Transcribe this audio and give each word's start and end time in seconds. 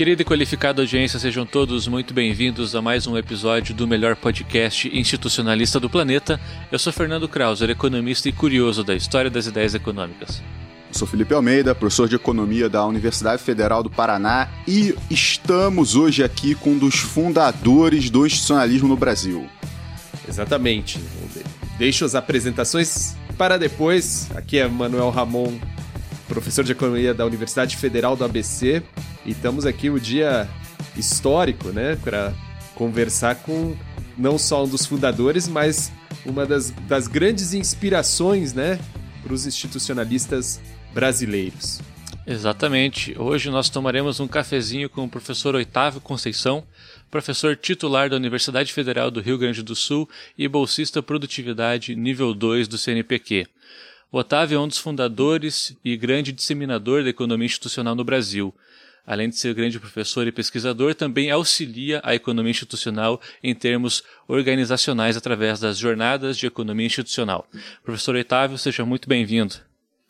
Querida 0.00 0.22
e 0.22 0.24
qualificada 0.24 0.80
audiência, 0.80 1.18
sejam 1.18 1.44
todos 1.44 1.86
muito 1.86 2.14
bem-vindos 2.14 2.74
a 2.74 2.80
mais 2.80 3.06
um 3.06 3.18
episódio 3.18 3.74
do 3.74 3.86
melhor 3.86 4.16
podcast 4.16 4.88
institucionalista 4.98 5.78
do 5.78 5.90
planeta. 5.90 6.40
Eu 6.72 6.78
sou 6.78 6.90
Fernando 6.90 7.28
Krauser, 7.28 7.68
economista 7.68 8.26
e 8.26 8.32
curioso 8.32 8.82
da 8.82 8.94
história 8.94 9.30
das 9.30 9.46
ideias 9.46 9.74
econômicas. 9.74 10.42
Eu 10.88 10.94
sou 10.98 11.06
Felipe 11.06 11.34
Almeida, 11.34 11.74
professor 11.74 12.08
de 12.08 12.16
Economia 12.16 12.66
da 12.66 12.86
Universidade 12.86 13.42
Federal 13.42 13.82
do 13.82 13.90
Paraná 13.90 14.48
e 14.66 14.94
estamos 15.10 15.94
hoje 15.94 16.24
aqui 16.24 16.54
com 16.54 16.70
um 16.70 16.78
dos 16.78 16.94
fundadores 16.94 18.08
do 18.08 18.24
institucionalismo 18.24 18.88
no 18.88 18.96
Brasil. 18.96 19.46
Exatamente. 20.26 20.98
Deixo 21.76 22.06
as 22.06 22.14
apresentações 22.14 23.14
para 23.36 23.58
depois. 23.58 24.30
Aqui 24.34 24.56
é 24.56 24.66
Manuel 24.66 25.10
Ramon, 25.10 25.58
professor 26.30 26.62
de 26.62 26.70
Economia 26.70 27.12
da 27.12 27.26
Universidade 27.26 27.76
Federal 27.76 28.14
do 28.14 28.24
ABC 28.24 28.80
e 29.26 29.32
estamos 29.32 29.66
aqui 29.66 29.90
o 29.90 29.98
dia 29.98 30.48
histórico, 30.96 31.70
né, 31.70 31.96
para 31.96 32.32
conversar 32.76 33.34
com 33.34 33.76
não 34.16 34.38
só 34.38 34.64
um 34.64 34.68
dos 34.68 34.86
fundadores, 34.86 35.48
mas 35.48 35.90
uma 36.24 36.46
das, 36.46 36.70
das 36.86 37.08
grandes 37.08 37.52
inspirações, 37.52 38.54
né, 38.54 38.78
para 39.24 39.34
os 39.34 39.44
institucionalistas 39.44 40.60
brasileiros. 40.94 41.80
Exatamente. 42.24 43.18
Hoje 43.18 43.50
nós 43.50 43.68
tomaremos 43.68 44.20
um 44.20 44.28
cafezinho 44.28 44.88
com 44.88 45.04
o 45.04 45.08
professor 45.08 45.56
Otávio 45.56 46.00
Conceição, 46.00 46.62
professor 47.10 47.56
titular 47.56 48.08
da 48.08 48.14
Universidade 48.14 48.72
Federal 48.72 49.10
do 49.10 49.20
Rio 49.20 49.36
Grande 49.36 49.64
do 49.64 49.74
Sul 49.74 50.08
e 50.38 50.46
bolsista 50.46 51.02
produtividade 51.02 51.96
nível 51.96 52.32
2 52.32 52.68
do 52.68 52.78
CNPq. 52.78 53.48
O 54.12 54.18
Otávio 54.18 54.56
é 54.56 54.60
um 54.60 54.66
dos 54.66 54.78
fundadores 54.78 55.76
e 55.84 55.96
grande 55.96 56.32
disseminador 56.32 57.04
da 57.04 57.10
economia 57.10 57.46
institucional 57.46 57.94
no 57.94 58.02
Brasil. 58.02 58.52
Além 59.06 59.28
de 59.28 59.36
ser 59.36 59.54
grande 59.54 59.78
professor 59.78 60.26
e 60.26 60.32
pesquisador, 60.32 60.96
também 60.96 61.30
auxilia 61.30 62.00
a 62.02 62.12
economia 62.12 62.50
institucional 62.50 63.20
em 63.42 63.54
termos 63.54 64.02
organizacionais 64.26 65.16
através 65.16 65.60
das 65.60 65.78
jornadas 65.78 66.36
de 66.36 66.46
economia 66.46 66.86
institucional. 66.86 67.46
Professor 67.84 68.16
Otávio, 68.16 68.58
seja 68.58 68.84
muito 68.84 69.08
bem-vindo. 69.08 69.54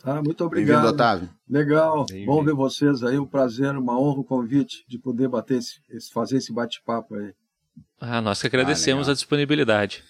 Ah, 0.03 0.23
muito 0.23 0.45
obrigado. 0.47 0.79
Bem-vindo, 0.79 0.95
Otávio. 0.95 1.31
Legal. 1.49 2.07
Bom 2.25 2.43
ver 2.43 2.55
vocês 2.55 3.03
aí. 3.03 3.19
Um 3.19 3.27
prazer, 3.27 3.77
uma 3.77 4.01
honra, 4.01 4.21
o 4.21 4.25
convite 4.25 4.83
de 4.89 4.99
poder 4.99 5.29
bater 5.29 5.59
esse, 5.59 5.79
fazer 6.11 6.39
esse 6.39 6.53
bate-papo 6.55 7.15
aí. 7.17 7.33
Ah, 8.01 8.23
nós 8.23 8.41
que 8.41 8.47
agradecemos 8.47 9.09
ah, 9.09 9.13
a 9.13 9.15
disponibilidade. 9.15 10.03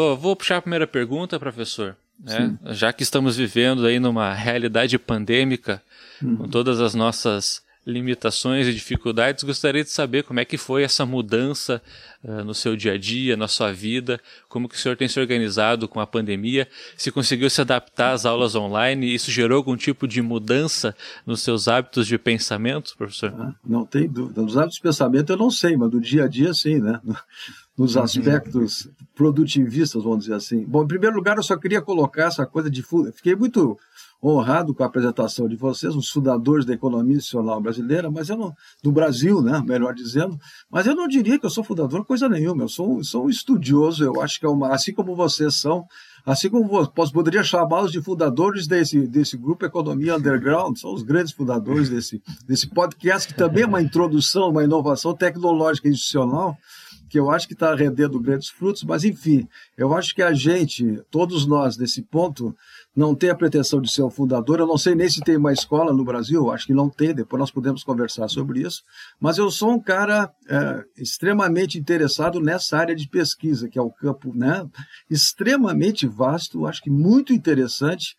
Oh, 0.00 0.16
vou 0.16 0.36
puxar 0.36 0.58
a 0.58 0.62
primeira 0.62 0.86
pergunta, 0.86 1.40
professor. 1.40 1.96
Né? 2.22 2.56
Já 2.66 2.92
que 2.92 3.02
estamos 3.02 3.36
vivendo 3.36 3.84
aí 3.84 3.98
numa 3.98 4.32
realidade 4.32 4.96
pandêmica, 4.96 5.82
uhum. 6.22 6.36
com 6.36 6.48
todas 6.48 6.80
as 6.80 6.94
nossas 6.94 7.60
limitações 7.88 8.66
e 8.66 8.74
dificuldades, 8.74 9.42
gostaria 9.42 9.82
de 9.82 9.90
saber 9.90 10.22
como 10.22 10.38
é 10.38 10.44
que 10.44 10.58
foi 10.58 10.82
essa 10.82 11.06
mudança 11.06 11.82
uh, 12.22 12.44
no 12.44 12.52
seu 12.54 12.76
dia 12.76 12.92
a 12.92 12.98
dia, 12.98 13.34
na 13.34 13.48
sua 13.48 13.72
vida, 13.72 14.20
como 14.48 14.68
que 14.68 14.74
o 14.74 14.78
senhor 14.78 14.96
tem 14.96 15.08
se 15.08 15.18
organizado 15.18 15.88
com 15.88 15.98
a 15.98 16.06
pandemia, 16.06 16.68
se 16.96 17.10
conseguiu 17.10 17.48
se 17.48 17.62
adaptar 17.62 18.12
às 18.12 18.26
aulas 18.26 18.54
online, 18.54 19.12
isso 19.12 19.30
gerou 19.30 19.56
algum 19.56 19.76
tipo 19.76 20.06
de 20.06 20.20
mudança 20.20 20.94
nos 21.24 21.40
seus 21.40 21.66
hábitos 21.66 22.06
de 22.06 22.18
pensamento, 22.18 22.94
professor? 22.96 23.34
Ah, 23.38 23.54
não 23.66 23.86
tem 23.86 24.06
dúvida. 24.06 24.42
Nos 24.42 24.56
hábitos 24.58 24.76
de 24.76 24.82
pensamento 24.82 25.32
eu 25.32 25.38
não 25.38 25.50
sei, 25.50 25.74
mas 25.74 25.90
do 25.90 26.00
dia 26.00 26.24
a 26.24 26.28
dia 26.28 26.52
sim, 26.52 26.78
né? 26.78 27.00
Nos 27.76 27.94
uhum. 27.94 28.02
aspectos 28.02 28.90
produtivistas, 29.14 30.02
vamos 30.02 30.24
dizer 30.24 30.34
assim. 30.34 30.64
Bom, 30.66 30.82
em 30.82 30.88
primeiro 30.88 31.14
lugar, 31.14 31.36
eu 31.36 31.44
só 31.44 31.56
queria 31.56 31.80
colocar 31.80 32.24
essa 32.24 32.44
coisa 32.44 32.68
de... 32.68 32.82
Fiquei 33.14 33.36
muito 33.36 33.78
honrado 34.22 34.74
com 34.74 34.82
a 34.82 34.86
apresentação 34.86 35.48
de 35.48 35.56
vocês, 35.56 35.94
os 35.94 36.10
fundadores 36.10 36.64
da 36.64 36.74
economia 36.74 37.16
institucional 37.16 37.60
brasileira, 37.60 38.10
mas 38.10 38.28
eu 38.28 38.36
não, 38.36 38.52
do 38.82 38.90
Brasil, 38.90 39.40
né, 39.40 39.62
melhor 39.64 39.94
dizendo, 39.94 40.36
mas 40.70 40.86
eu 40.86 40.94
não 40.94 41.06
diria 41.06 41.38
que 41.38 41.46
eu 41.46 41.50
sou 41.50 41.62
fundador 41.62 42.04
coisa 42.04 42.28
nenhuma, 42.28 42.64
eu 42.64 42.68
sou, 42.68 43.02
sou 43.04 43.26
um 43.26 43.30
estudioso, 43.30 44.04
eu 44.04 44.20
acho 44.20 44.40
que 44.40 44.46
é 44.46 44.48
uma, 44.48 44.74
assim 44.74 44.92
como 44.92 45.14
vocês 45.14 45.54
são, 45.54 45.84
assim 46.26 46.50
como 46.50 46.88
posso, 46.88 47.12
poderia 47.12 47.44
chamá-los 47.44 47.92
de 47.92 48.02
fundadores 48.02 48.66
desse, 48.66 49.06
desse 49.06 49.36
grupo 49.36 49.64
Economia 49.64 50.16
Underground, 50.16 50.76
são 50.76 50.92
os 50.92 51.02
grandes 51.02 51.32
fundadores 51.32 51.88
desse, 51.88 52.20
desse 52.44 52.68
podcast, 52.68 53.28
que 53.28 53.38
também 53.38 53.62
é 53.62 53.66
uma 53.66 53.80
introdução, 53.80 54.50
uma 54.50 54.64
inovação 54.64 55.14
tecnológica 55.14 55.88
institucional, 55.88 56.56
que 57.08 57.18
eu 57.18 57.30
acho 57.30 57.46
que 57.46 57.54
está 57.54 57.74
rendendo 57.74 58.20
grandes 58.20 58.50
frutos, 58.50 58.84
mas 58.84 59.04
enfim, 59.04 59.48
eu 59.76 59.94
acho 59.94 60.14
que 60.14 60.22
a 60.22 60.32
gente, 60.32 61.00
todos 61.10 61.46
nós, 61.46 61.78
nesse 61.78 62.02
ponto, 62.02 62.54
não 62.98 63.14
tem 63.14 63.30
a 63.30 63.34
pretensão 63.34 63.80
de 63.80 63.88
ser 63.92 64.02
o 64.02 64.10
fundador. 64.10 64.58
Eu 64.58 64.66
não 64.66 64.76
sei 64.76 64.92
nem 64.92 65.08
se 65.08 65.20
tem 65.20 65.36
uma 65.36 65.52
escola 65.52 65.92
no 65.92 66.04
Brasil, 66.04 66.50
acho 66.50 66.66
que 66.66 66.74
não 66.74 66.90
tem, 66.90 67.14
depois 67.14 67.38
nós 67.38 67.50
podemos 67.50 67.84
conversar 67.84 68.26
sobre 68.26 68.62
isso. 68.62 68.82
Mas 69.20 69.38
eu 69.38 69.48
sou 69.52 69.70
um 69.70 69.80
cara 69.80 70.28
é, 70.48 70.84
extremamente 70.96 71.78
interessado 71.78 72.40
nessa 72.40 72.76
área 72.76 72.96
de 72.96 73.08
pesquisa, 73.08 73.68
que 73.68 73.78
é 73.78 73.82
o 73.82 73.92
campo 73.92 74.34
né, 74.34 74.66
extremamente 75.08 76.08
vasto, 76.08 76.66
acho 76.66 76.82
que 76.82 76.90
muito 76.90 77.32
interessante 77.32 78.16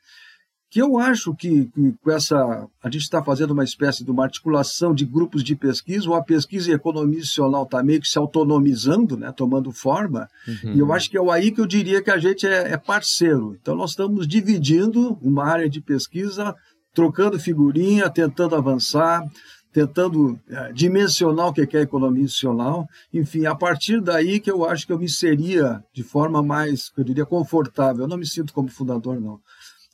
que 0.70 0.80
eu 0.80 1.00
acho 1.00 1.34
que, 1.34 1.66
que 1.66 1.94
com 2.04 2.12
essa 2.12 2.68
a 2.84 2.90
gente 2.90 3.02
está 3.02 3.24
fazendo 3.24 3.52
uma 3.52 3.64
espécie 3.64 4.04
de 4.04 4.12
uma 4.12 4.24
articulação 4.24 4.94
de 4.94 5.04
grupos 5.04 5.44
de 5.44 5.56
pesquisa, 5.56 6.08
ou 6.08 6.16
a 6.16 6.24
pesquisa 6.24 6.70
em 6.70 6.76
economia 6.76 7.18
institucional 7.18 7.64
está 7.64 7.82
meio 7.82 8.00
que 8.00 8.08
se 8.08 8.18
autonomizando, 8.18 9.18
né, 9.18 9.32
tomando 9.32 9.72
forma, 9.72 10.28
uhum. 10.48 10.76
e 10.76 10.80
eu 10.80 10.94
acho 10.94 11.10
que 11.10 11.18
é 11.18 11.32
aí 11.32 11.52
que 11.52 11.60
eu 11.60 11.66
diria 11.66 12.02
que 12.02 12.12
a 12.12 12.18
gente 12.18 12.46
é, 12.46 12.72
é, 12.72 12.78
parceiro. 12.78 13.58
Então 13.60 13.76
nós 13.76 13.92
estamos 13.92 14.28
dividindo 14.28 15.18
uma 15.22 15.46
área 15.46 15.70
de 15.70 15.82
pesquisa, 15.82 16.56
trocando 16.94 17.40
figurinha, 17.40 18.10
tentando 18.10 18.56
avançar, 18.56 19.24
tentando 19.74 20.40
é, 20.50 20.72
dimensionar 20.72 21.48
o 21.48 21.54
que 21.54 21.76
é 21.76 21.80
a 21.80 21.84
economia 21.84 22.24
institucional. 22.24 22.88
Enfim, 23.14 23.46
a 23.46 23.56
partir 23.56 24.02
daí 24.02 24.40
que 24.40 24.52
eu 24.52 24.66
acho 24.66 24.86
que 24.86 24.94
eu 24.94 25.00
me 25.00 25.10
seria 25.10 25.84
de 25.94 26.04
forma 26.04 26.42
mais, 26.42 26.92
eu 26.98 27.04
diria, 27.04 27.26
confortável. 27.26 28.04
Eu 28.04 28.08
não 28.08 28.18
me 28.18 28.26
sinto 28.26 28.54
como 28.54 28.70
fundador, 28.70 29.20
não 29.20 29.40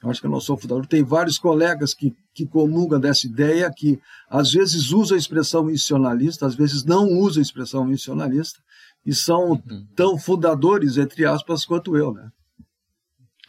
eu 0.04 0.10
acho 0.10 0.20
que 0.20 0.28
eu 0.28 0.32
não 0.32 0.40
sou 0.40 0.58
fundador. 0.58 0.86
Tem 0.86 1.04
vários 1.04 1.38
colegas 1.38 1.94
que, 1.94 2.14
que 2.34 2.46
comungam 2.46 3.00
dessa 3.00 3.26
ideia, 3.26 3.72
que 3.76 4.00
às 4.30 4.52
vezes 4.52 4.92
usam 4.92 5.16
a 5.16 5.20
expressão 5.20 5.64
missionalista, 5.64 6.46
às 6.46 6.56
vezes 6.56 6.84
não 6.84 7.08
usam 7.08 7.42
a 7.42 7.44
expressão 7.44 7.86
missionalista, 7.86 8.60
e 9.06 9.14
são 9.14 9.52
uhum. 9.52 9.88
tão 9.96 10.18
fundadores, 10.18 10.98
entre 10.98 11.26
aspas, 11.26 11.66
quanto 11.66 11.96
eu. 11.96 12.14
Né? 12.14 12.30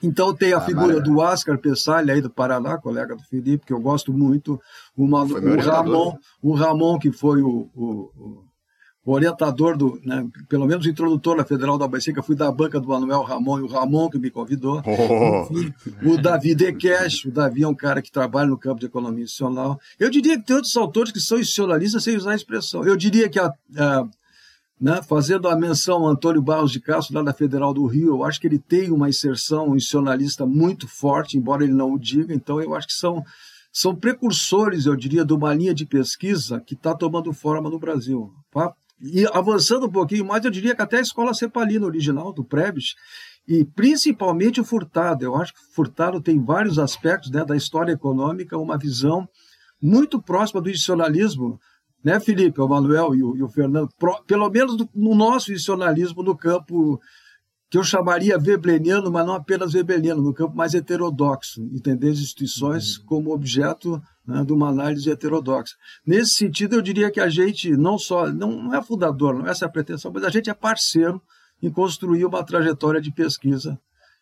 Então 0.02 0.34
tem 0.34 0.52
a 0.52 0.58
ah, 0.58 0.60
figura 0.60 1.00
do 1.00 1.18
Oscar 1.18 1.58
Pessalha 1.58 2.14
aí 2.14 2.20
do 2.20 2.30
Paraná, 2.30 2.78
colega 2.78 3.16
do 3.16 3.22
Felipe, 3.22 3.66
que 3.66 3.72
eu 3.72 3.80
gosto 3.80 4.12
muito, 4.12 4.60
o, 4.96 5.04
o 5.04 5.60
Ramon, 5.60 6.16
o 6.42 6.54
Ramon, 6.54 6.98
que 6.98 7.10
foi 7.10 7.42
o, 7.42 7.70
o, 7.74 8.12
o 8.16 8.44
orientador 9.12 9.76
do, 9.76 10.00
né, 10.04 10.26
pelo 10.48 10.66
menos 10.66 10.84
o 10.84 10.88
introdutor 10.88 11.36
na 11.36 11.44
Federal 11.44 11.78
da 11.78 11.86
eu 11.86 12.22
fui 12.22 12.34
da 12.34 12.50
banca 12.50 12.80
do 12.80 12.88
Manuel 12.88 13.22
Ramon, 13.22 13.60
e 13.60 13.62
o 13.62 13.66
Ramon 13.66 14.10
que 14.10 14.18
me 14.18 14.30
convidou. 14.30 14.82
Oh. 14.84 15.48
Enfim, 15.52 15.72
o 16.02 16.16
Davi 16.16 16.54
Decash, 16.54 17.24
o 17.24 17.30
Davi 17.30 17.62
é 17.62 17.68
um 17.68 17.74
cara 17.74 18.02
que 18.02 18.10
trabalha 18.10 18.48
no 18.48 18.58
campo 18.58 18.80
de 18.80 18.86
economia 18.86 19.24
institucional. 19.24 19.78
Eu 19.98 20.10
diria 20.10 20.36
que 20.36 20.44
tem 20.44 20.56
outros 20.56 20.76
autores 20.76 21.12
que 21.12 21.20
são 21.20 21.38
institucionalistas 21.38 22.02
sem 22.02 22.16
usar 22.16 22.32
a 22.32 22.36
expressão. 22.36 22.84
Eu 22.84 22.96
diria 22.96 23.28
que, 23.28 23.38
a, 23.38 23.46
a 23.78 24.04
né, 24.80 25.00
fazendo 25.02 25.48
a 25.48 25.56
menção 25.56 25.98
ao 25.98 26.08
Antônio 26.08 26.42
Barros 26.42 26.72
de 26.72 26.80
Castro, 26.80 27.14
lá 27.14 27.22
da 27.22 27.32
Federal 27.32 27.72
do 27.72 27.86
Rio, 27.86 28.08
eu 28.08 28.24
acho 28.24 28.40
que 28.40 28.46
ele 28.46 28.58
tem 28.58 28.90
uma 28.90 29.08
inserção 29.08 29.74
institucionalista 29.74 30.44
muito 30.44 30.86
forte, 30.86 31.38
embora 31.38 31.64
ele 31.64 31.72
não 31.72 31.92
o 31.92 31.98
diga, 31.98 32.34
então 32.34 32.60
eu 32.60 32.74
acho 32.74 32.88
que 32.88 32.94
são 32.94 33.24
são 33.72 33.94
precursores, 33.94 34.86
eu 34.86 34.96
diria, 34.96 35.22
de 35.22 35.34
uma 35.34 35.52
linha 35.52 35.74
de 35.74 35.84
pesquisa 35.84 36.58
que 36.58 36.72
está 36.72 36.94
tomando 36.94 37.30
forma 37.34 37.68
no 37.68 37.78
Brasil. 37.78 38.32
Tá? 38.50 38.72
E 39.00 39.26
avançando 39.32 39.86
um 39.86 39.90
pouquinho 39.90 40.24
mais, 40.24 40.44
eu 40.44 40.50
diria 40.50 40.74
que 40.74 40.82
até 40.82 40.98
a 40.98 41.02
escola 41.02 41.34
Cepalina 41.34 41.84
original, 41.84 42.32
do 42.32 42.44
Prebes, 42.44 42.94
e 43.46 43.64
principalmente 43.64 44.60
o 44.60 44.64
Furtado. 44.64 45.24
Eu 45.24 45.36
acho 45.36 45.52
que 45.52 45.60
o 45.60 45.74
Furtado 45.74 46.20
tem 46.20 46.42
vários 46.42 46.78
aspectos 46.78 47.30
né, 47.30 47.44
da 47.44 47.56
história 47.56 47.92
econômica, 47.92 48.58
uma 48.58 48.78
visão 48.78 49.28
muito 49.80 50.20
próxima 50.20 50.60
do 50.60 50.70
institucionalismo, 50.70 51.58
né, 52.02 52.18
Felipe, 52.20 52.60
o 52.60 52.68
Manuel 52.68 53.14
e 53.14 53.22
o, 53.22 53.36
e 53.36 53.42
o 53.42 53.48
Fernando, 53.48 53.88
pro, 53.98 54.22
pelo 54.24 54.48
menos 54.48 54.76
do, 54.76 54.88
no 54.94 55.14
nosso 55.14 55.52
institucionalismo 55.52 56.22
no 56.22 56.36
campo 56.36 57.00
que 57.68 57.76
eu 57.76 57.82
chamaria 57.82 58.38
webleniano, 58.38 59.10
mas 59.10 59.26
não 59.26 59.34
apenas 59.34 59.74
webleniano, 59.74 60.22
no 60.22 60.32
campo 60.32 60.56
mais 60.56 60.74
heterodoxo, 60.74 61.62
entender 61.72 62.10
as 62.10 62.18
instituições 62.18 62.98
uhum. 62.98 63.06
como 63.06 63.34
objeto 63.34 64.00
né, 64.26 64.44
de 64.44 64.52
uma 64.52 64.68
análise 64.68 65.10
heterodoxa. 65.10 65.74
Nesse 66.06 66.34
sentido, 66.34 66.76
eu 66.76 66.82
diria 66.82 67.10
que 67.10 67.20
a 67.20 67.28
gente 67.28 67.76
não 67.76 67.98
só, 67.98 68.30
não, 68.32 68.62
não 68.62 68.74
é 68.74 68.82
fundador, 68.82 69.34
não 69.34 69.46
é 69.46 69.50
essa 69.50 69.66
a 69.66 69.68
pretensão, 69.68 70.12
mas 70.12 70.24
a 70.24 70.30
gente 70.30 70.48
é 70.48 70.54
parceiro 70.54 71.20
em 71.62 71.70
construir 71.70 72.24
uma 72.24 72.44
trajetória 72.44 73.00
de 73.00 73.10
pesquisa 73.10 73.78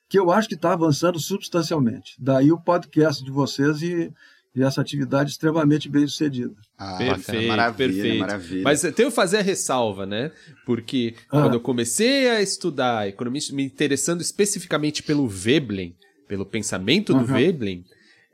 que 0.08 0.18
eu 0.18 0.30
acho 0.30 0.48
que 0.48 0.54
está 0.54 0.72
avançando 0.72 1.18
substancialmente. 1.18 2.14
Daí 2.18 2.52
o 2.52 2.60
podcast 2.60 3.24
de 3.24 3.30
vocês 3.30 3.82
e, 3.82 4.12
e 4.54 4.62
essa 4.62 4.80
atividade 4.80 5.32
extremamente 5.32 5.88
bem 5.88 6.06
sucedida. 6.06 6.54
Ah, 6.78 6.96
perfeito, 6.96 7.48
maravilha, 7.48 7.92
perfeito. 7.92 8.18
Maravilha. 8.20 8.62
Mas 8.62 8.82
tenho 8.82 9.08
que 9.08 9.10
fazer 9.10 9.38
a 9.38 9.42
ressalva, 9.42 10.06
né? 10.06 10.30
Porque 10.64 11.14
ah. 11.28 11.42
quando 11.42 11.54
eu 11.54 11.60
comecei 11.60 12.28
a 12.28 12.40
estudar 12.40 13.08
economia, 13.08 13.40
me 13.52 13.64
interessando 13.64 14.20
especificamente 14.20 15.02
pelo 15.02 15.26
Veblen, 15.26 15.96
pelo 16.28 16.46
pensamento 16.46 17.12
do 17.12 17.20
uhum. 17.20 17.24
Veblen, 17.24 17.84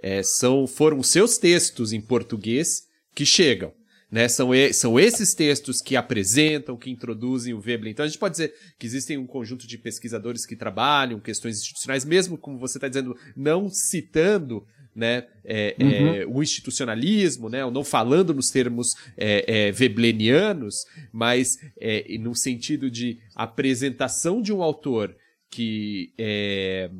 é, 0.03 0.23
são, 0.23 0.67
foram 0.67 0.99
os 0.99 1.09
seus 1.09 1.39
textos 1.39 1.93
em 1.93 2.01
português 2.01 2.87
que 3.15 3.25
chegam. 3.25 3.73
Né, 4.11 4.27
são, 4.27 4.53
e, 4.53 4.73
são 4.73 4.99
esses 4.99 5.35
textos 5.35 5.81
que 5.81 5.95
apresentam, 5.95 6.77
que 6.77 6.91
introduzem 6.91 7.55
o 7.55 7.61
Veblen. 7.61 7.93
Então 7.93 8.05
a 8.05 8.09
gente 8.09 8.19
pode 8.19 8.33
dizer 8.33 8.53
que 8.77 8.85
existem 8.85 9.17
um 9.17 9.25
conjunto 9.25 9.69
de 9.69 9.79
pesquisadores 9.79 10.45
que 10.45 10.57
trabalham 10.57 11.21
questões 11.21 11.59
institucionais, 11.59 12.05
mesmo 12.05 12.37
como 12.37 12.59
você 12.59 12.77
está 12.77 12.89
dizendo, 12.89 13.17
não 13.37 13.71
citando 13.71 14.67
né, 14.95 15.25
é, 15.45 15.77
é 15.79 15.85
uhum. 15.85 16.15
é, 16.15 16.27
o 16.27 16.43
institucionalismo, 16.43 17.49
né, 17.49 17.69
não 17.71 17.85
falando 17.85 18.35
nos 18.35 18.51
termos 18.51 18.95
é, 19.17 19.69
é, 19.69 19.73
veblenianos, 19.73 20.85
mas 21.13 21.59
é, 21.81 22.05
no 22.19 22.35
sentido 22.35 22.91
de 22.91 23.19
apresentação 23.35 24.43
de 24.43 24.53
um 24.53 24.63
autor 24.63 25.15
que 25.51 26.13
é, 26.19 26.91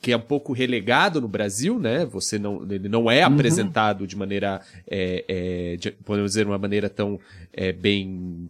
que 0.00 0.12
é 0.12 0.16
um 0.16 0.20
pouco 0.20 0.52
relegado 0.52 1.20
no 1.20 1.26
Brasil, 1.26 1.80
né? 1.80 2.04
Você 2.04 2.38
não, 2.38 2.62
ele 2.70 2.88
não 2.88 3.10
é 3.10 3.26
uhum. 3.26 3.34
apresentado 3.34 4.06
de 4.06 4.14
maneira, 4.14 4.60
é, 4.86 5.24
é, 5.26 5.76
de, 5.76 5.90
podemos 5.90 6.30
dizer, 6.30 6.46
uma 6.46 6.58
maneira 6.58 6.88
tão 6.88 7.18
é, 7.52 7.72
bem 7.72 8.48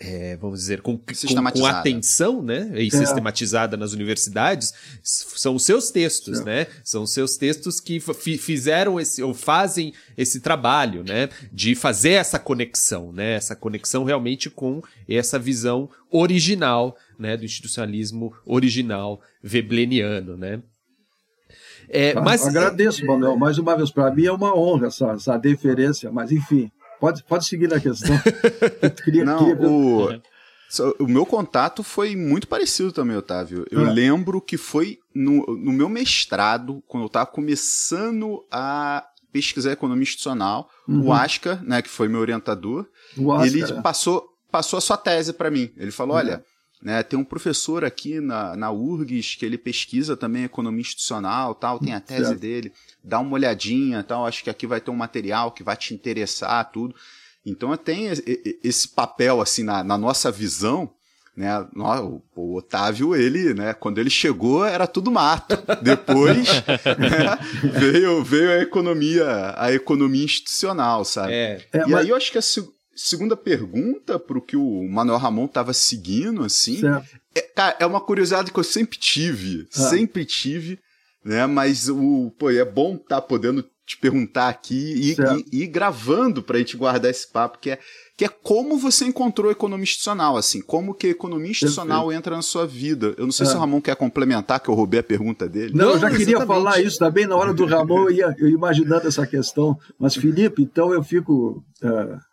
é, 0.00 0.36
vamos 0.36 0.60
dizer, 0.60 0.80
com, 0.80 0.96
com, 0.96 1.04
com, 1.52 1.66
atenção, 1.66 2.40
né? 2.40 2.70
E 2.74 2.86
é. 2.86 2.90
sistematizada 2.90 3.76
nas 3.76 3.92
universidades, 3.92 4.72
são 5.02 5.56
os 5.56 5.64
seus 5.64 5.90
textos, 5.90 6.40
é. 6.40 6.44
né? 6.44 6.66
São 6.84 7.02
os 7.02 7.12
seus 7.12 7.36
textos 7.36 7.80
que 7.80 7.98
fizeram 8.38 9.00
esse, 9.00 9.22
ou 9.22 9.34
fazem 9.34 9.92
esse 10.16 10.40
trabalho, 10.40 11.02
né? 11.02 11.28
De 11.52 11.74
fazer 11.74 12.12
essa 12.12 12.38
conexão, 12.38 13.12
né? 13.12 13.34
Essa 13.34 13.56
conexão 13.56 14.04
realmente 14.04 14.48
com 14.48 14.82
essa 15.08 15.38
visão 15.38 15.90
original, 16.10 16.96
né? 17.18 17.36
Do 17.36 17.44
institucionalismo 17.44 18.32
original 18.46 19.20
vebleniano, 19.42 20.36
né? 20.36 20.62
É, 21.88 22.14
mas... 22.14 22.46
Agradeço, 22.46 23.04
Manuel, 23.04 23.36
mais 23.36 23.58
uma 23.58 23.76
vez. 23.76 23.90
Para 23.90 24.14
mim 24.14 24.26
é 24.26 24.32
uma 24.32 24.54
honra 24.56 24.88
essa, 24.88 25.10
essa 25.12 25.38
deferência, 25.38 26.10
mas 26.12 26.30
enfim. 26.30 26.70
Pode, 27.00 27.22
pode 27.24 27.46
seguir 27.46 27.68
na 27.68 27.80
questão. 27.80 28.16
queria, 29.04 29.24
Não, 29.24 29.38
queria... 29.38 29.68
O, 29.68 30.22
o 30.98 31.08
meu 31.08 31.24
contato 31.24 31.82
foi 31.82 32.14
muito 32.14 32.46
parecido 32.46 32.92
também, 32.92 33.16
Otávio. 33.16 33.64
Eu 33.70 33.86
é. 33.86 33.90
lembro 33.90 34.40
que 34.40 34.56
foi 34.56 34.98
no, 35.14 35.44
no 35.46 35.72
meu 35.72 35.88
mestrado, 35.88 36.82
quando 36.86 37.04
eu 37.04 37.06
estava 37.06 37.26
começando 37.26 38.44
a 38.50 39.06
pesquisar 39.32 39.72
economia 39.72 40.02
institucional, 40.02 40.68
uhum. 40.86 41.06
o 41.06 41.12
Asca, 41.12 41.62
né, 41.64 41.80
que 41.80 41.88
foi 41.88 42.08
meu 42.08 42.20
orientador, 42.20 42.86
Asca, 43.34 43.46
ele 43.46 43.62
é. 43.62 43.80
passou, 43.80 44.26
passou 44.50 44.76
a 44.76 44.80
sua 44.80 44.96
tese 44.96 45.32
para 45.32 45.50
mim. 45.50 45.70
Ele 45.76 45.90
falou, 45.90 46.14
uhum. 46.14 46.20
olha, 46.20 46.44
né, 46.82 47.02
tem 47.02 47.18
um 47.18 47.24
professor 47.24 47.84
aqui 47.84 48.20
na, 48.20 48.56
na 48.56 48.70
URGS 48.70 49.34
que 49.34 49.44
ele 49.44 49.58
pesquisa 49.58 50.16
também 50.16 50.44
economia 50.44 50.80
institucional, 50.80 51.54
tal, 51.54 51.78
tem 51.78 51.92
a 51.92 52.00
tese 52.00 52.26
certo. 52.26 52.40
dele, 52.40 52.72
dá 53.02 53.18
uma 53.18 53.32
olhadinha, 53.32 54.02
tal, 54.02 54.26
acho 54.26 54.44
que 54.44 54.50
aqui 54.50 54.66
vai 54.66 54.80
ter 54.80 54.90
um 54.90 54.96
material 54.96 55.50
que 55.50 55.64
vai 55.64 55.76
te 55.76 55.92
interessar, 55.92 56.70
tudo. 56.70 56.94
Então 57.44 57.76
tem 57.76 58.08
esse 58.62 58.88
papel 58.88 59.40
assim 59.40 59.64
na, 59.64 59.82
na 59.82 59.98
nossa 59.98 60.30
visão, 60.30 60.90
né? 61.38 61.64
O 62.34 62.56
Otávio, 62.56 63.14
ele, 63.14 63.54
né? 63.54 63.72
Quando 63.72 63.98
ele 63.98 64.10
chegou 64.10 64.64
era 64.64 64.88
tudo 64.88 65.10
mato. 65.10 65.56
Depois 65.80 66.48
né, 66.48 67.38
veio, 67.78 68.24
veio 68.24 68.50
a 68.50 68.58
economia, 68.58 69.54
a 69.56 69.72
economia 69.72 70.24
institucional, 70.24 71.04
sabe? 71.04 71.32
É. 71.32 71.66
e 71.72 71.78
mas... 71.90 71.94
aí 71.94 72.08
eu 72.08 72.16
acho 72.16 72.32
que 72.32 72.38
a, 72.38 72.42
segunda 72.98 73.36
pergunta 73.36 74.18
para 74.18 74.36
o 74.36 74.42
que 74.42 74.56
o 74.56 74.88
Manuel 74.88 75.18
Ramon 75.18 75.44
estava 75.44 75.72
seguindo, 75.72 76.42
assim, 76.42 76.80
é, 77.34 77.40
cara, 77.40 77.76
é 77.78 77.86
uma 77.86 78.00
curiosidade 78.00 78.52
que 78.52 78.58
eu 78.58 78.64
sempre 78.64 78.98
tive, 78.98 79.68
ah. 79.72 79.88
sempre 79.88 80.24
tive, 80.24 80.78
né? 81.24 81.46
Mas 81.46 81.88
o, 81.88 82.32
pô, 82.36 82.50
é 82.50 82.64
bom 82.64 82.96
estar 82.96 83.20
tá 83.20 83.22
podendo 83.22 83.64
te 83.86 83.96
perguntar 83.96 84.48
aqui 84.48 85.14
e, 85.16 85.16
e, 85.52 85.62
e 85.62 85.66
gravando 85.66 86.42
para 86.42 86.56
a 86.56 86.58
gente 86.58 86.76
guardar 86.76 87.10
esse 87.10 87.26
papo, 87.26 87.58
que 87.58 87.70
é, 87.70 87.78
que 88.18 88.24
é 88.24 88.28
como 88.28 88.76
você 88.76 89.06
encontrou 89.06 89.48
a 89.48 89.52
economia 89.52 89.84
institucional, 89.84 90.36
assim, 90.36 90.60
como 90.60 90.92
que 90.92 91.06
a 91.06 91.10
economia 91.10 91.52
institucional 91.52 92.02
Perfeito. 92.02 92.18
entra 92.18 92.36
na 92.36 92.42
sua 92.42 92.66
vida. 92.66 93.14
Eu 93.16 93.24
não 93.24 93.32
sei 93.32 93.46
é. 93.46 93.48
se 93.48 93.56
o 93.56 93.58
Ramon 93.58 93.80
quer 93.80 93.96
complementar, 93.96 94.60
que 94.60 94.68
eu 94.68 94.74
roubei 94.74 95.00
a 95.00 95.04
pergunta 95.04 95.48
dele. 95.48 95.72
Não, 95.72 95.86
não 95.86 95.92
eu 95.94 96.00
já 96.00 96.10
queria 96.10 96.36
exatamente. 96.36 96.48
falar 96.48 96.80
isso 96.82 96.98
também 96.98 97.26
na 97.26 97.36
hora 97.36 97.54
do 97.54 97.64
Ramon, 97.64 98.02
eu 98.02 98.10
ia, 98.10 98.34
eu 98.38 98.48
ia 98.48 98.54
imaginando 98.54 99.08
essa 99.08 99.26
questão. 99.26 99.78
Mas, 99.98 100.16
Felipe, 100.16 100.60
então 100.62 100.92
eu 100.92 101.02
fico. 101.02 101.64
Uh 101.82 102.27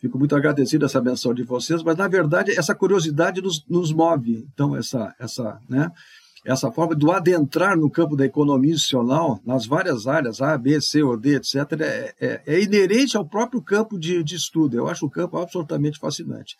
Fico 0.00 0.18
muito 0.18 0.34
agradecido 0.34 0.84
essa 0.86 1.00
menção 1.00 1.34
de 1.34 1.42
vocês, 1.42 1.82
mas 1.82 1.96
na 1.96 2.08
verdade 2.08 2.52
essa 2.58 2.74
curiosidade 2.74 3.42
nos, 3.42 3.64
nos 3.68 3.92
move. 3.92 4.46
Então 4.52 4.74
essa 4.74 5.14
essa 5.18 5.60
né, 5.68 5.90
essa 6.44 6.70
forma 6.72 6.94
do 6.94 7.12
adentrar 7.12 7.76
no 7.76 7.90
campo 7.90 8.16
da 8.16 8.24
economia 8.24 8.72
institucional 8.72 9.40
nas 9.44 9.66
várias 9.66 10.06
áreas 10.06 10.40
A, 10.40 10.56
B, 10.56 10.80
C 10.80 11.02
ou 11.02 11.16
D, 11.16 11.36
etc. 11.36 11.54
É, 11.80 12.14
é, 12.20 12.42
é 12.46 12.62
inerente 12.62 13.16
ao 13.16 13.26
próprio 13.26 13.60
campo 13.60 13.98
de, 13.98 14.22
de 14.24 14.36
estudo. 14.36 14.76
Eu 14.76 14.88
acho 14.88 15.04
o 15.04 15.10
campo 15.10 15.36
absolutamente 15.36 15.98
fascinante. 15.98 16.56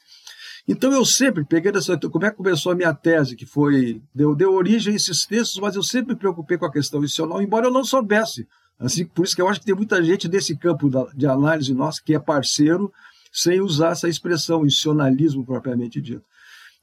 Então 0.68 0.92
eu 0.92 1.04
sempre 1.04 1.44
peguei 1.44 1.72
essa. 1.74 1.96
Como 1.98 2.24
é 2.26 2.30
que 2.30 2.36
começou 2.36 2.72
a 2.72 2.74
minha 2.74 2.92
tese, 2.92 3.36
que 3.36 3.46
foi. 3.46 4.02
Deu, 4.14 4.34
deu 4.34 4.52
origem 4.52 4.92
a 4.92 4.96
esses 4.96 5.24
textos, 5.24 5.58
mas 5.60 5.74
eu 5.74 5.82
sempre 5.82 6.14
me 6.14 6.18
preocupei 6.18 6.58
com 6.58 6.66
a 6.66 6.72
questão 6.72 7.02
institucional, 7.02 7.40
embora 7.42 7.66
eu 7.66 7.72
não 7.72 7.84
soubesse. 7.84 8.46
Assim, 8.78 9.04
por 9.04 9.24
isso 9.24 9.36
que 9.36 9.42
eu 9.42 9.48
acho 9.48 9.60
que 9.60 9.66
tem 9.66 9.74
muita 9.74 10.02
gente 10.02 10.26
desse 10.26 10.56
campo 10.56 10.88
de 11.14 11.26
análise 11.26 11.74
nossa 11.74 12.00
que 12.02 12.14
é 12.14 12.18
parceiro, 12.18 12.90
sem 13.32 13.60
usar 13.60 13.92
essa 13.92 14.08
expressão, 14.08 14.64
institucionalismo 14.64 15.44
propriamente 15.44 16.00
dito. 16.00 16.24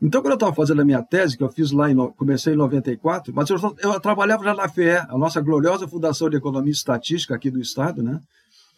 Então, 0.02 0.22
quando 0.22 0.34
eu 0.34 0.36
estava 0.36 0.54
fazendo 0.54 0.82
a 0.82 0.86
minha 0.86 1.02
tese, 1.02 1.36
que 1.36 1.44
eu 1.44 1.50
fiz 1.50 1.72
lá, 1.72 1.90
em, 1.90 1.96
comecei 2.12 2.54
em 2.54 2.58
94, 2.58 3.34
mas 3.34 3.50
eu, 3.50 3.58
eu 3.80 4.00
trabalhava 4.00 4.44
já 4.44 4.54
na 4.54 4.70
FEE, 4.70 4.98
a 4.98 5.18
nossa 5.18 5.42
gloriosa 5.42 5.88
Fundação 5.88 6.30
de 6.30 6.38
Economia 6.38 6.70
e 6.70 6.74
Estatística 6.74 7.34
aqui 7.34 7.50
do 7.50 7.60
Estado, 7.60 8.04
né? 8.04 8.20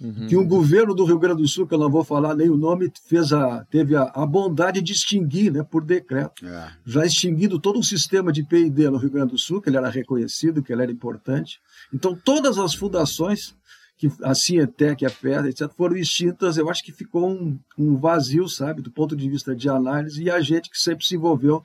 Uhum. 0.02 0.28
que 0.28 0.38
um 0.38 0.48
governo 0.48 0.96
do 0.96 1.04
Rio 1.04 1.20
Grande 1.20 1.42
do 1.42 1.48
Sul, 1.48 1.68
que 1.68 1.74
eu 1.74 1.78
não 1.78 1.90
vou 1.90 2.06
falar 2.06 2.34
nem 2.34 2.50
o 2.50 2.56
nome, 2.56 2.90
fez 3.06 3.34
a, 3.34 3.66
teve 3.66 3.98
a, 3.98 4.04
a 4.04 4.26
bondade 4.26 4.82
de 4.82 4.94
extinguir, 4.94 5.52
né, 5.52 5.62
por 5.62 5.84
decreto, 5.84 6.46
é. 6.46 6.72
já 6.86 7.06
extinguindo 7.06 7.60
todo 7.60 7.78
um 7.78 7.84
sistema 7.84 8.32
de 8.32 8.42
P&D 8.44 8.90
no 8.90 8.98
Rio 8.98 9.10
Grande 9.10 9.34
do 9.34 9.38
Sul, 9.38 9.62
que 9.62 9.70
ele 9.70 9.76
era 9.76 9.90
reconhecido, 9.90 10.64
que 10.64 10.72
ele 10.72 10.84
era 10.84 10.92
importante. 10.92 11.60
Então, 11.94 12.16
todas 12.16 12.58
as 12.58 12.74
fundações 12.74 13.54
que 14.00 14.10
a 14.24 14.34
Cientec, 14.34 15.06
a 15.06 15.10
FED, 15.10 15.50
etc., 15.50 15.70
foram 15.76 15.98
extintas, 15.98 16.58
eu 16.58 16.70
acho 16.70 16.82
que 16.82 16.94
ficou 16.94 17.30
um, 17.30 17.60
um, 17.78 17.98
vazio, 17.98 18.48
sabe, 18.48 18.82
do 18.82 18.90
ponto 18.90 19.14
de 19.14 19.30
vista 19.30 19.54
de 19.54 19.70
análise, 19.70 20.24
e 20.24 20.32
a 20.32 20.40
gente 20.40 20.70
que 20.70 20.80
sempre 20.80 21.06
se 21.06 21.16
envolveu 21.16 21.62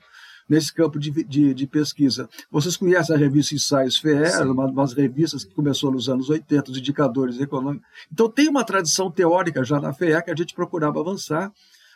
nesse 0.47 0.73
campo 0.73 0.99
de, 0.99 1.23
de, 1.23 1.53
de 1.53 1.65
pesquisa. 1.65 2.29
Vocês 2.51 2.75
conhecem 2.75 3.15
a 3.15 3.17
revista 3.17 3.55
Ensaios 3.55 3.97
FER, 3.97 4.45
uma 4.51 4.69
das 4.69 4.91
revistas 4.91 5.45
que 5.45 5.55
começou 5.55 5.89
nos 5.89 6.09
anos 6.09 6.29
80, 6.29 6.71
os 6.71 6.77
indicadores 6.77 7.39
econômicos. 7.39 7.87
Então 8.11 8.29
tem 8.29 8.49
uma 8.49 8.65
tradição 8.65 9.09
teórica 9.09 9.63
já 9.63 9.79
na 9.79 9.93
FEE 9.93 10.21
que 10.21 10.31
a 10.31 10.35
gente 10.35 10.53
procurava 10.53 10.99
avançar, 10.99 11.53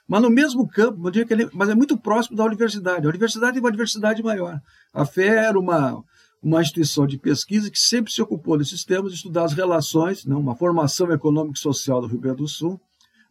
mas 0.07 0.21
no 0.21 0.29
mesmo 0.29 0.67
campo, 0.69 0.97
não 1.03 1.11
diria 1.11 1.27
que 1.27 1.33
ele, 1.33 1.49
mas 1.53 1.67
é 1.67 1.75
muito 1.75 1.97
próximo 1.97 2.37
da 2.37 2.45
universidade. 2.45 3.05
A 3.05 3.09
universidade 3.09 3.57
é 3.57 3.61
uma 3.61 3.71
diversidade 3.71 4.23
maior. 4.23 4.59
A 4.93 5.05
FEE 5.05 5.27
era 5.27 5.59
uma 5.59 6.01
uma 6.41 6.61
instituição 6.61 7.05
de 7.05 7.17
pesquisa 7.17 7.69
que 7.69 7.79
sempre 7.79 8.11
se 8.11 8.21
ocupou 8.21 8.57
desses 8.57 8.83
temas, 8.83 9.11
de 9.11 9.17
estudar 9.17 9.43
as 9.43 9.53
relações, 9.53 10.25
né, 10.25 10.35
uma 10.35 10.55
formação 10.55 11.11
econômica 11.11 11.57
e 11.57 11.61
social 11.61 12.01
do 12.01 12.07
Rio 12.07 12.19
Grande 12.19 12.37
do 12.37 12.47
Sul. 12.47 12.79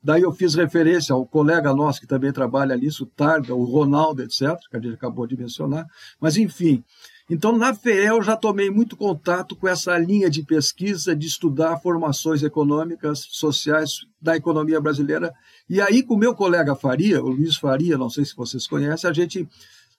Daí 0.02 0.22
eu 0.22 0.32
fiz 0.32 0.54
referência 0.54 1.12
ao 1.12 1.26
colega 1.26 1.74
nosso 1.74 2.00
que 2.00 2.06
também 2.06 2.32
trabalha 2.32 2.76
nisso, 2.76 3.04
o 3.04 3.06
Targa, 3.06 3.54
o 3.54 3.64
Ronaldo, 3.64 4.22
etc., 4.22 4.56
que 4.70 4.76
a 4.76 4.80
gente 4.80 4.94
acabou 4.94 5.26
de 5.26 5.36
mencionar. 5.36 5.86
Mas, 6.20 6.36
enfim, 6.36 6.84
então 7.28 7.56
na 7.56 7.74
FEE 7.74 8.06
eu 8.06 8.22
já 8.22 8.36
tomei 8.36 8.70
muito 8.70 8.96
contato 8.96 9.56
com 9.56 9.66
essa 9.66 9.98
linha 9.98 10.30
de 10.30 10.42
pesquisa, 10.42 11.16
de 11.16 11.26
estudar 11.26 11.78
formações 11.78 12.42
econômicas, 12.42 13.26
sociais 13.30 14.06
da 14.20 14.36
economia 14.36 14.80
brasileira. 14.80 15.34
E 15.68 15.80
aí, 15.80 16.02
com 16.02 16.14
o 16.14 16.18
meu 16.18 16.34
colega 16.34 16.76
Faria, 16.76 17.22
o 17.22 17.28
Luiz 17.28 17.56
Faria, 17.56 17.98
não 17.98 18.08
sei 18.08 18.24
se 18.24 18.36
vocês 18.36 18.66
conhecem, 18.66 19.10
a 19.10 19.12
gente. 19.12 19.48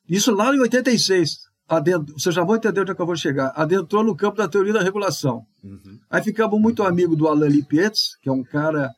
Isso 0.07 0.31
lá 0.31 0.55
em 0.55 0.59
86, 0.59 1.48
adentro, 1.69 2.19
vocês 2.19 2.33
já 2.33 2.43
vão 2.43 2.55
entender 2.55 2.81
onde 2.81 2.91
é 2.91 2.95
que 2.95 3.01
eu 3.01 3.05
vou 3.05 3.15
chegar, 3.15 3.53
adentrou 3.55 4.03
no 4.03 4.15
campo 4.15 4.37
da 4.37 4.47
teoria 4.47 4.73
da 4.73 4.81
regulação. 4.81 5.45
Uhum. 5.63 5.99
Aí 6.09 6.23
ficamos 6.23 6.59
muito 6.59 6.83
amigos 6.83 7.17
do 7.17 7.27
Alain 7.27 7.49
Lipietz, 7.49 8.17
que 8.21 8.27
é 8.27 8.31
um 8.31 8.43
cara 8.43 8.91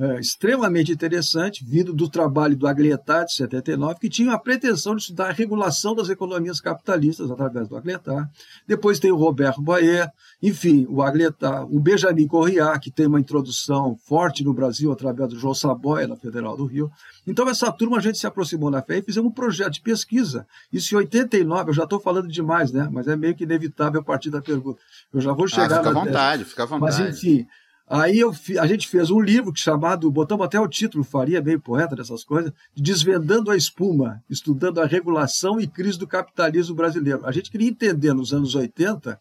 é, 0.00 0.18
extremamente 0.18 0.90
interessante, 0.90 1.62
vindo 1.62 1.92
do 1.92 2.08
trabalho 2.08 2.56
do 2.56 2.66
Aglietar, 2.66 3.26
de 3.26 3.34
79, 3.34 4.00
que 4.00 4.08
tinha 4.08 4.32
a 4.32 4.38
pretensão 4.38 4.96
de 4.96 5.02
estudar 5.02 5.28
a 5.28 5.32
regulação 5.32 5.94
das 5.94 6.08
economias 6.08 6.58
capitalistas 6.58 7.30
através 7.30 7.68
do 7.68 7.76
Aglietar. 7.76 8.26
Depois 8.66 8.98
tem 8.98 9.12
o 9.12 9.16
Roberto 9.16 9.60
Boyer, 9.60 10.10
enfim, 10.42 10.86
o 10.88 11.02
Aglietar, 11.02 11.66
o 11.66 11.78
Benjamin 11.78 12.26
Corriá, 12.26 12.78
que 12.78 12.90
tem 12.90 13.06
uma 13.06 13.20
introdução 13.20 13.94
forte 14.06 14.42
no 14.42 14.54
Brasil 14.54 14.90
através 14.90 15.28
do 15.28 15.38
João 15.38 15.52
Saboia, 15.52 16.08
na 16.08 16.16
Federal 16.16 16.56
do 16.56 16.64
Rio. 16.64 16.90
Então, 17.26 17.46
essa 17.46 17.70
turma 17.70 17.98
a 17.98 18.00
gente 18.00 18.16
se 18.16 18.26
aproximou 18.26 18.70
na 18.70 18.80
fé 18.80 18.98
e 18.98 19.02
fizemos 19.02 19.30
um 19.30 19.34
projeto 19.34 19.74
de 19.74 19.82
pesquisa. 19.82 20.46
Isso 20.72 20.94
em 20.94 20.98
89, 20.98 21.70
eu 21.70 21.74
já 21.74 21.84
estou 21.84 22.00
falando 22.00 22.26
demais, 22.26 22.72
né? 22.72 22.88
Mas 22.90 23.06
é 23.06 23.14
meio 23.16 23.34
que 23.34 23.44
inevitável 23.44 24.00
a 24.00 24.04
partir 24.04 24.30
da 24.30 24.40
pergunta. 24.40 24.80
Eu 25.12 25.20
já 25.20 25.34
vou 25.34 25.46
chegar 25.46 25.66
ah, 25.66 25.84
fica 25.84 25.90
à 25.90 25.92
vontade, 25.92 26.44
fica 26.46 26.62
à 26.62 26.66
vontade. 26.66 27.02
Mas, 27.02 27.16
enfim, 27.16 27.46
Aí 27.92 28.20
eu, 28.20 28.32
a 28.60 28.68
gente 28.68 28.86
fez 28.86 29.10
um 29.10 29.18
livro 29.18 29.52
chamado, 29.56 30.08
botamos 30.12 30.46
até 30.46 30.60
o 30.60 30.68
título, 30.68 31.02
faria 31.02 31.42
meio 31.42 31.60
poeta 31.60 31.96
dessas 31.96 32.22
coisas, 32.22 32.52
Desvendando 32.72 33.50
a 33.50 33.56
Espuma, 33.56 34.22
estudando 34.30 34.80
a 34.80 34.86
regulação 34.86 35.60
e 35.60 35.66
crise 35.66 35.98
do 35.98 36.06
capitalismo 36.06 36.76
brasileiro. 36.76 37.26
A 37.26 37.32
gente 37.32 37.50
queria 37.50 37.68
entender 37.68 38.14
nos 38.14 38.32
anos 38.32 38.54
80 38.54 39.18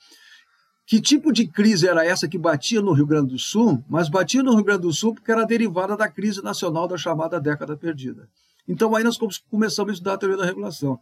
que 0.85 1.01
tipo 1.01 1.33
de 1.33 1.47
crise 1.47 1.87
era 1.87 2.05
essa 2.05 2.27
que 2.27 2.37
batia 2.37 2.79
no 2.79 2.93
Rio 2.93 3.07
Grande 3.07 3.33
do 3.33 3.39
Sul, 3.39 3.83
mas 3.89 4.07
batia 4.07 4.43
no 4.43 4.53
Rio 4.53 4.63
Grande 4.63 4.83
do 4.83 4.93
Sul 4.93 5.15
porque 5.15 5.31
era 5.31 5.45
derivada 5.45 5.97
da 5.97 6.07
crise 6.07 6.43
nacional 6.43 6.87
da 6.87 6.95
chamada 6.95 7.41
década 7.41 7.75
perdida. 7.75 8.29
Então 8.67 8.95
aí 8.95 9.03
nós 9.03 9.17
começamos 9.49 9.89
a 9.89 9.93
estudar 9.93 10.13
a 10.13 10.17
teoria 10.19 10.37
da 10.37 10.45
regulação. 10.45 10.99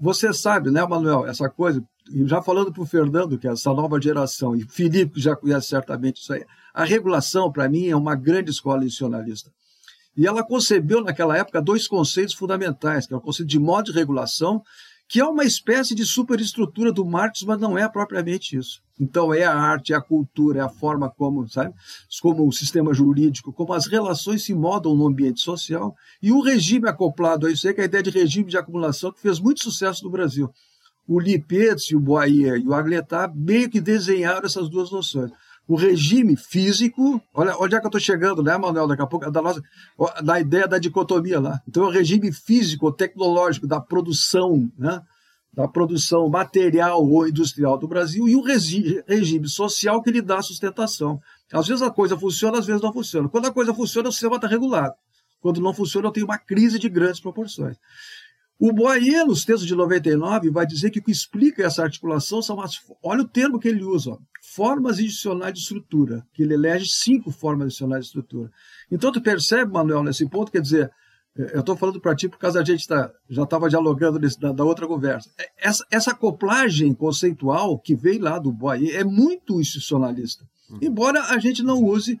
Você 0.00 0.32
sabe, 0.32 0.70
né, 0.70 0.86
Manuel, 0.86 1.26
essa 1.26 1.50
coisa, 1.50 1.84
já 2.24 2.40
falando 2.40 2.72
para 2.72 2.82
o 2.82 2.86
Fernando, 2.86 3.38
que 3.38 3.48
é 3.48 3.50
essa 3.50 3.74
nova 3.74 4.00
geração, 4.00 4.54
e 4.54 4.62
Felipe, 4.62 5.14
que 5.14 5.20
já 5.20 5.36
conhece 5.36 5.66
certamente 5.66 6.22
isso 6.22 6.32
aí, 6.32 6.44
a 6.74 6.84
regulação, 6.84 7.50
para 7.50 7.68
mim, 7.68 7.88
é 7.88 7.96
uma 7.96 8.14
grande 8.14 8.50
escola 8.50 8.84
institucionalista. 8.84 9.50
E 10.16 10.26
ela 10.26 10.42
concebeu, 10.42 11.02
naquela 11.02 11.36
época, 11.36 11.62
dois 11.62 11.86
conceitos 11.86 12.34
fundamentais, 12.34 13.06
que 13.06 13.14
é 13.14 13.16
o 13.16 13.20
conceito 13.20 13.48
de 13.48 13.58
modo 13.58 13.86
de 13.86 13.98
regulação 13.98 14.62
que 15.10 15.18
é 15.18 15.24
uma 15.24 15.44
espécie 15.44 15.92
de 15.92 16.06
superestrutura 16.06 16.92
do 16.92 17.04
Marx, 17.04 17.42
mas 17.42 17.58
não 17.58 17.76
é 17.76 17.88
propriamente 17.88 18.56
isso. 18.56 18.80
Então 18.98 19.34
é 19.34 19.42
a 19.42 19.52
arte, 19.52 19.92
é 19.92 19.96
a 19.96 20.00
cultura, 20.00 20.60
é 20.60 20.62
a 20.62 20.68
forma 20.68 21.10
como, 21.10 21.48
sabe, 21.48 21.74
como 22.22 22.46
o 22.46 22.52
sistema 22.52 22.94
jurídico, 22.94 23.52
como 23.52 23.72
as 23.72 23.88
relações 23.88 24.44
se 24.44 24.54
modam 24.54 24.94
no 24.94 25.08
ambiente 25.08 25.40
social 25.40 25.96
e 26.22 26.30
o 26.30 26.40
regime 26.40 26.88
acoplado 26.88 27.48
a 27.48 27.50
isso 27.50 27.66
é 27.66 27.74
que 27.74 27.80
a 27.80 27.86
ideia 27.86 28.04
de 28.04 28.10
regime 28.10 28.48
de 28.48 28.56
acumulação 28.56 29.10
que 29.10 29.20
fez 29.20 29.40
muito 29.40 29.64
sucesso 29.64 30.04
no 30.04 30.10
Brasil. 30.10 30.48
O 31.08 31.18
Lipetz, 31.18 31.90
o 31.90 31.98
Boyer 31.98 32.60
e 32.60 32.68
o 32.68 32.72
Agletar 32.72 33.34
meio 33.34 33.68
que 33.68 33.80
desenharam 33.80 34.46
essas 34.46 34.68
duas 34.68 34.92
noções 34.92 35.32
o 35.72 35.76
regime 35.76 36.34
físico, 36.36 37.22
olha 37.32 37.56
onde 37.56 37.76
é 37.76 37.78
que 37.78 37.86
eu 37.86 37.88
estou 37.88 38.00
chegando, 38.00 38.42
né, 38.42 38.58
Manuel, 38.58 38.88
daqui 38.88 39.02
a 39.02 39.06
pouco, 39.06 39.30
da, 39.30 39.40
nossa, 39.40 39.62
da 40.20 40.40
ideia 40.40 40.66
da 40.66 40.78
dicotomia 40.78 41.38
lá. 41.38 41.60
Então, 41.68 41.84
o 41.84 41.90
regime 41.90 42.32
físico, 42.32 42.90
tecnológico, 42.90 43.68
da 43.68 43.80
produção, 43.80 44.68
né, 44.76 45.00
da 45.52 45.68
produção 45.68 46.28
material 46.28 47.06
ou 47.06 47.28
industrial 47.28 47.78
do 47.78 47.86
Brasil 47.86 48.28
e 48.28 48.34
o 48.34 48.42
regime 48.42 49.48
social 49.48 50.02
que 50.02 50.10
lhe 50.10 50.20
dá 50.20 50.42
sustentação. 50.42 51.20
Às 51.52 51.68
vezes 51.68 51.82
a 51.82 51.90
coisa 51.90 52.18
funciona, 52.18 52.58
às 52.58 52.66
vezes 52.66 52.82
não 52.82 52.92
funciona. 52.92 53.28
Quando 53.28 53.46
a 53.46 53.52
coisa 53.52 53.72
funciona, 53.72 54.08
o 54.08 54.12
sistema 54.12 54.36
está 54.36 54.48
regulado. 54.48 54.94
Quando 55.40 55.60
não 55.60 55.72
funciona, 55.72 56.08
eu 56.08 56.12
tenho 56.12 56.26
uma 56.26 56.38
crise 56.38 56.80
de 56.80 56.88
grandes 56.88 57.20
proporções. 57.20 57.76
O 58.60 58.74
Boyer, 58.74 59.24
nos 59.24 59.42
textos 59.42 59.66
de 59.66 59.74
99, 59.74 60.50
vai 60.50 60.66
dizer 60.66 60.90
que 60.90 60.98
o 60.98 61.02
que 61.02 61.10
explica 61.10 61.64
essa 61.64 61.82
articulação 61.82 62.42
são 62.42 62.60
as. 62.60 62.74
Olha 63.02 63.22
o 63.22 63.28
termo 63.28 63.58
que 63.58 63.66
ele 63.66 63.82
usa: 63.82 64.10
ó, 64.10 64.18
formas 64.54 64.98
adicionais 64.98 65.54
de 65.54 65.60
estrutura, 65.60 66.22
que 66.34 66.42
ele 66.42 66.52
elege 66.52 66.90
cinco 66.90 67.30
formas 67.30 67.68
adicionais 67.68 68.04
de 68.04 68.08
estrutura. 68.08 68.50
Então, 68.92 69.10
tu 69.10 69.22
percebe, 69.22 69.72
Manuel, 69.72 70.02
nesse 70.02 70.28
ponto, 70.28 70.52
quer 70.52 70.60
dizer, 70.60 70.90
é, 71.38 71.56
eu 71.56 71.60
estou 71.60 71.74
falando 71.74 71.98
para 71.98 72.14
ti 72.14 72.28
por 72.28 72.38
causa 72.38 72.60
a 72.60 72.64
gente 72.64 72.86
tá, 72.86 73.10
já 73.30 73.44
estava 73.44 73.70
dialogando 73.70 74.18
nesse, 74.18 74.38
da, 74.38 74.52
da, 74.52 74.62
outra 74.62 74.86
conversa. 74.86 75.30
É, 75.38 75.48
essa, 75.56 75.86
essa 75.90 76.10
acoplagem 76.10 76.92
conceitual 76.92 77.78
que 77.78 77.94
veio 77.94 78.22
lá 78.22 78.38
do 78.38 78.52
Boyer 78.52 78.94
é 78.94 79.04
muito 79.04 79.58
institucionalista. 79.58 80.44
Uhum. 80.68 80.80
Embora 80.82 81.22
a 81.22 81.38
gente 81.38 81.62
não 81.62 81.82
use 81.82 82.20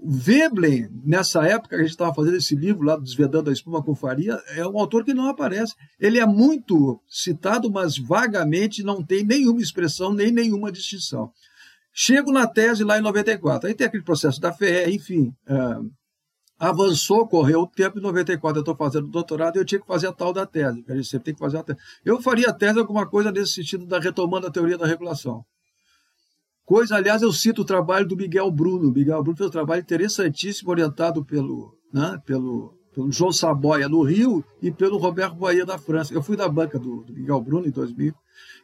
Veblen, 0.00 0.88
nessa 1.04 1.44
época 1.44 1.70
que 1.70 1.74
a 1.74 1.78
gente 1.78 1.90
estava 1.90 2.14
fazendo 2.14 2.36
esse 2.36 2.54
livro 2.54 2.84
lá, 2.84 2.96
Desvedando 2.96 3.50
a 3.50 3.52
Espuma 3.52 3.82
com 3.82 3.94
Faria, 3.94 4.40
é 4.50 4.66
um 4.66 4.78
autor 4.78 5.04
que 5.04 5.12
não 5.12 5.28
aparece. 5.28 5.74
Ele 5.98 6.18
é 6.20 6.26
muito 6.26 7.00
citado, 7.08 7.70
mas 7.70 7.98
vagamente 7.98 8.84
não 8.84 9.02
tem 9.02 9.24
nenhuma 9.24 9.60
expressão, 9.60 10.12
nem 10.12 10.30
nenhuma 10.30 10.70
distinção. 10.70 11.32
Chego 11.92 12.30
na 12.30 12.46
tese 12.46 12.84
lá 12.84 12.96
em 12.98 13.02
94. 13.02 13.68
Aí 13.68 13.74
tem 13.74 13.86
aquele 13.86 14.04
processo 14.04 14.40
da 14.40 14.52
FE, 14.52 14.88
enfim. 14.88 15.34
É, 15.46 15.54
avançou, 16.58 17.26
correu 17.26 17.62
o 17.62 17.66
tempo, 17.66 17.98
em 17.98 18.02
94 18.02 18.58
eu 18.58 18.62
estou 18.62 18.76
fazendo 18.76 19.06
doutorado 19.06 19.56
e 19.56 19.58
eu 19.60 19.64
tinha 19.64 19.80
que 19.80 19.86
fazer 19.86 20.08
a 20.08 20.12
tal 20.12 20.32
da 20.32 20.44
tese, 20.44 20.84
a 20.88 20.94
gente 20.94 21.08
sempre 21.08 21.26
tem 21.26 21.34
que 21.34 21.40
fazer 21.40 21.58
a 21.58 21.62
tese. 21.62 21.78
Eu 22.04 22.20
faria 22.20 22.48
a 22.48 22.52
tese 22.52 22.78
alguma 22.78 23.06
coisa 23.06 23.30
nesse 23.30 23.52
sentido 23.52 23.86
da 23.86 24.00
retomando 24.00 24.46
a 24.46 24.50
teoria 24.50 24.76
da 24.76 24.86
regulação. 24.86 25.44
Coisa, 26.68 26.96
aliás, 26.96 27.22
eu 27.22 27.32
cito 27.32 27.62
o 27.62 27.64
trabalho 27.64 28.06
do 28.06 28.14
Miguel 28.14 28.50
Bruno. 28.50 28.92
Miguel 28.92 29.22
Bruno 29.22 29.38
fez 29.38 29.48
um 29.48 29.50
trabalho 29.50 29.80
interessantíssimo, 29.80 30.70
orientado 30.70 31.24
pelo, 31.24 31.74
né, 31.90 32.20
pelo, 32.26 32.74
pelo 32.94 33.10
João 33.10 33.32
Saboia 33.32 33.88
no 33.88 34.02
Rio 34.02 34.44
e 34.60 34.70
pelo 34.70 34.98
Roberto 34.98 35.34
Boyer 35.34 35.64
da 35.64 35.78
França. 35.78 36.12
Eu 36.12 36.22
fui 36.22 36.36
da 36.36 36.46
banca 36.46 36.78
do, 36.78 37.04
do 37.04 37.14
Miguel 37.14 37.40
Bruno 37.40 37.66
em 37.66 37.70
2000, 37.70 38.12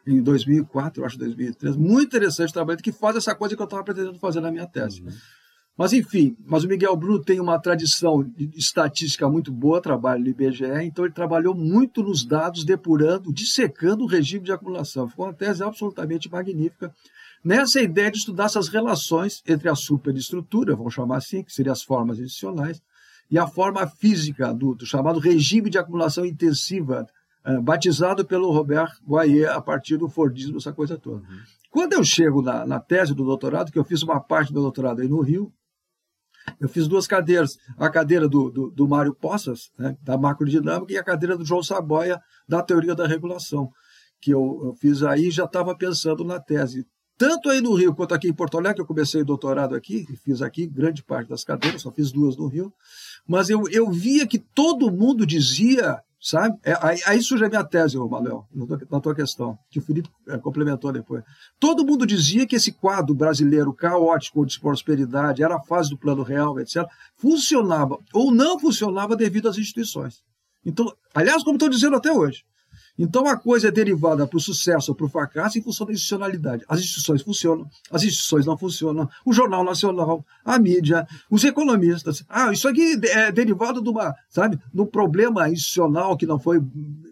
em 0.07 0.23
2004, 0.23 1.03
acho 1.03 1.19
2003. 1.19 1.77
Muito 1.77 2.09
interessante 2.09 2.51
o 2.51 2.53
trabalho 2.53 2.79
que 2.83 2.93
faz 2.93 3.17
essa 3.17 3.35
coisa 3.35 3.57
que 3.57 3.63
eu 3.63 3.65
estava 3.65 3.83
pretendendo 3.83 4.19
fazer 4.19 4.43
na 4.43 4.51
minha 4.51 4.67
tese. 4.67 5.01
Uhum. 5.01 5.09
Mas, 5.77 5.93
enfim, 5.93 6.37
mas 6.47 6.63
o 6.63 6.69
Miguel 6.69 6.97
Bruno 6.97 7.21
tem 7.21 7.41
uma 7.41 7.59
tradição 7.59 8.23
de 8.23 8.49
estatística 8.57 9.29
muito 9.29 9.51
boa, 9.51 9.83
trabalho 9.83 10.23
no 10.23 10.29
IBGE, 10.29 10.85
então 10.85 11.05
ele 11.05 11.13
trabalhou 11.13 11.53
muito 11.53 12.01
nos 12.01 12.25
dados, 12.25 12.65
depurando, 12.65 13.33
dissecando 13.33 14.05
o 14.05 14.07
regime 14.07 14.45
de 14.45 14.53
acumulação. 14.53 15.09
Ficou 15.09 15.27
uma 15.27 15.35
tese 15.35 15.65
absolutamente 15.65 16.31
magnífica 16.31 16.95
nessa 17.45 17.83
ideia 17.83 18.11
de 18.11 18.19
estudar 18.19 18.45
essas 18.45 18.69
relações 18.69 19.43
entre 19.47 19.69
a 19.69 19.75
superestrutura, 19.75 20.77
vamos 20.77 20.95
chamar 20.95 21.19
assim, 21.19 21.43
que 21.43 21.53
seriam 21.53 21.73
as 21.73 21.83
formas 21.83 22.19
adicionais, 22.19 22.81
e 23.31 23.39
a 23.39 23.47
forma 23.47 23.87
física 23.87 24.55
do, 24.55 24.75
do 24.75 24.87
chamado 24.87 25.19
regime 25.19 25.69
de 25.69 25.79
acumulação 25.79 26.25
intensiva, 26.25 27.07
uh, 27.45 27.61
batizado 27.61 28.25
pelo 28.25 28.53
Robert 28.53 28.93
Boyer 29.03 29.51
a 29.51 29.61
partir 29.61 29.97
do 29.97 30.09
Fordismo, 30.09 30.59
essa 30.59 30.73
coisa 30.73 30.97
toda. 30.97 31.17
Uhum. 31.17 31.41
Quando 31.71 31.95
eu 31.95 32.05
chego 32.05 32.41
na, 32.41 32.65
na, 32.65 32.79
tese 32.79 33.15
do 33.15 33.25
doutorado, 33.25 33.73
que 33.73 33.79
eu 33.79 33.85
fiz 33.85 34.03
uma 34.03 34.21
parte 34.21 34.53
do 34.53 34.61
doutorado 34.61 35.01
aí 35.01 35.09
no 35.09 35.21
Rio, 35.21 35.53
eu 36.61 36.69
fiz 36.69 36.87
duas 36.87 37.07
cadeiras, 37.07 37.59
a 37.77 37.89
cadeira 37.89 38.29
do, 38.29 38.51
do, 38.51 38.71
do 38.71 38.89
Mário 38.89 39.15
Poças, 39.15 39.71
né, 39.79 39.97
da 40.03 40.17
macrodinâmica, 40.17 40.93
e 40.93 40.99
a 40.99 41.05
cadeira 41.05 41.37
do 41.37 41.45
João 41.45 41.63
Saboia, 41.63 42.21
da 42.49 42.63
teoria 42.63 42.95
da 42.95 43.07
regulação, 43.07 43.71
que 44.21 44.31
eu, 44.31 44.61
eu 44.65 44.75
fiz 44.75 45.03
aí 45.03 45.31
já 45.31 45.45
estava 45.45 45.77
pensando 45.77 46.25
na 46.25 46.41
tese. 46.41 46.87
Tanto 47.17 47.49
aí 47.49 47.61
no 47.61 47.75
Rio 47.75 47.95
quanto 47.95 48.15
aqui 48.15 48.29
em 48.29 48.33
Porto 48.33 48.59
Alegre, 48.59 48.83
eu 48.83 48.87
comecei 48.87 49.23
o 49.23 49.25
doutorado 49.25 49.75
aqui, 49.75 50.07
e 50.11 50.17
fiz 50.17 50.43
aqui 50.43 50.67
grande 50.67 51.03
parte 51.03 51.29
das 51.29 51.45
cadeiras, 51.45 51.83
só 51.83 51.93
fiz 51.93 52.11
duas 52.11 52.37
no 52.37 52.49
Rio, 52.49 52.73
mas 53.27 53.49
eu, 53.49 53.65
eu 53.71 53.91
via 53.91 54.27
que 54.27 54.39
todo 54.39 54.91
mundo 54.91 55.25
dizia, 55.25 56.01
sabe? 56.25 56.59
É, 56.65 56.75
aí, 56.81 56.99
aí 57.07 57.23
surge 57.23 57.45
a 57.45 57.49
minha 57.51 57.63
tese, 57.63 57.99
Manuel, 57.99 58.49
na 58.91 58.99
tua 58.99 59.15
questão, 59.15 59.59
que 59.71 59.79
o 59.79 59.83
Felipe 59.83 60.09
é, 60.27 60.39
complementou 60.39 60.91
depois. 60.91 61.23
Todo 61.61 61.85
mundo 61.85 62.07
dizia 62.07 62.47
que 62.47 62.57
esse 62.57 62.73
quadro 62.73 63.15
brasileiro 63.15 63.75
caótico 63.75 64.47
de 64.47 64.59
prosperidade 64.59 65.43
era 65.43 65.57
a 65.57 65.63
fase 65.63 65.91
do 65.91 65.99
plano 65.99 66.23
real, 66.23 66.59
etc., 66.59 66.87
funcionava 67.19 67.99
ou 68.15 68.33
não 68.33 68.59
funcionava 68.59 69.15
devido 69.15 69.51
às 69.51 69.59
instituições. 69.59 70.23
Então, 70.65 70.91
aliás, 71.15 71.45
como 71.45 71.57
estou 71.57 71.69
dizendo 71.69 71.97
até 71.97 72.11
hoje, 72.11 72.43
então 72.99 73.27
a 73.27 73.37
coisa 73.37 73.69
é 73.69 73.71
derivada 73.71 74.27
para 74.27 74.37
o 74.37 74.41
sucesso 74.41 74.93
ou 74.93 74.95
para 74.95 75.07
o 75.07 75.09
fracasso 75.09 75.59
em 75.59 75.63
função 75.63 75.87
da 75.87 75.93
institucionalidade. 75.93 76.65
As 76.69 76.81
instituições 76.81 77.23
funcionam, 77.23 77.67
as 77.91 78.03
instituições 78.03 78.47
não 78.47 78.57
funcionam, 78.57 79.09
o 79.25 79.33
Jornal 79.33 79.65
Nacional, 79.65 80.25
a 80.45 80.59
mídia, 80.59 81.07
os 81.31 81.43
economistas. 81.45 82.25
Ah, 82.29 82.53
isso 82.53 82.69
aqui 82.69 82.99
é 83.09 83.33
derivado 83.33 83.83
de 83.83 83.89
uma, 83.89 84.15
sabe, 84.29 84.59
de 84.73 84.81
um 84.81 84.87
problema 84.87 85.49
institucional 85.49 86.17
que 86.17 86.27
não 86.27 86.39
foi 86.39 86.61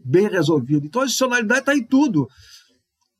bem 0.04 0.28
resolvido. 0.28 0.86
Então 0.86 1.02
a 1.02 1.04
institucionalidade 1.04 1.60
está 1.60 1.74
em 1.74 1.82
tudo. 1.82 2.28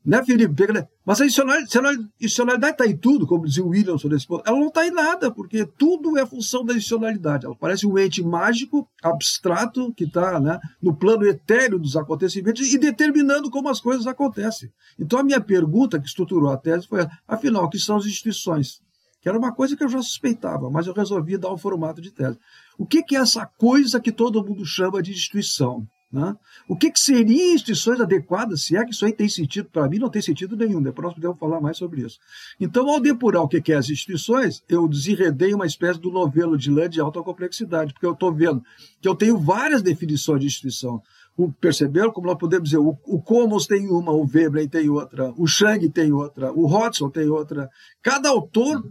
Né, 0.05 0.25
Felipe? 0.25 0.67
Mas 1.07 1.21
a 1.21 1.27
institucionalidade 1.27 2.73
está 2.73 2.87
em 2.87 2.97
tudo, 2.97 3.25
como 3.25 3.47
dizia 3.47 3.65
o 3.65 3.69
Williamson 3.69 4.09
nesse 4.09 4.27
ponto. 4.27 4.43
Ela 4.45 4.59
não 4.59 4.67
está 4.67 4.85
em 4.85 4.91
nada, 4.91 5.31
porque 5.31 5.65
tudo 5.65 6.19
é 6.19 6.27
função 6.27 6.65
da 6.65 6.75
institucionalidade. 6.75 7.47
Ela 7.47 7.55
parece 7.55 7.87
um 7.87 7.97
ente 7.97 8.21
mágico, 8.23 8.89
abstrato, 9.01 9.93
que 9.95 10.05
está 10.05 10.41
né, 10.41 10.59
no 10.83 10.95
plano 10.95 11.25
etéreo 11.25 11.79
dos 11.79 11.97
acontecimentos 11.97 12.73
e 12.73 12.79
determinando 12.79 13.49
como 13.49 13.69
as 13.69 13.81
coisas 13.81 14.07
acontecem. 14.09 14.71
Então, 14.99 15.21
a 15.21 15.25
minha 15.25 15.41
pergunta 15.41 16.01
que 16.01 16.07
estruturou 16.07 16.51
a 16.51 16.57
tese 16.57 16.89
foi: 16.89 17.07
afinal, 17.27 17.65
o 17.65 17.71
que 17.71 17.79
são 17.79 17.97
as 17.97 18.05
instituições? 18.05 18.81
Que 19.21 19.29
era 19.29 19.39
uma 19.39 19.55
coisa 19.55 19.77
que 19.77 19.85
eu 19.85 19.89
já 19.89 20.03
suspeitava, 20.03 20.69
mas 20.69 20.89
eu 20.89 20.93
resolvi 20.93 21.39
dar 21.39 21.53
um 21.53 21.57
formato 21.57 22.01
de 22.01 22.11
tese. 22.11 22.37
O 22.77 22.85
que, 22.85 23.05
que 23.05 23.15
é 23.15 23.21
essa 23.21 23.47
coisa 23.47 24.01
que 24.01 24.11
todo 24.11 24.45
mundo 24.45 24.67
chama 24.67 25.01
de 25.01 25.13
instituição? 25.13 25.87
Né? 26.13 26.37
O 26.69 26.77
que, 26.77 26.91
que 26.91 27.01
seriam 27.01 27.55
instituições 27.55 27.99
adequadas, 27.99 28.65
se 28.65 28.77
é 28.77 28.85
que 28.85 28.93
isso 28.93 29.07
aí 29.07 29.15
tem 29.15 29.31
sentido? 29.31 29.71
Para 29.73 29.89
mim, 29.89 29.99
não 29.99 30.11
tem 30.11 30.21
sentido 30.21 30.55
nenhum. 30.55 30.83
Depois 30.83 31.07
nós 31.07 31.15
podemos 31.15 31.39
falar 31.39 31.59
mais 31.59 31.79
sobre 31.79 32.03
isso. 32.03 32.19
Então, 32.61 32.87
ao 32.91 33.01
depurar 33.01 33.43
o 33.43 33.49
que, 33.49 33.63
que 33.63 33.73
é 33.73 33.77
as 33.77 33.89
instituições, 33.89 34.63
eu 34.69 34.87
desenredei 34.87 35.55
uma 35.55 35.65
espécie 35.65 35.99
do 35.99 36.11
novelo 36.11 36.59
de 36.59 36.71
lã 36.71 36.87
de 36.87 37.01
alta 37.01 37.23
complexidade, 37.23 37.95
porque 37.95 38.05
eu 38.05 38.13
estou 38.13 38.31
vendo 38.31 38.63
que 39.01 39.09
eu 39.09 39.15
tenho 39.15 39.39
várias 39.39 39.81
definições 39.81 40.41
de 40.41 40.47
instituição. 40.49 41.01
O, 41.35 41.51
perceberam 41.51 42.13
como 42.13 42.27
nós 42.27 42.37
podemos 42.37 42.69
dizer? 42.69 42.79
O, 42.79 42.99
o 43.07 43.67
tem 43.67 43.89
uma, 43.89 44.13
o 44.13 44.27
Veblen 44.27 44.69
tem 44.69 44.91
outra, 44.91 45.33
o 45.39 45.47
Chang 45.47 45.89
tem 45.89 46.13
outra, 46.13 46.53
o 46.53 46.67
Hodgson 46.67 47.09
tem 47.09 47.31
outra. 47.31 47.71
Cada 48.03 48.29
autor 48.29 48.85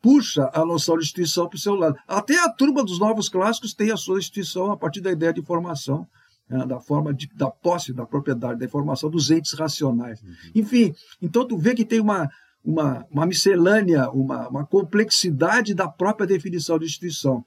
puxa 0.00 0.50
a 0.54 0.64
noção 0.64 0.96
de 0.96 1.04
instituição 1.04 1.46
para 1.46 1.56
o 1.56 1.60
seu 1.60 1.74
lado. 1.74 1.96
Até 2.08 2.42
a 2.42 2.48
turma 2.48 2.82
dos 2.82 2.98
novos 2.98 3.28
clássicos 3.28 3.74
tem 3.74 3.90
a 3.90 3.96
sua 3.98 4.18
instituição 4.18 4.72
a 4.72 4.76
partir 4.76 5.02
da 5.02 5.12
ideia 5.12 5.34
de 5.34 5.42
formação 5.42 6.00
né, 6.00 6.06
da 6.66 6.80
forma 6.80 7.12
de, 7.12 7.28
da 7.34 7.50
posse 7.50 7.92
da 7.92 8.06
propriedade, 8.06 8.58
da 8.58 8.64
informação 8.64 9.10
dos 9.10 9.30
entes 9.30 9.52
racionais. 9.52 10.22
Uhum. 10.22 10.30
Enfim, 10.54 10.94
então 11.20 11.46
tu 11.46 11.56
vê 11.56 11.74
que 11.74 11.84
tem 11.84 12.00
uma, 12.00 12.28
uma, 12.64 13.06
uma 13.10 13.26
miscelânea, 13.26 14.10
uma, 14.10 14.48
uma 14.48 14.66
complexidade 14.66 15.74
da 15.74 15.88
própria 15.88 16.26
definição 16.26 16.78
de 16.78 16.86
instituição. 16.86 17.44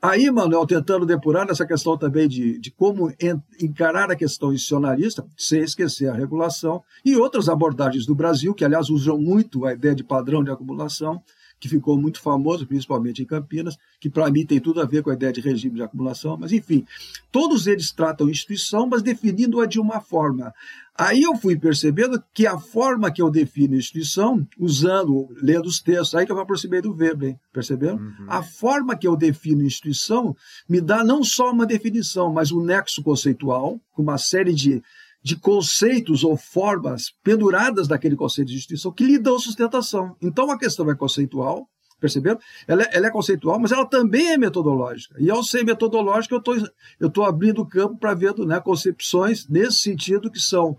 Aí, 0.00 0.30
Manuel, 0.30 0.64
tentando 0.64 1.04
depurar 1.04 1.44
nessa 1.44 1.66
questão 1.66 1.98
também 1.98 2.28
de, 2.28 2.56
de 2.60 2.70
como 2.70 3.12
encarar 3.60 4.08
a 4.12 4.16
questão 4.16 4.52
institucionalista, 4.52 5.26
sem 5.36 5.60
esquecer 5.60 6.08
a 6.08 6.14
regulação, 6.14 6.84
e 7.04 7.16
outras 7.16 7.48
abordagens 7.48 8.06
do 8.06 8.14
Brasil, 8.14 8.54
que, 8.54 8.64
aliás, 8.64 8.90
usam 8.90 9.18
muito 9.18 9.64
a 9.64 9.72
ideia 9.72 9.96
de 9.96 10.04
padrão 10.04 10.44
de 10.44 10.52
acumulação, 10.52 11.20
que 11.60 11.68
ficou 11.68 11.98
muito 11.98 12.20
famoso, 12.20 12.66
principalmente 12.66 13.22
em 13.22 13.26
Campinas, 13.26 13.76
que 14.00 14.08
para 14.08 14.30
mim 14.30 14.46
tem 14.46 14.60
tudo 14.60 14.80
a 14.80 14.84
ver 14.84 15.02
com 15.02 15.10
a 15.10 15.14
ideia 15.14 15.32
de 15.32 15.40
regime 15.40 15.76
de 15.76 15.82
acumulação, 15.82 16.36
mas 16.36 16.52
enfim, 16.52 16.84
todos 17.32 17.66
eles 17.66 17.92
tratam 17.92 18.28
instituição, 18.28 18.86
mas 18.86 19.02
definindo-a 19.02 19.66
de 19.66 19.80
uma 19.80 20.00
forma. 20.00 20.52
Aí 20.96 21.22
eu 21.22 21.36
fui 21.36 21.56
percebendo 21.56 22.20
que 22.34 22.44
a 22.44 22.58
forma 22.58 23.10
que 23.12 23.22
eu 23.22 23.30
defino 23.30 23.76
instituição, 23.76 24.44
usando, 24.58 25.28
lendo 25.40 25.66
os 25.66 25.80
textos, 25.80 26.14
aí 26.16 26.26
que 26.26 26.32
eu 26.32 26.36
me 26.36 26.42
aproximei 26.42 26.80
do 26.80 26.92
Weber, 26.92 27.36
perceberam? 27.52 27.98
Uhum. 27.98 28.26
A 28.26 28.42
forma 28.42 28.96
que 28.96 29.06
eu 29.06 29.16
defino 29.16 29.62
instituição 29.62 30.36
me 30.68 30.80
dá 30.80 31.04
não 31.04 31.22
só 31.22 31.52
uma 31.52 31.64
definição, 31.64 32.32
mas 32.32 32.50
um 32.50 32.64
nexo 32.64 33.00
conceitual, 33.00 33.80
com 33.92 34.02
uma 34.02 34.18
série 34.18 34.52
de 34.52 34.82
de 35.28 35.36
conceitos 35.36 36.24
ou 36.24 36.38
formas 36.38 37.12
penduradas 37.22 37.86
daquele 37.86 38.16
conceito 38.16 38.48
de 38.48 38.56
instituição 38.56 38.90
que 38.90 39.04
lhe 39.04 39.18
dão 39.18 39.38
sustentação. 39.38 40.16
Então 40.22 40.50
a 40.50 40.58
questão 40.58 40.90
é 40.90 40.94
conceitual, 40.94 41.68
perceberam? 42.00 42.38
Ela 42.66 42.84
é, 42.84 42.96
ela 42.96 43.08
é 43.08 43.10
conceitual, 43.10 43.60
mas 43.60 43.70
ela 43.70 43.84
também 43.84 44.32
é 44.32 44.38
metodológica. 44.38 45.14
E 45.18 45.30
ao 45.30 45.44
ser 45.44 45.66
metodológica, 45.66 46.34
eu 46.34 46.40
tô, 46.40 46.54
estou 46.98 47.24
abrindo 47.26 47.60
o 47.60 47.68
campo 47.68 47.98
para 47.98 48.14
ver 48.14 48.34
né, 48.38 48.58
concepções 48.58 49.46
nesse 49.46 49.80
sentido 49.82 50.30
que 50.30 50.40
são 50.40 50.74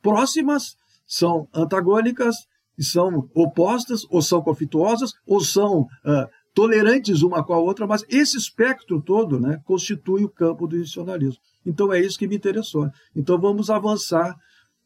próximas, 0.00 0.74
são 1.06 1.46
antagônicas, 1.52 2.36
são 2.78 3.28
opostas, 3.34 4.06
ou 4.08 4.22
são 4.22 4.40
conflituosas, 4.40 5.12
ou 5.26 5.38
são 5.38 5.80
uh, 5.80 6.26
tolerantes 6.54 7.22
uma 7.22 7.44
com 7.44 7.52
a 7.52 7.58
outra, 7.58 7.86
mas 7.86 8.04
esse 8.08 8.36
espectro 8.36 9.00
todo 9.00 9.38
né, 9.38 9.60
constitui 9.64 10.24
o 10.24 10.28
campo 10.28 10.66
do 10.66 10.76
institucionalismo. 10.76 11.40
Então 11.64 11.92
é 11.92 12.00
isso 12.00 12.18
que 12.18 12.26
me 12.26 12.36
interessou. 12.36 12.88
Então 13.14 13.38
vamos 13.40 13.70
avançar, 13.70 14.34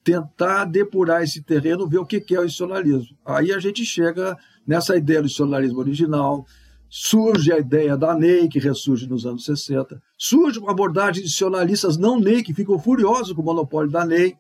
tentar 0.03 0.67
depurar 0.67 1.23
esse 1.23 1.43
terreno, 1.43 1.89
ver 1.89 1.99
o 1.99 2.07
que 2.07 2.17
é 2.35 2.41
o 2.41 2.45
institucionalismo. 2.45 3.17
Aí 3.25 3.53
a 3.53 3.59
gente 3.59 3.85
chega 3.85 4.37
nessa 4.67 4.97
ideia 4.97 5.21
do 5.21 5.27
institucionalismo 5.27 5.79
original, 5.79 6.45
surge 6.89 7.53
a 7.53 7.59
ideia 7.59 7.97
da 7.97 8.15
NEI, 8.15 8.49
que 8.49 8.59
ressurge 8.59 9.09
nos 9.09 9.27
anos 9.27 9.45
60, 9.45 10.01
surge 10.17 10.59
uma 10.59 10.71
abordagem 10.71 11.23
de 11.23 11.29
institucionalistas 11.29 11.97
não 11.97 12.21
NEI, 12.21 12.43
que 12.43 12.55
ficam 12.55 12.79
furiosos 12.79 13.33
com 13.33 13.43
o 13.43 13.45
monopólio 13.45 13.91
da 13.91 14.05
NEI, 14.05 14.37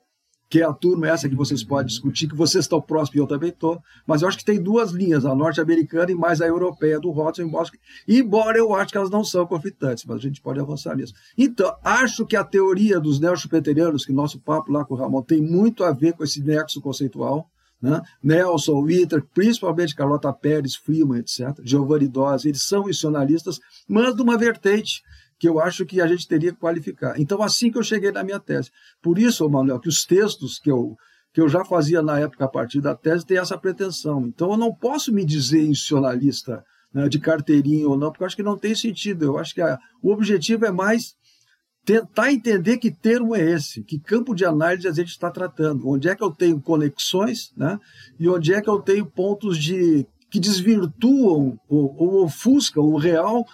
que 0.54 0.60
é 0.60 0.64
a 0.64 0.72
turma 0.72 1.08
essa 1.08 1.28
que 1.28 1.34
vocês 1.34 1.64
podem 1.64 1.88
discutir, 1.88 2.28
que 2.28 2.36
vocês 2.36 2.64
estão 2.64 2.80
próximos 2.80 3.16
e 3.16 3.18
eu 3.18 3.26
também 3.26 3.48
estou, 3.48 3.82
mas 4.06 4.22
eu 4.22 4.28
acho 4.28 4.38
que 4.38 4.44
tem 4.44 4.62
duas 4.62 4.92
linhas, 4.92 5.26
a 5.26 5.34
norte-americana 5.34 6.12
e 6.12 6.14
mais 6.14 6.40
a 6.40 6.46
europeia 6.46 7.00
do 7.00 7.10
Rothschild, 7.10 7.52
embora 8.06 8.56
eu 8.56 8.72
acho 8.72 8.92
que 8.92 8.96
elas 8.96 9.10
não 9.10 9.24
são 9.24 9.44
conflitantes, 9.48 10.04
mas 10.04 10.18
a 10.18 10.20
gente 10.20 10.40
pode 10.40 10.60
avançar 10.60 10.94
nisso. 10.94 11.12
Então, 11.36 11.76
acho 11.82 12.24
que 12.24 12.36
a 12.36 12.44
teoria 12.44 13.00
dos 13.00 13.18
neo-schumpeterianos, 13.18 14.06
que 14.06 14.12
nosso 14.12 14.38
papo 14.38 14.70
lá 14.70 14.84
com 14.84 14.94
o 14.94 14.96
Ramon 14.96 15.22
tem 15.22 15.42
muito 15.42 15.82
a 15.82 15.90
ver 15.90 16.12
com 16.12 16.22
esse 16.22 16.40
nexo 16.40 16.80
conceitual, 16.80 17.50
né? 17.82 18.00
Nelson, 18.22 18.80
Witter, 18.80 19.24
principalmente 19.34 19.96
Carlota 19.96 20.32
Pérez, 20.32 20.76
Freeman, 20.76 21.18
etc., 21.18 21.60
Giovanni 21.64 22.06
Dose, 22.06 22.48
eles 22.48 22.62
são 22.62 22.84
missionalistas, 22.84 23.58
mas 23.88 24.14
de 24.14 24.22
uma 24.22 24.38
vertente 24.38 25.02
que 25.44 25.48
eu 25.50 25.60
acho 25.60 25.84
que 25.84 26.00
a 26.00 26.06
gente 26.06 26.26
teria 26.26 26.54
que 26.54 26.58
qualificar. 26.58 27.20
Então, 27.20 27.42
assim 27.42 27.70
que 27.70 27.76
eu 27.76 27.82
cheguei 27.82 28.10
na 28.10 28.24
minha 28.24 28.40
tese. 28.40 28.70
Por 29.02 29.18
isso, 29.18 29.46
Manuel, 29.46 29.78
que 29.78 29.90
os 29.90 30.06
textos 30.06 30.58
que 30.58 30.70
eu, 30.70 30.96
que 31.34 31.40
eu 31.42 31.50
já 31.50 31.62
fazia 31.66 32.00
na 32.00 32.18
época 32.18 32.46
a 32.46 32.48
partir 32.48 32.80
da 32.80 32.94
tese 32.94 33.26
têm 33.26 33.36
essa 33.36 33.58
pretensão. 33.58 34.24
Então, 34.26 34.52
eu 34.52 34.56
não 34.56 34.74
posso 34.74 35.12
me 35.12 35.22
dizer 35.22 35.60
institucionalista 35.60 36.64
né, 36.94 37.10
de 37.10 37.18
carteirinha 37.18 37.86
ou 37.86 37.98
não, 37.98 38.10
porque 38.10 38.22
eu 38.22 38.26
acho 38.26 38.36
que 38.36 38.42
não 38.42 38.56
tem 38.56 38.74
sentido. 38.74 39.26
Eu 39.26 39.38
acho 39.38 39.52
que 39.52 39.60
a, 39.60 39.78
o 40.02 40.10
objetivo 40.10 40.64
é 40.64 40.72
mais 40.72 41.14
tentar 41.84 42.32
entender 42.32 42.78
que 42.78 42.90
termo 42.90 43.36
é 43.36 43.42
esse, 43.42 43.84
que 43.84 43.98
campo 43.98 44.34
de 44.34 44.46
análise 44.46 44.88
a 44.88 44.92
gente 44.92 45.10
está 45.10 45.30
tratando, 45.30 45.86
onde 45.86 46.08
é 46.08 46.14
que 46.14 46.24
eu 46.24 46.30
tenho 46.30 46.58
conexões, 46.58 47.52
né? 47.54 47.78
E 48.18 48.26
onde 48.30 48.54
é 48.54 48.62
que 48.62 48.70
eu 48.70 48.80
tenho 48.80 49.04
pontos 49.04 49.58
de 49.58 50.06
que 50.30 50.40
desvirtuam 50.40 51.60
ou, 51.68 51.94
ou 51.98 52.24
ofuscam 52.24 52.84
o 52.84 52.96
real 52.96 53.44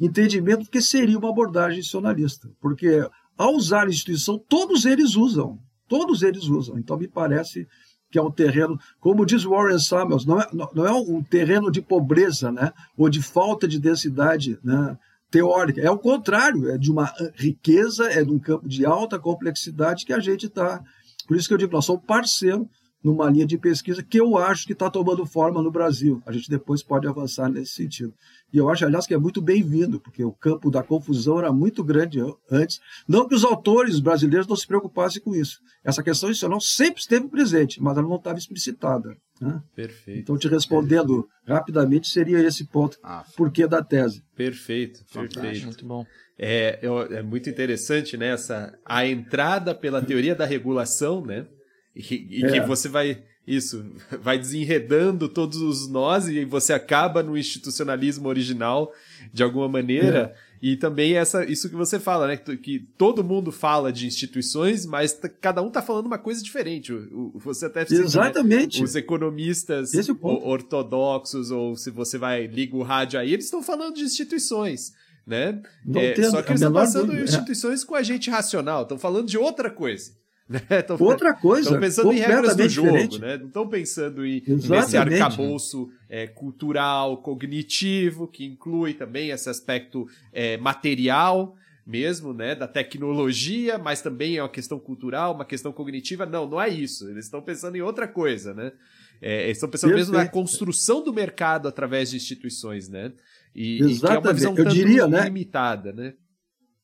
entendimento 0.00 0.64
do 0.64 0.70
que 0.70 0.80
seria 0.80 1.18
uma 1.18 1.30
abordagem 1.30 1.80
institucionalista. 1.80 2.48
Porque 2.60 3.06
ao 3.36 3.54
usar 3.54 3.86
a 3.86 3.90
instituição, 3.90 4.38
todos 4.48 4.84
eles 4.84 5.14
usam. 5.16 5.58
Todos 5.88 6.22
eles 6.22 6.44
usam. 6.44 6.78
Então, 6.78 6.96
me 6.96 7.08
parece 7.08 7.66
que 8.10 8.18
é 8.18 8.22
um 8.22 8.30
terreno, 8.30 8.78
como 8.98 9.24
diz 9.24 9.44
Warren 9.44 9.78
Samuels, 9.78 10.26
não 10.26 10.40
é, 10.40 10.46
não 10.74 10.86
é 10.86 10.92
um 10.92 11.22
terreno 11.22 11.70
de 11.70 11.80
pobreza, 11.80 12.50
né? 12.50 12.72
ou 12.96 13.08
de 13.08 13.22
falta 13.22 13.68
de 13.68 13.78
densidade 13.78 14.58
né? 14.64 14.98
teórica. 15.30 15.80
É 15.80 15.90
o 15.90 15.98
contrário, 15.98 16.68
é 16.70 16.76
de 16.76 16.90
uma 16.90 17.12
riqueza, 17.36 18.10
é 18.10 18.24
de 18.24 18.32
um 18.32 18.38
campo 18.38 18.68
de 18.68 18.84
alta 18.84 19.18
complexidade 19.18 20.04
que 20.04 20.12
a 20.12 20.18
gente 20.18 20.46
está. 20.46 20.82
Por 21.26 21.36
isso 21.36 21.46
que 21.46 21.54
eu 21.54 21.58
digo, 21.58 21.72
nós 21.72 21.84
somos 21.84 22.04
parceiro 22.04 22.68
numa 23.02 23.30
linha 23.30 23.46
de 23.46 23.56
pesquisa 23.56 24.02
que 24.02 24.20
eu 24.20 24.36
acho 24.36 24.66
que 24.66 24.72
está 24.72 24.90
tomando 24.90 25.24
forma 25.24 25.62
no 25.62 25.70
Brasil. 25.70 26.22
A 26.26 26.32
gente 26.32 26.50
depois 26.50 26.82
pode 26.82 27.08
avançar 27.08 27.48
nesse 27.48 27.72
sentido. 27.72 28.12
E 28.52 28.58
eu 28.58 28.68
acho, 28.68 28.84
aliás, 28.84 29.06
que 29.06 29.14
é 29.14 29.18
muito 29.18 29.40
bem-vindo, 29.40 30.00
porque 30.00 30.22
o 30.24 30.32
campo 30.32 30.70
da 30.70 30.82
confusão 30.82 31.38
era 31.38 31.52
muito 31.52 31.82
grande 31.82 32.18
antes. 32.50 32.80
Não 33.08 33.26
que 33.26 33.34
os 33.34 33.44
autores 33.44 34.00
brasileiros 34.00 34.46
não 34.46 34.56
se 34.56 34.66
preocupassem 34.66 35.22
com 35.22 35.34
isso. 35.34 35.60
Essa 35.84 36.02
questão 36.02 36.28
institucional 36.28 36.60
sempre 36.60 37.00
esteve 37.00 37.28
presente, 37.28 37.82
mas 37.82 37.96
ela 37.96 38.08
não 38.08 38.16
estava 38.16 38.38
explicitada. 38.38 39.16
Né? 39.40 39.62
Perfeito. 39.74 40.20
Então, 40.20 40.36
te 40.36 40.48
respondendo 40.48 41.22
perfeito. 41.22 41.48
rapidamente, 41.48 42.08
seria 42.08 42.40
esse 42.40 42.66
ponto. 42.66 42.98
Ah, 43.02 43.24
porquê 43.36 43.66
da 43.66 43.82
tese. 43.82 44.22
Perfeito, 44.36 45.04
perfeito. 45.12 45.64
Muito 45.64 45.86
bom. 45.86 46.04
É, 46.38 46.80
é, 46.82 47.22
muito 47.22 47.48
interessante, 47.48 48.16
né? 48.16 48.28
Essa, 48.28 48.78
a 48.84 49.06
entrada 49.06 49.74
pela 49.74 50.02
teoria 50.02 50.34
da 50.34 50.44
regulação, 50.44 51.24
né? 51.24 51.46
E, 51.94 52.40
e 52.40 52.44
é. 52.44 52.52
que 52.52 52.60
você 52.60 52.88
vai 52.88 53.22
isso, 53.46 53.84
vai 54.22 54.38
desenredando 54.38 55.28
todos 55.28 55.58
os 55.58 55.88
nós 55.88 56.28
e 56.28 56.44
você 56.44 56.72
acaba 56.72 57.22
no 57.22 57.36
institucionalismo 57.36 58.28
original 58.28 58.92
de 59.32 59.42
alguma 59.42 59.68
maneira. 59.68 60.34
É. 60.46 60.50
E 60.62 60.76
também 60.76 61.14
essa, 61.14 61.42
isso 61.44 61.70
que 61.70 61.74
você 61.74 61.98
fala, 61.98 62.26
né? 62.26 62.36
Que 62.36 62.80
todo 62.98 63.24
mundo 63.24 63.50
fala 63.50 63.90
de 63.90 64.06
instituições, 64.06 64.84
mas 64.84 65.18
cada 65.40 65.62
um 65.62 65.70
tá 65.70 65.80
falando 65.80 66.04
uma 66.04 66.18
coisa 66.18 66.42
diferente. 66.42 66.92
O, 66.92 67.32
o, 67.34 67.38
você 67.38 67.64
até 67.64 67.86
Exatamente. 67.88 68.78
Né? 68.78 68.84
Os 68.84 68.94
economistas 68.94 69.94
é 69.94 70.02
ortodoxos, 70.22 71.50
ou 71.50 71.76
se 71.76 71.90
você 71.90 72.18
vai, 72.18 72.46
liga 72.46 72.76
o 72.76 72.82
rádio 72.82 73.18
aí, 73.18 73.32
eles 73.32 73.46
estão 73.46 73.62
falando 73.62 73.94
de 73.94 74.02
instituições. 74.02 74.92
Né? 75.26 75.62
É, 75.94 76.22
só 76.24 76.42
que 76.42 76.50
eles 76.50 76.60
estão 76.60 76.72
passando 76.74 77.06
dúvida. 77.06 77.24
instituições 77.24 77.82
com 77.82 77.94
a 77.94 78.02
gente 78.02 78.28
racional, 78.28 78.82
estão 78.82 78.98
falando 78.98 79.28
de 79.28 79.38
outra 79.38 79.70
coisa. 79.70 80.12
Né? 80.50 80.60
Outra 80.98 81.32
coisa. 81.32 81.68
Estão 81.68 81.80
pensando 81.80 82.12
em 82.12 82.18
regras 82.18 82.56
do 82.56 82.68
jogo, 82.68 82.88
diferente. 82.88 83.20
né? 83.20 83.36
Não 83.36 83.46
estão 83.46 83.68
pensando 83.68 84.26
em, 84.26 84.42
nesse 84.48 84.96
arcabouço 84.96 85.88
é, 86.08 86.26
cultural, 86.26 87.18
cognitivo, 87.18 88.26
que 88.26 88.44
inclui 88.44 88.94
também 88.94 89.30
esse 89.30 89.48
aspecto 89.48 90.08
é, 90.32 90.56
material 90.56 91.54
mesmo, 91.86 92.32
né, 92.32 92.54
da 92.54 92.68
tecnologia, 92.68 93.78
mas 93.78 94.00
também 94.00 94.36
é 94.36 94.42
uma 94.42 94.48
questão 94.48 94.78
cultural, 94.78 95.34
uma 95.34 95.44
questão 95.44 95.72
cognitiva. 95.72 96.26
Não, 96.26 96.48
não 96.48 96.60
é 96.60 96.68
isso. 96.68 97.08
Eles 97.08 97.24
estão 97.24 97.40
pensando 97.40 97.76
em 97.76 97.80
outra 97.80 98.06
coisa, 98.06 98.52
né? 98.52 98.72
É, 99.20 99.44
eles 99.44 99.56
estão 99.56 99.68
pensando 99.68 99.90
Perfeito. 99.90 100.12
mesmo 100.12 100.24
na 100.24 100.30
construção 100.30 101.02
do 101.02 101.12
mercado 101.12 101.68
através 101.68 102.10
de 102.10 102.16
instituições, 102.16 102.88
né? 102.88 103.12
E, 103.54 103.82
e 103.82 103.98
que 103.98 104.06
é 104.06 104.18
uma 104.18 104.32
visão 104.32 104.54
Eu 104.56 104.64
diria, 104.64 105.06
né? 105.06 105.24
limitada, 105.24 105.92
né? 105.92 106.14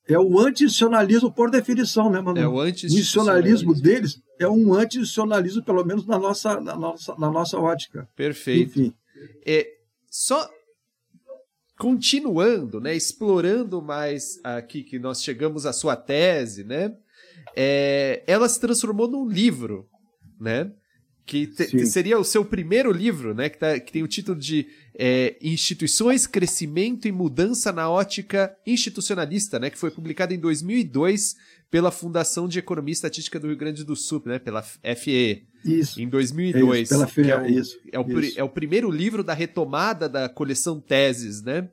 É 0.09 0.19
o 0.19 0.39
anti-institucionalismo 0.39 1.33
por 1.33 1.51
definição, 1.51 2.11
né, 2.11 2.21
mano? 2.21 2.39
É 2.39 2.47
o 2.47 2.61
anti-institucionalismo. 2.61 3.75
deles 3.75 4.21
é 4.39 4.49
um 4.49 4.73
anti-institucionalismo, 4.75 5.63
pelo 5.63 5.85
menos 5.85 6.07
na 6.07 6.19
nossa, 6.19 6.61
na 6.61 6.77
nossa, 6.77 7.15
na 7.19 7.31
nossa 7.31 7.59
ótica. 7.59 8.09
Perfeito. 8.15 8.81
Enfim. 8.81 8.95
É, 9.45 9.67
só 10.11 10.49
continuando, 11.79 12.81
né, 12.81 12.95
explorando 12.95 13.83
mais 13.83 14.41
aqui 14.43 14.83
que 14.83 14.99
nós 14.99 15.23
chegamos 15.23 15.67
à 15.67 15.73
sua 15.73 15.97
tese, 15.97 16.65
né? 16.65 16.95
É, 17.55 18.23
ela 18.27 18.49
se 18.49 18.61
transformou 18.61 19.09
num 19.09 19.29
livro, 19.29 19.89
né? 20.41 20.71
Que, 21.25 21.47
te, 21.47 21.87
seria 21.87 22.19
o 22.19 22.25
seu 22.25 22.45
primeiro 22.45 22.93
livro, 22.93 23.35
né? 23.35 23.49
Que, 23.49 23.59
tá, 23.59 23.81
que 23.81 23.93
tem 23.93 24.03
o 24.03 24.09
título 24.09 24.39
de 24.39 24.69
é, 24.99 25.37
Instituições, 25.43 26.27
Crescimento 26.27 27.07
e 27.07 27.13
Mudança 27.13 27.71
na 27.71 27.91
Ótica 27.91 28.57
Institucionalista, 28.67 29.59
né, 29.59 29.69
que 29.69 29.79
foi 29.79 29.91
publicado 29.91 30.33
em 30.33 30.39
2002 30.39 31.37
pela 31.71 31.91
Fundação 31.91 32.49
de 32.49 32.59
Economia 32.59 32.93
e 32.93 32.95
Estatística 32.95 33.39
do 33.39 33.49
Rio 33.49 33.57
Grande 33.57 33.85
do 33.85 33.95
Sul, 33.95 34.23
né, 34.25 34.39
pela 34.39 34.63
FE. 34.63 35.47
Isso. 35.65 36.01
Em 36.01 36.09
2002. 36.09 36.79
É 36.79 36.83
isso, 36.83 37.15
pela 37.15 37.31
é, 37.31 37.43
o, 37.43 37.47
isso, 37.47 37.79
é, 37.93 38.01
o, 38.01 38.21
isso. 38.21 38.41
é 38.41 38.45
o 38.45 38.49
primeiro 38.49 38.91
livro 38.91 39.23
da 39.23 39.35
retomada 39.35 40.09
da 40.09 40.29
coleção 40.29 40.81
Teses, 40.81 41.43
né, 41.43 41.69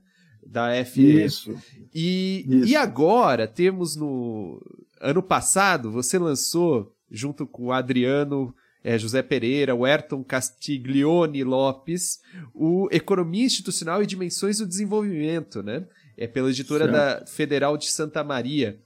da 0.46 0.84
FE. 0.84 1.24
Isso. 1.24 1.58
E, 1.94 2.46
isso. 2.48 2.68
e 2.68 2.76
agora 2.76 3.48
temos 3.48 3.96
no... 3.96 4.62
Ano 5.00 5.22
passado, 5.22 5.92
você 5.92 6.18
lançou, 6.18 6.96
junto 7.12 7.46
com 7.46 7.66
o 7.66 7.72
Adriano 7.74 8.56
é, 8.84 8.98
José 8.98 9.22
Pereira, 9.22 9.74
o 9.74 9.86
Ayrton 9.86 10.24
Castiglione 10.24 11.44
Lopes, 11.44 12.20
o 12.54 12.88
Economia 12.92 13.46
Institucional 13.46 14.04
e 14.04 14.06
Dimensões 14.06 14.58
do 14.58 14.68
Desenvolvimento, 14.68 15.64
né? 15.64 15.86
é 16.18 16.28
pela 16.28 16.50
editora 16.50 16.86
certo. 16.86 16.94
da 16.94 17.26
Federal 17.26 17.78
de 17.78 17.88
Santa 17.88 18.24
Maria, 18.24 18.80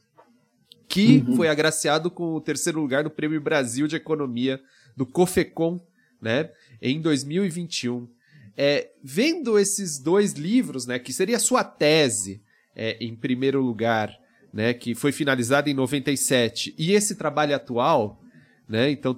que 0.88 1.24
uhum. 1.28 1.36
foi 1.36 1.50
agraciado 1.50 2.10
com 2.10 2.34
o 2.34 2.42
terceiro 2.42 2.80
lugar 2.80 3.04
no 3.04 3.10
Prêmio 3.10 3.42
Brasil 3.42 3.88
de 3.88 3.96
Economia 3.96 4.62
do 4.96 5.06
COFECOM, 5.06 5.80
né, 6.22 6.50
em 6.82 7.02
2021. 7.02 8.08
É, 8.56 8.90
vendo 9.04 9.60
esses 9.60 10.00
dois 10.00 10.34
livros, 10.34 10.88
né, 10.88 10.98
que 10.98 11.14
seria 11.14 11.36
a 11.36 11.40
sua 11.40 11.64
tese, 11.64 12.42
é, 12.76 12.98
em 13.04 13.16
primeiro 13.16 13.62
lugar, 13.62 14.18
né, 14.52 14.74
que 14.74 14.96
foi 14.96 15.12
finalizada 15.12 15.70
em 15.70 15.74
97, 15.74 16.74
e 16.78 16.94
esse 16.94 17.16
trabalho 17.16 17.56
atual, 17.56 18.24
né, 18.68 18.92
então 18.92 19.16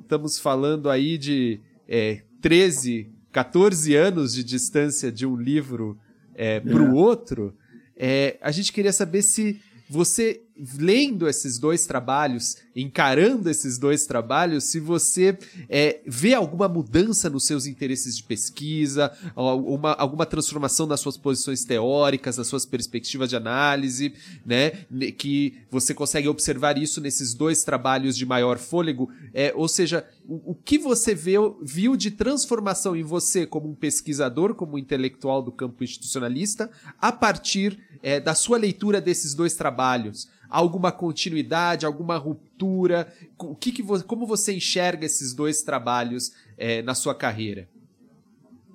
estamos 0.00 0.38
falando 0.38 0.88
aí 0.88 1.18
de 1.18 1.60
é, 1.86 2.22
13, 2.40 3.10
14 3.32 3.94
anos 3.94 4.34
de 4.34 4.42
distância 4.44 5.12
de 5.12 5.26
um 5.26 5.36
livro 5.36 5.98
é, 6.34 6.60
para 6.60 6.82
o 6.82 6.86
é. 6.86 6.92
outro, 6.92 7.54
é, 7.96 8.38
a 8.40 8.50
gente 8.50 8.72
queria 8.72 8.92
saber 8.92 9.22
se 9.22 9.60
você 9.90 10.42
lendo 10.78 11.28
esses 11.28 11.58
dois 11.58 11.86
trabalhos, 11.86 12.58
encarando 12.80 13.50
esses 13.50 13.76
dois 13.76 14.06
trabalhos, 14.06 14.64
se 14.64 14.78
você 14.78 15.36
é, 15.68 16.00
vê 16.06 16.32
alguma 16.32 16.68
mudança 16.68 17.28
nos 17.28 17.44
seus 17.44 17.66
interesses 17.66 18.16
de 18.16 18.22
pesquisa, 18.22 19.12
uma, 19.34 19.92
alguma 19.94 20.24
transformação 20.24 20.86
nas 20.86 21.00
suas 21.00 21.16
posições 21.16 21.64
teóricas, 21.64 22.36
nas 22.36 22.46
suas 22.46 22.64
perspectivas 22.64 23.28
de 23.28 23.36
análise, 23.36 24.14
né? 24.46 24.70
Que 25.16 25.58
você 25.70 25.92
consegue 25.92 26.28
observar 26.28 26.78
isso 26.78 27.00
nesses 27.00 27.34
dois 27.34 27.64
trabalhos 27.64 28.16
de 28.16 28.24
maior 28.24 28.58
fôlego. 28.58 29.10
É, 29.34 29.52
ou 29.56 29.66
seja, 29.66 30.06
o, 30.26 30.52
o 30.52 30.54
que 30.54 30.78
você 30.78 31.14
vê, 31.14 31.34
viu 31.62 31.96
de 31.96 32.12
transformação 32.12 32.94
em 32.94 33.02
você 33.02 33.46
como 33.46 33.68
um 33.68 33.74
pesquisador, 33.74 34.54
como 34.54 34.76
um 34.76 34.78
intelectual 34.78 35.42
do 35.42 35.50
campo 35.50 35.82
institucionalista, 35.82 36.70
a 37.00 37.10
partir 37.10 37.78
é, 38.02 38.20
da 38.20 38.34
sua 38.34 38.56
leitura 38.56 39.00
desses 39.00 39.34
dois 39.34 39.54
trabalhos? 39.54 40.28
Alguma 40.48 40.90
continuidade, 40.90 41.84
alguma 41.84 42.16
ruptura? 42.16 42.47
O 42.66 43.54
que, 43.54 43.72
que 43.72 43.82
você, 43.82 44.04
como 44.04 44.26
você 44.26 44.54
enxerga 44.54 45.06
esses 45.06 45.34
dois 45.34 45.62
trabalhos 45.62 46.32
é, 46.56 46.82
na 46.82 46.94
sua 46.94 47.14
carreira? 47.14 47.68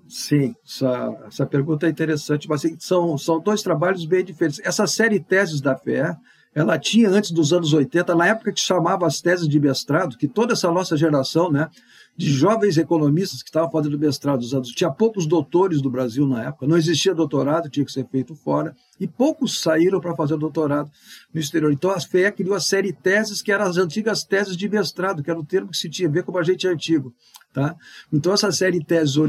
Sim, 0.08 0.56
essa, 0.64 1.18
essa 1.26 1.46
pergunta 1.46 1.88
é 1.88 1.90
interessante, 1.90 2.48
mas 2.48 2.64
assim, 2.64 2.76
são, 2.80 3.18
são 3.18 3.40
dois 3.40 3.64
trabalhos 3.64 4.06
bem 4.06 4.24
diferentes. 4.24 4.62
Essa 4.64 4.86
série 4.86 5.20
Teses 5.20 5.60
da 5.60 5.76
FE, 5.76 6.16
ela 6.54 6.78
tinha 6.78 7.10
antes 7.10 7.32
dos 7.32 7.52
anos 7.52 7.74
80, 7.74 8.14
na 8.14 8.28
época 8.28 8.52
que 8.52 8.60
chamava 8.60 9.08
as 9.08 9.20
teses 9.22 9.48
de 9.48 9.60
mestrado, 9.60 10.18
que 10.18 10.28
toda 10.28 10.54
essa 10.54 10.70
nossa 10.72 10.96
geração, 10.96 11.52
né, 11.52 11.68
de 12.16 12.32
jovens 12.32 12.78
economistas 12.78 13.42
que 13.42 13.50
estavam 13.50 13.72
fazendo 13.72 13.98
mestrado. 13.98 14.46
Tinha 14.76 14.92
poucos 14.92 15.26
doutores 15.26 15.82
do 15.82 15.90
Brasil 15.90 16.28
na 16.28 16.44
época, 16.44 16.68
não 16.68 16.78
existia 16.78 17.14
doutorado, 17.14 17.70
tinha 17.70 17.86
que 17.86 17.92
ser 17.92 18.08
feito 18.08 18.36
fora, 18.36 18.76
e 19.00 19.08
poucos 19.08 19.60
saíram 19.60 20.00
para 20.00 20.16
fazer 20.16 20.38
doutorado 20.38 20.92
no 21.34 21.40
exterior. 21.40 21.72
Então 21.72 21.90
a 21.90 22.00
FEE 22.00 22.32
criou 22.32 22.56
a 22.56 22.60
série 22.60 22.94
teses, 22.94 23.42
que 23.42 23.52
eram 23.52 23.66
as 23.66 23.78
antigas 23.78 24.24
teses 24.24 24.56
de 24.56 24.70
mestrado, 24.70 25.24
que 25.24 25.30
era 25.30 25.40
o 25.40 25.46
termo 25.46 25.72
que 25.72 25.78
se 25.78 25.90
tinha 25.90 26.08
a 26.08 26.12
ver 26.12 26.24
com 26.24 26.38
a 26.38 26.44
gente 26.44 26.68
antigo. 26.68 27.14
Tá? 27.52 27.76
Então 28.12 28.34
essa 28.34 28.52
série 28.52 28.84
tese 28.84 29.20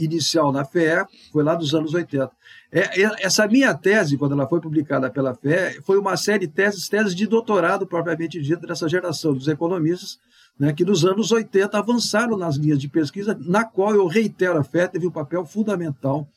inicial 0.00 0.50
na 0.50 0.64
FEE 0.64 1.04
foi 1.30 1.42
lá 1.42 1.54
dos 1.54 1.74
anos 1.74 1.92
80. 1.92 2.30
É, 2.72 3.02
é, 3.02 3.10
essa 3.20 3.46
minha 3.46 3.74
tese, 3.74 4.16
quando 4.16 4.32
ela 4.32 4.48
foi 4.48 4.60
publicada 4.60 5.10
pela 5.10 5.34
FEE, 5.34 5.82
foi 5.82 5.98
uma 5.98 6.16
série 6.16 6.46
de 6.46 6.52
teses, 6.52 6.88
teses 6.88 7.14
de 7.14 7.26
doutorado 7.26 7.86
propriamente 7.86 8.40
dita 8.40 8.66
dessa 8.66 8.88
geração 8.88 9.34
dos 9.34 9.46
economistas, 9.46 10.18
né, 10.58 10.72
que 10.72 10.84
nos 10.84 11.04
anos 11.04 11.32
80 11.32 11.78
avançaram 11.78 12.36
nas 12.36 12.56
linhas 12.56 12.78
de 12.78 12.88
pesquisa, 12.88 13.38
na 13.40 13.64
qual 13.64 13.94
eu 13.94 14.06
reitero 14.06 14.58
a 14.58 14.64
fé, 14.64 14.86
teve 14.86 15.06
um 15.06 15.10
papel 15.10 15.44
fundamental 15.44 16.28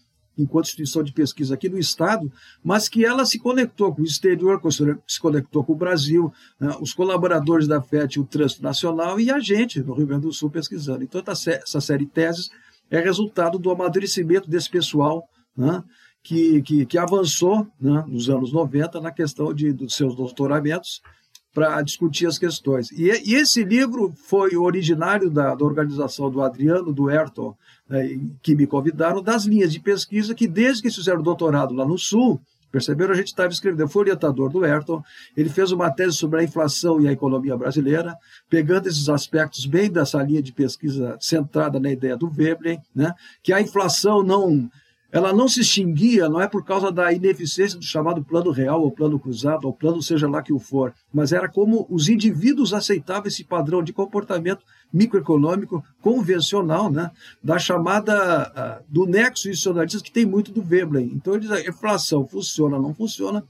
enquanto 0.41 0.67
instituição 0.67 1.03
de 1.03 1.11
pesquisa 1.11 1.53
aqui 1.53 1.67
no 1.67 1.77
Estado, 1.77 2.31
mas 2.63 2.87
que 2.87 3.05
ela 3.05 3.25
se 3.25 3.37
conectou 3.37 3.93
com 3.93 4.01
o 4.01 4.05
exterior, 4.05 4.59
se 5.05 5.19
conectou 5.19 5.63
com 5.63 5.73
o 5.73 5.75
Brasil, 5.75 6.31
né, 6.59 6.73
os 6.79 6.93
colaboradores 6.93 7.67
da 7.67 7.81
FET, 7.81 8.19
o 8.19 8.25
Trânsito 8.25 8.63
Nacional 8.63 9.19
e 9.19 9.29
a 9.29 9.39
gente 9.39 9.81
no 9.81 9.93
Rio 9.93 10.07
Grande 10.07 10.27
do 10.27 10.33
Sul 10.33 10.49
pesquisando. 10.49 11.03
Então, 11.03 11.21
essa 11.25 11.81
série 11.81 12.05
de 12.05 12.11
teses 12.11 12.49
é 12.89 12.99
resultado 12.99 13.59
do 13.59 13.69
amadurecimento 13.69 14.49
desse 14.49 14.69
pessoal 14.69 15.27
né, 15.55 15.83
que, 16.23 16.61
que, 16.61 16.85
que, 16.85 16.97
avançou 16.97 17.67
né, 17.79 18.03
nos 18.07 18.29
anos 18.29 18.53
90 18.53 19.01
na 19.01 19.11
questão 19.11 19.53
de, 19.53 19.73
dos 19.73 19.95
seus 19.95 20.15
doutoramentos 20.15 21.01
para 21.53 21.81
discutir 21.81 22.27
as 22.27 22.37
questões. 22.37 22.91
E, 22.91 23.05
e, 23.05 23.35
esse 23.35 23.63
livro 23.63 24.13
foi 24.15 24.55
originário 24.55 25.29
da, 25.29 25.55
da 25.55 25.65
organização 25.65 26.29
do 26.29 26.41
Adriano, 26.41 26.93
do 26.93 27.09
Ayrton, 27.09 27.55
né, 27.87 28.19
que 28.41 28.55
me 28.55 28.67
convidaram, 28.67 29.21
das 29.21 29.45
linhas 29.45 29.71
de 29.71 29.79
pesquisa 29.79 30.35
que, 30.35 30.47
desde 30.47 30.83
que 30.83 30.91
fizeram 30.91 31.23
doutorado 31.23 31.73
lá 31.73 31.85
no 31.85 31.97
Sul, 31.97 32.39
perceberam, 32.71 33.13
a 33.13 33.17
gente 33.17 33.27
estava 33.27 33.51
escrevendo, 33.51 33.89
fui 33.89 34.01
orientador 34.01 34.49
do 34.49 34.63
Ayrton, 34.63 35.01
ele 35.35 35.49
fez 35.49 35.71
uma 35.71 35.89
tese 35.89 36.15
sobre 36.15 36.39
a 36.39 36.43
inflação 36.43 37.01
e 37.01 37.07
a 37.07 37.11
economia 37.11 37.57
brasileira, 37.57 38.15
pegando 38.47 38.87
esses 38.87 39.09
aspectos 39.09 39.65
bem 39.65 39.89
dessa 39.91 40.21
linha 40.21 40.41
de 40.41 40.53
pesquisa 40.53 41.17
centrada 41.19 41.79
na 41.79 41.91
ideia 41.91 42.15
do 42.15 42.29
Veblen, 42.29 42.79
né, 42.93 43.13
que 43.41 43.51
a 43.51 43.59
inflação 43.59 44.21
não 44.21 44.69
ela 45.11 45.33
não 45.33 45.47
se 45.47 45.61
extinguia, 45.61 46.29
não 46.29 46.39
é 46.39 46.47
por 46.47 46.63
causa 46.63 46.91
da 46.91 47.11
ineficiência 47.11 47.79
do 47.79 47.85
chamado 47.85 48.23
plano 48.23 48.51
real, 48.51 48.81
ou 48.81 48.91
plano 48.91 49.19
cruzado, 49.19 49.65
ou 49.65 49.73
plano 49.73 50.01
seja 50.03 50.29
lá 50.29 50.41
que 50.41 50.53
o 50.53 50.59
for, 50.59 50.93
mas 51.11 51.31
era 51.31 51.49
como 51.49 51.87
os 51.89 52.09
indivíduos 52.09 52.73
aceitavam 52.73 53.27
esse 53.27 53.43
padrão 53.43 53.81
de 53.81 53.91
comportamento 53.91 54.63
microeconômico 54.93 55.83
convencional, 56.01 56.91
né, 56.91 57.09
da 57.43 57.57
chamada, 57.57 58.81
uh, 58.81 58.85
do 58.87 59.05
nexo 59.05 59.49
institucionalista 59.49 60.03
que 60.03 60.11
tem 60.11 60.25
muito 60.25 60.51
do 60.51 60.61
Veblen. 60.61 61.11
Então 61.13 61.33
ele 61.33 61.41
diz, 61.41 61.51
a 61.51 61.61
inflação 61.61 62.27
funciona, 62.27 62.77
não 62.77 62.93
funciona, 62.93 63.43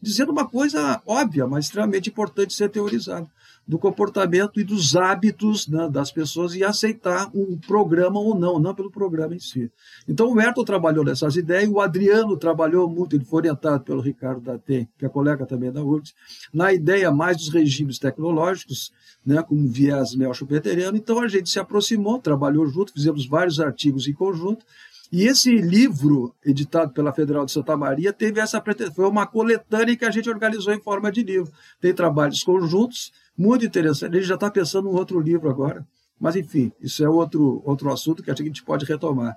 dizendo 0.00 0.32
uma 0.32 0.48
coisa 0.48 1.02
óbvia, 1.04 1.46
mas 1.46 1.64
extremamente 1.64 2.08
importante 2.08 2.54
ser 2.54 2.68
teorizada 2.68 3.28
do 3.70 3.78
comportamento 3.78 4.58
e 4.58 4.64
dos 4.64 4.96
hábitos 4.96 5.68
né, 5.68 5.88
das 5.88 6.10
pessoas 6.10 6.56
e 6.56 6.64
aceitar 6.64 7.30
um 7.32 7.56
programa 7.56 8.18
ou 8.18 8.34
não, 8.34 8.58
não 8.58 8.74
pelo 8.74 8.90
programa 8.90 9.36
em 9.36 9.38
si. 9.38 9.70
Então 10.08 10.28
o 10.28 10.40
Ayrton 10.40 10.64
trabalhou 10.64 11.04
nessas 11.04 11.36
ideias, 11.36 11.70
o 11.70 11.78
Adriano 11.78 12.36
trabalhou 12.36 12.88
muito, 12.90 13.14
ele 13.14 13.24
foi 13.24 13.42
orientado 13.42 13.84
pelo 13.84 14.00
Ricardo 14.00 14.40
Datem, 14.40 14.88
que 14.98 15.06
é 15.06 15.08
colega 15.08 15.46
também 15.46 15.70
da 15.70 15.84
URGS, 15.84 16.12
na 16.52 16.72
ideia 16.72 17.12
mais 17.12 17.36
dos 17.36 17.48
regimes 17.50 18.00
tecnológicos, 18.00 18.92
né, 19.24 19.40
com 19.40 19.68
viés 19.68 20.16
neo-schumpeteriano. 20.16 20.96
Então 20.96 21.20
a 21.20 21.28
gente 21.28 21.48
se 21.48 21.60
aproximou, 21.60 22.18
trabalhou 22.18 22.66
junto, 22.66 22.92
fizemos 22.92 23.24
vários 23.24 23.60
artigos 23.60 24.08
em 24.08 24.12
conjunto, 24.12 24.66
e 25.12 25.26
esse 25.26 25.56
livro, 25.56 26.32
editado 26.44 26.92
pela 26.92 27.12
Federal 27.12 27.44
de 27.44 27.50
Santa 27.50 27.76
Maria, 27.76 28.12
teve 28.12 28.40
essa. 28.40 28.62
Foi 28.94 29.08
uma 29.08 29.26
coletânea 29.26 29.96
que 29.96 30.04
a 30.04 30.10
gente 30.10 30.30
organizou 30.30 30.72
em 30.72 30.80
forma 30.80 31.10
de 31.10 31.24
livro. 31.24 31.52
Tem 31.80 31.92
trabalhos 31.92 32.44
conjuntos, 32.44 33.12
muito 33.40 33.64
interessante. 33.64 34.14
Gente 34.14 34.26
já 34.26 34.34
está 34.34 34.50
pensando 34.50 34.88
em 34.88 34.92
outro 34.94 35.18
livro 35.18 35.48
agora. 35.48 35.86
Mas, 36.20 36.36
enfim, 36.36 36.70
isso 36.82 37.02
é 37.02 37.08
outro, 37.08 37.62
outro 37.64 37.90
assunto 37.90 38.22
que 38.22 38.30
a 38.30 38.34
gente 38.34 38.62
pode 38.62 38.84
retomar. 38.84 39.34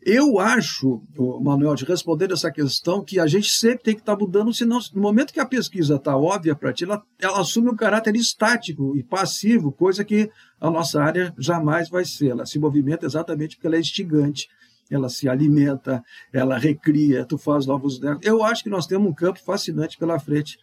Eu 0.00 0.38
acho, 0.38 1.02
Manuel, 1.40 1.74
de 1.74 1.84
responder 1.84 2.30
essa 2.30 2.52
questão, 2.52 3.02
que 3.02 3.18
a 3.18 3.26
gente 3.26 3.50
sempre 3.50 3.82
tem 3.82 3.94
que 3.94 4.00
estar 4.00 4.14
tá 4.14 4.24
mudando, 4.24 4.54
senão, 4.54 4.78
no 4.94 5.02
momento 5.02 5.32
que 5.32 5.40
a 5.40 5.44
pesquisa 5.46 5.96
está 5.96 6.16
óbvia 6.16 6.54
para 6.54 6.72
ti, 6.72 6.84
ela, 6.84 7.02
ela 7.18 7.40
assume 7.40 7.68
um 7.68 7.74
caráter 7.74 8.14
estático 8.14 8.96
e 8.96 9.02
passivo, 9.02 9.72
coisa 9.72 10.04
que 10.04 10.30
a 10.60 10.70
nossa 10.70 11.02
área 11.02 11.34
jamais 11.36 11.88
vai 11.88 12.04
ser. 12.04 12.28
Ela 12.28 12.46
se 12.46 12.60
movimenta 12.60 13.04
exatamente 13.04 13.56
porque 13.56 13.66
ela 13.66 13.76
é 13.76 13.80
instigante 13.80 14.48
ela 14.90 15.08
se 15.08 15.28
alimenta, 15.28 16.02
ela 16.32 16.58
recria, 16.58 17.24
tu 17.24 17.38
faz 17.38 17.64
novos 17.64 18.00
Eu 18.22 18.42
acho 18.42 18.64
que 18.64 18.68
nós 18.68 18.86
temos 18.86 19.08
um 19.08 19.14
campo 19.14 19.38
fascinante 19.40 19.96
pela 19.96 20.18
frente. 20.18 20.58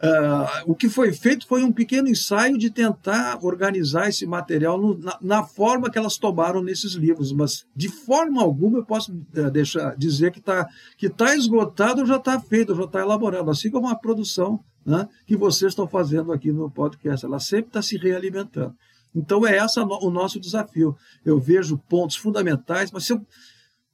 Uh, 0.00 0.70
o 0.70 0.76
que 0.76 0.88
foi 0.88 1.12
feito 1.12 1.44
foi 1.44 1.64
um 1.64 1.72
pequeno 1.72 2.08
ensaio 2.08 2.56
de 2.56 2.70
tentar 2.70 3.44
organizar 3.44 4.08
esse 4.08 4.24
material 4.26 4.80
no, 4.80 4.96
na, 4.96 5.18
na, 5.20 5.42
forma 5.42 5.90
que 5.90 5.98
elas 5.98 6.16
tomaram 6.16 6.62
nesses 6.62 6.92
livros, 6.92 7.32
mas 7.32 7.66
de 7.74 7.88
forma 7.88 8.40
alguma 8.40 8.78
eu 8.78 8.84
posso 8.84 9.12
uh, 9.12 9.50
deixar 9.50 9.96
dizer 9.96 10.30
que 10.30 10.38
está 10.38 10.68
que 10.96 11.10
tá 11.10 11.34
esgotado 11.34 12.06
já 12.06 12.14
está 12.14 12.38
feito, 12.38 12.76
já 12.76 12.84
está 12.84 13.00
elaborado, 13.00 13.50
assim 13.50 13.72
como 13.72 13.88
a 13.88 13.96
produção 13.96 14.60
né, 14.86 15.08
que 15.26 15.36
vocês 15.36 15.72
estão 15.72 15.88
fazendo 15.88 16.32
aqui 16.32 16.52
no 16.52 16.70
podcast. 16.70 17.26
Ela 17.26 17.40
sempre 17.40 17.66
está 17.66 17.82
se 17.82 17.96
realimentando. 17.96 18.74
Então 19.14 19.46
é 19.46 19.56
esse 19.56 19.80
o 19.80 20.10
nosso 20.10 20.38
desafio. 20.38 20.96
Eu 21.24 21.40
vejo 21.40 21.76
pontos 21.88 22.16
fundamentais, 22.16 22.92
mas 22.92 23.04
se 23.04 23.12
eu, 23.12 23.20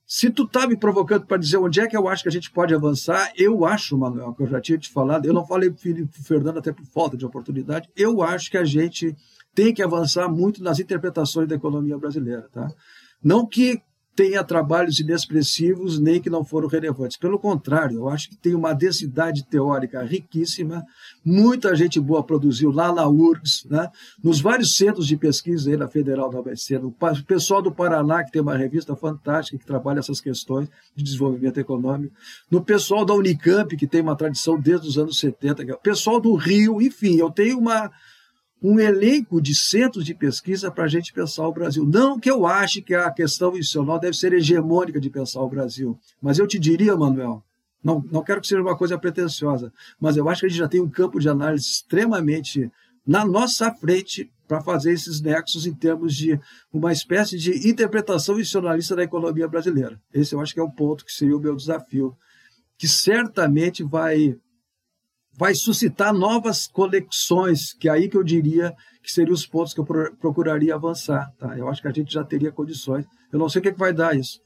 se 0.07 0.31
tu 0.31 0.47
tá 0.47 0.67
me 0.67 0.77
provocando 0.77 1.27
para 1.27 1.39
dizer 1.39 1.57
onde 1.57 1.81
é 1.81 1.87
que 1.87 1.97
eu 1.97 2.09
acho 2.09 2.23
que 2.23 2.29
a 2.29 2.33
gente 2.33 2.51
pode 2.51 2.75
avançar, 2.75 3.33
eu 3.37 3.65
acho, 3.65 3.97
Manuel, 3.97 4.35
que 4.35 4.43
eu 4.43 4.47
já 4.47 4.61
tinha 4.61 4.79
te 4.79 4.91
falado, 4.91 5.27
eu 5.27 5.33
não 5.33 5.47
falei 5.47 5.71
para 5.71 5.91
o 5.91 6.09
Fernando 6.25 6.59
até 6.59 6.73
por 6.73 6.85
falta 6.87 7.17
de 7.17 7.25
oportunidade, 7.25 7.89
eu 7.97 8.23
acho 8.23 8.51
que 8.51 8.59
a 8.59 8.65
gente 8.65 9.17
tem 9.55 9.73
que 9.73 9.83
avançar 9.83 10.29
muito 10.29 10.63
nas 10.63 10.79
interpretações 10.79 11.49
da 11.49 11.55
economia 11.55 11.97
brasileira, 11.97 12.49
tá? 12.53 12.71
Não 13.23 13.47
que 13.47 13.81
tenha 14.15 14.45
trabalhos 14.45 15.01
inexpressivos 15.01 15.99
nem 15.99 16.21
que 16.21 16.31
não 16.31 16.45
foram 16.45 16.69
relevantes. 16.69 17.17
Pelo 17.17 17.39
contrário, 17.39 17.99
eu 17.99 18.09
acho 18.09 18.29
que 18.31 18.37
tem 18.37 18.55
uma 18.55 18.73
densidade 18.73 19.45
teórica 19.45 20.03
riquíssima, 20.03 20.85
muita 21.25 21.75
gente 21.75 21.99
boa 21.99 22.23
produziu 22.23 22.71
lá 22.71 22.93
na 22.93 23.09
URGS, 23.09 23.67
né? 23.69 23.91
nos 24.23 24.41
vários 24.41 24.77
centros 24.77 25.07
de 25.07 25.17
pesquisa 25.17 25.71
aí 25.71 25.77
na 25.77 25.89
Federal 25.89 26.31
da 26.31 26.39
ABC, 26.39 26.77
o 26.77 26.95
pessoal 27.27 27.61
do 27.61 27.73
Paraná, 27.73 28.23
que 28.23 28.33
tem 28.33 28.43
uma 28.43 28.57
revista 28.57 28.95
fantástica 28.95 29.59
que 29.59 29.67
trabalha 29.67 29.99
essas 29.99 30.21
questões 30.21 30.69
de 30.95 31.03
desenvolvimento 31.03 31.59
econômico, 31.59 32.15
no 32.51 32.63
pessoal 32.63 33.05
da 33.05 33.15
Unicamp, 33.15 33.77
que 33.77 33.87
tem 33.87 34.01
uma 34.01 34.17
tradição 34.17 34.59
desde 34.59 34.89
os 34.89 34.97
anos 34.97 35.19
70, 35.19 35.75
o 35.75 35.79
pessoal 35.79 36.21
do 36.21 36.35
Rio, 36.35 36.81
enfim, 36.81 37.17
eu 37.17 37.31
tenho 37.31 37.59
uma 37.59 37.91
um 38.67 38.81
elenco 38.81 39.43
de 39.43 39.55
centros 39.55 40.07
de 40.07 40.15
pesquisa 40.15 40.71
para 40.71 40.85
a 40.85 40.89
gente 40.89 41.13
pensar 41.13 41.47
o 41.47 41.53
Brasil. 41.53 41.85
Não 41.85 42.19
que 42.19 42.31
eu 42.31 42.47
ache 42.47 42.81
que 42.81 42.95
a 42.95 43.11
questão 43.11 43.51
institucional 43.51 44.01
deve 44.01 44.17
ser 44.17 44.33
hegemônica 44.33 44.99
de 44.99 45.11
pensar 45.11 45.43
o 45.43 45.49
Brasil, 45.51 45.99
mas 46.19 46.39
eu 46.39 46.47
te 46.47 46.59
diria, 46.59 46.97
Manuel, 46.97 47.45
não, 47.85 48.03
não 48.11 48.25
quero 48.25 48.41
que 48.41 48.47
seja 48.47 48.63
uma 48.63 48.75
coisa 48.75 48.97
pretensiosa, 48.97 49.71
mas 50.01 50.17
eu 50.17 50.27
acho 50.31 50.41
que 50.41 50.47
a 50.47 50.49
gente 50.49 50.59
já 50.59 50.67
tem 50.67 50.81
um 50.81 50.89
campo 50.89 51.21
de 51.21 51.29
análise 51.29 51.67
extremamente 51.67 52.73
na 53.07 53.23
nossa 53.23 53.71
frente 53.71 54.33
para 54.49 54.63
fazer 54.63 54.95
esses 54.95 55.21
nexos 55.21 55.67
em 55.67 55.75
termos 55.75 56.15
de 56.15 56.41
uma 56.73 56.91
espécie 56.91 57.37
de 57.37 57.69
interpretação 57.69 58.37
institucionalista 58.37 58.97
da 58.97 59.03
economia 59.03 59.47
brasileira. 59.47 60.01
Esse 60.11 60.35
eu 60.35 60.41
acho 60.41 60.55
que 60.55 60.61
é 60.61 60.63
o 60.63 60.71
ponto 60.71 61.05
que 61.05 61.13
seria 61.13 61.37
o 61.37 61.41
meu 61.41 61.55
desafio, 61.55 62.17
que 62.79 62.89
certamente 62.89 63.85
vai 63.85 64.39
vai 65.37 65.55
suscitar 65.55 66.13
novas 66.13 66.67
conexões, 66.67 67.73
que 67.75 67.89
é 67.89 67.93
aí 67.93 68.09
que 68.09 68.17
eu 68.17 68.23
diria 68.23 68.73
que 69.03 69.13
seriam 69.13 69.35
os 69.35 69.47
pontos 69.47 69.75
que 69.75 69.81
eu 69.81 69.87
procuraria 70.19 70.75
avançar. 70.75 71.31
Tá? 71.39 71.59
Eu 71.59 71.69
acho 71.69 71.83
que 71.83 71.89
a 71.89 71.93
gente 71.93 72.13
já 72.13 72.25
teria 72.25 72.51
condições. 72.51 73.05
Eu 73.33 73.39
não 73.39 73.49
sei 73.49 73.59
o 73.59 73.63
que, 73.63 73.69
é 73.69 73.73
que 73.73 73.79
vai 73.79 73.93
dar 73.93 74.17
isso 74.17 74.44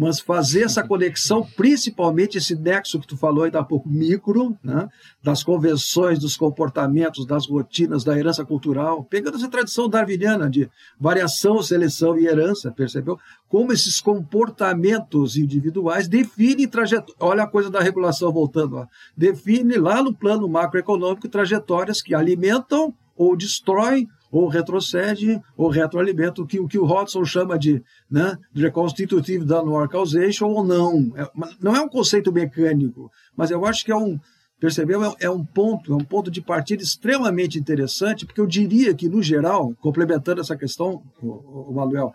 mas 0.00 0.18
fazer 0.18 0.62
essa 0.62 0.82
conexão, 0.82 1.46
principalmente 1.54 2.38
esse 2.38 2.54
nexo 2.54 2.98
que 2.98 3.06
tu 3.06 3.18
falou 3.18 3.44
aí 3.44 3.50
da 3.50 3.62
pouco, 3.62 3.86
micro, 3.86 4.56
né? 4.64 4.88
das 5.22 5.44
convenções, 5.44 6.18
dos 6.18 6.38
comportamentos, 6.38 7.26
das 7.26 7.46
rotinas, 7.46 8.02
da 8.02 8.18
herança 8.18 8.42
cultural, 8.42 9.04
pegando 9.04 9.36
essa 9.36 9.50
tradição 9.50 9.90
darwiniana 9.90 10.48
de 10.48 10.70
variação, 10.98 11.62
seleção 11.62 12.18
e 12.18 12.24
herança, 12.26 12.72
percebeu? 12.72 13.18
Como 13.46 13.74
esses 13.74 14.00
comportamentos 14.00 15.36
individuais 15.36 16.08
definem 16.08 16.66
trajetórias. 16.66 17.16
Olha 17.20 17.42
a 17.42 17.46
coisa 17.46 17.68
da 17.68 17.80
regulação 17.80 18.32
voltando, 18.32 18.76
ó. 18.78 18.86
define 19.14 19.76
lá 19.76 20.02
no 20.02 20.14
plano 20.14 20.48
macroeconômico 20.48 21.28
trajetórias 21.28 22.00
que 22.00 22.14
alimentam 22.14 22.94
ou 23.14 23.36
destroem 23.36 24.08
ou 24.30 24.48
retrocede 24.48 25.40
ou 25.56 25.68
retroalimenta, 25.68 26.42
o 26.42 26.46
que 26.46 26.60
o, 26.60 26.68
que 26.68 26.78
o 26.78 26.84
Hodgson 26.84 27.24
chama 27.24 27.58
de 27.58 27.82
né, 28.10 28.36
reconstitutive 28.54 29.44
downward 29.44 29.90
causation 29.90 30.46
ou 30.46 30.64
não. 30.64 31.12
É, 31.16 31.28
não 31.60 31.74
é 31.74 31.80
um 31.80 31.88
conceito 31.88 32.32
mecânico, 32.32 33.10
mas 33.36 33.50
eu 33.50 33.64
acho 33.66 33.84
que 33.84 33.90
é 33.90 33.96
um, 33.96 34.18
percebeu? 34.60 35.02
É, 35.04 35.14
é, 35.20 35.30
um 35.30 35.44
ponto, 35.44 35.92
é 35.92 35.96
um 35.96 36.04
ponto 36.04 36.30
de 36.30 36.40
partida 36.40 36.82
extremamente 36.82 37.58
interessante, 37.58 38.26
porque 38.26 38.40
eu 38.40 38.46
diria 38.46 38.94
que, 38.94 39.08
no 39.08 39.22
geral, 39.22 39.74
complementando 39.80 40.40
essa 40.40 40.56
questão, 40.56 41.02
o, 41.20 41.70
o 41.70 41.74
Manuel, 41.74 42.12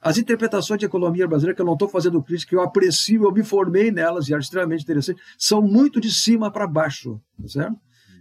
as 0.00 0.16
interpretações 0.16 0.78
de 0.78 0.86
economia 0.86 1.26
brasileira, 1.26 1.56
que 1.56 1.60
eu 1.60 1.66
não 1.66 1.72
estou 1.72 1.88
fazendo 1.88 2.22
crítica, 2.22 2.54
eu 2.54 2.62
aprecio, 2.62 3.24
eu 3.24 3.32
me 3.32 3.42
formei 3.42 3.90
nelas 3.90 4.28
e 4.28 4.34
acho 4.34 4.44
extremamente 4.44 4.84
interessante, 4.84 5.20
são 5.36 5.60
muito 5.60 6.00
de 6.00 6.12
cima 6.12 6.50
para 6.50 6.66
baixo, 6.66 7.20
certo? 7.46 7.76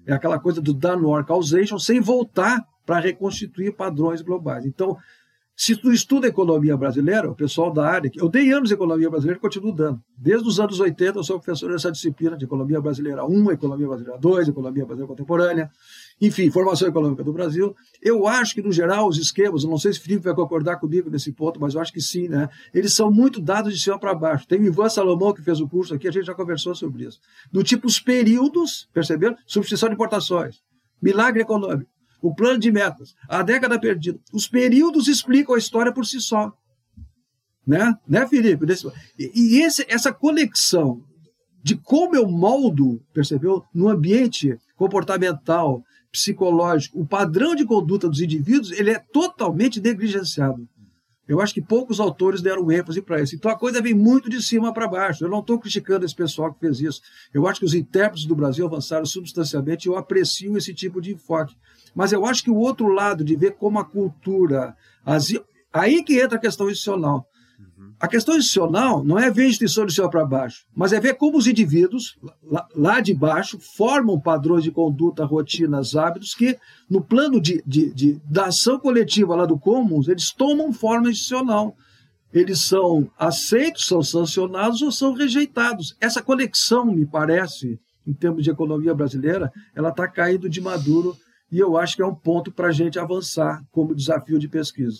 É 0.05 0.13
aquela 0.13 0.39
coisa 0.39 0.61
do 0.61 0.73
downward 0.73 1.27
causation, 1.27 1.77
sem 1.77 1.99
voltar 1.99 2.65
para 2.87 3.01
reconstituir 3.01 3.75
padrões 3.75 4.21
globais. 4.21 4.65
Então, 4.65 4.97
se 5.59 5.75
tu 5.75 5.91
estuda 5.91 6.27
economia 6.27 6.77
brasileira, 6.77 7.29
o 7.29 7.35
pessoal 7.35 7.73
da 7.73 7.85
área, 7.85 8.11
eu 8.15 8.29
dei 8.29 8.51
anos 8.51 8.69
de 8.69 8.75
economia 8.75 9.09
brasileira 9.09 9.39
e 9.39 9.41
continuo 9.41 9.73
dando. 9.73 9.99
Desde 10.15 10.47
os 10.47 10.59
anos 10.59 10.79
80 10.79 11.17
eu 11.17 11.23
sou 11.23 11.39
professor 11.39 11.71
dessa 11.71 11.91
disciplina 11.91 12.37
de 12.37 12.45
economia 12.45 12.79
brasileira 12.79 13.25
1, 13.25 13.51
economia 13.51 13.87
brasileira 13.87 14.19
2, 14.19 14.49
economia 14.49 14.85
brasileira 14.85 15.07
contemporânea, 15.07 15.69
enfim, 16.21 16.49
formação 16.51 16.87
econômica 16.87 17.23
do 17.23 17.33
Brasil. 17.33 17.75
Eu 18.01 18.27
acho 18.27 18.53
que, 18.53 18.61
no 18.61 18.71
geral, 18.71 19.07
os 19.07 19.17
esquemas, 19.17 19.63
não 19.63 19.79
sei 19.79 19.91
se 19.91 19.99
o 19.99 20.03
Felipe 20.03 20.23
vai 20.25 20.35
concordar 20.35 20.77
comigo 20.77 21.09
nesse 21.09 21.33
ponto, 21.33 21.59
mas 21.59 21.73
eu 21.73 21.81
acho 21.81 21.91
que 21.91 22.01
sim, 22.01 22.27
né? 22.29 22.47
Eles 22.71 22.93
são 22.93 23.11
muito 23.11 23.41
dados 23.41 23.73
de 23.73 23.79
cima 23.81 23.99
para 23.99 24.13
baixo. 24.13 24.47
Tem 24.47 24.59
o 24.59 24.65
Ivan 24.65 24.87
Salomão, 24.87 25.33
que 25.33 25.41
fez 25.41 25.59
o 25.59 25.67
curso 25.67 25.93
aqui, 25.93 26.07
a 26.07 26.11
gente 26.11 26.27
já 26.27 26.35
conversou 26.35 26.75
sobre 26.75 27.05
isso. 27.05 27.19
Do 27.51 27.63
tipo 27.63 27.87
os 27.87 27.99
períodos, 27.99 28.87
perceberam? 28.93 29.35
Substituição 29.45 29.89
de 29.89 29.95
importações, 29.95 30.61
milagre 31.01 31.41
econômico 31.41 31.96
o 32.21 32.33
plano 32.33 32.59
de 32.59 32.71
metas, 32.71 33.15
a 33.27 33.41
década 33.41 33.79
perdida. 33.79 34.19
Os 34.33 34.47
períodos 34.47 35.07
explicam 35.07 35.55
a 35.55 35.59
história 35.59 35.91
por 35.91 36.05
si 36.05 36.19
só. 36.19 36.51
Né, 37.65 37.93
né 38.07 38.27
Felipe? 38.27 38.65
E 39.19 39.59
esse, 39.61 39.85
essa 39.89 40.11
conexão 40.13 41.03
de 41.61 41.75
como 41.75 42.15
eu 42.15 42.27
moldo, 42.27 43.01
percebeu? 43.13 43.63
No 43.73 43.89
ambiente 43.89 44.57
comportamental, 44.75 45.83
psicológico, 46.11 47.01
o 47.01 47.05
padrão 47.05 47.53
de 47.55 47.65
conduta 47.65 48.07
dos 48.07 48.21
indivíduos, 48.21 48.71
ele 48.71 48.91
é 48.91 48.99
totalmente 48.99 49.81
negligenciado. 49.81 50.67
Eu 51.27 51.41
acho 51.41 51.53
que 51.53 51.61
poucos 51.61 51.99
autores 51.99 52.41
deram 52.41 52.71
ênfase 52.71 53.01
para 53.01 53.21
isso. 53.21 53.35
Então 53.35 53.51
a 53.51 53.57
coisa 53.57 53.81
vem 53.81 53.93
muito 53.93 54.29
de 54.29 54.41
cima 54.41 54.73
para 54.73 54.87
baixo. 54.87 55.25
Eu 55.25 55.29
não 55.29 55.39
estou 55.39 55.59
criticando 55.59 56.05
esse 56.05 56.15
pessoal 56.15 56.53
que 56.53 56.59
fez 56.59 56.79
isso. 56.79 57.01
Eu 57.33 57.47
acho 57.47 57.59
que 57.59 57.65
os 57.65 57.73
intérpretes 57.73 58.25
do 58.25 58.35
Brasil 58.35 58.65
avançaram 58.65 59.05
substancialmente 59.05 59.87
e 59.87 59.89
eu 59.89 59.97
aprecio 59.97 60.57
esse 60.57 60.73
tipo 60.73 61.01
de 61.01 61.13
enfoque. 61.13 61.55
Mas 61.93 62.13
eu 62.13 62.25
acho 62.25 62.43
que 62.43 62.51
o 62.51 62.55
outro 62.55 62.87
lado 62.87 63.23
de 63.23 63.35
ver 63.35 63.55
como 63.55 63.77
a 63.79 63.85
cultura. 63.85 64.75
As... 65.05 65.33
Aí 65.73 66.03
que 66.03 66.19
entra 66.19 66.37
a 66.37 66.41
questão 66.41 66.69
institucional. 66.69 67.27
A 67.99 68.07
questão 68.07 68.37
institucional 68.37 69.03
não 69.03 69.17
é 69.17 69.31
ver 69.31 69.45
a 69.45 69.47
instituição 69.47 69.89
cima 69.89 70.09
para 70.09 70.23
baixo, 70.23 70.65
mas 70.75 70.93
é 70.93 70.99
ver 70.99 71.15
como 71.15 71.35
os 71.35 71.47
indivíduos, 71.47 72.15
lá, 72.43 72.67
lá, 72.75 73.01
de 73.01 73.11
baixo, 73.11 73.57
formam 73.59 74.19
padrões 74.19 74.63
de 74.63 74.69
conduta, 74.69 75.25
rotinas, 75.25 75.95
hábitos, 75.95 76.35
que, 76.35 76.57
no 76.87 77.01
plano 77.01 77.41
de, 77.41 77.63
de, 77.65 77.91
de 77.91 78.21
da 78.23 78.45
ação 78.45 78.79
coletiva 78.79 79.35
lá 79.35 79.47
do 79.47 79.57
Commons, 79.57 80.07
eles 80.07 80.31
tomam 80.31 80.71
forma 80.71 81.09
institucional. 81.09 81.75
Eles 82.31 82.59
são 82.59 83.09
aceitos, 83.17 83.87
são 83.87 84.03
sancionados 84.03 84.83
ou 84.83 84.91
são 84.91 85.13
rejeitados. 85.13 85.95
Essa 85.99 86.21
conexão, 86.21 86.85
me 86.85 87.05
parece, 87.05 87.79
em 88.05 88.13
termos 88.13 88.43
de 88.43 88.51
economia 88.51 88.93
brasileira, 88.93 89.51
ela 89.75 89.89
está 89.89 90.07
caindo 90.07 90.47
de 90.47 90.61
maduro 90.61 91.17
e 91.51 91.57
eu 91.57 91.77
acho 91.77 91.95
que 91.95 92.01
é 92.03 92.05
um 92.05 92.13
ponto 92.13 92.51
para 92.51 92.67
a 92.67 92.71
gente 92.71 92.99
avançar 92.99 93.63
como 93.71 93.95
desafio 93.95 94.37
de 94.37 94.47
pesquisa. 94.47 94.99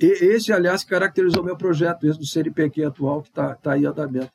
E 0.00 0.06
esse, 0.06 0.52
aliás, 0.52 0.84
caracterizou 0.84 1.42
meu 1.42 1.56
projeto, 1.56 2.06
esse 2.06 2.18
do 2.18 2.26
CNPq 2.26 2.84
atual, 2.84 3.22
que 3.22 3.28
está 3.28 3.54
tá 3.54 3.72
aí 3.72 3.84
a 3.84 3.90
andamento, 3.90 4.30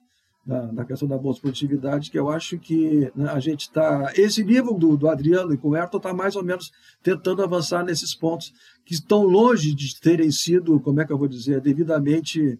na, 0.45 0.73
na, 0.73 0.85
questão 0.85 1.07
da 1.07 1.17
bolsa 1.17 1.39
produtividade, 1.39 2.11
que 2.11 2.19
eu 2.19 2.29
acho 2.29 2.59
que 2.59 3.09
né, 3.15 3.29
a 3.29 3.39
gente 3.39 3.61
está. 3.61 4.11
Esse 4.15 4.43
livro 4.43 4.73
do, 4.73 4.97
do 4.97 5.07
Adriano 5.07 5.53
e 5.53 5.57
com 5.57 5.69
o 5.69 5.75
Ayrton 5.75 5.97
está 5.97 6.13
mais 6.13 6.35
ou 6.35 6.43
menos 6.43 6.69
tentando 7.01 7.41
avançar 7.41 7.83
nesses 7.83 8.13
pontos 8.13 8.51
que 8.85 8.93
estão 8.93 9.23
longe 9.23 9.73
de 9.73 9.97
terem 10.01 10.29
sido, 10.31 10.81
como 10.81 10.99
é 10.99 11.05
que 11.05 11.13
eu 11.13 11.17
vou 11.17 11.29
dizer, 11.29 11.61
devidamente 11.61 12.59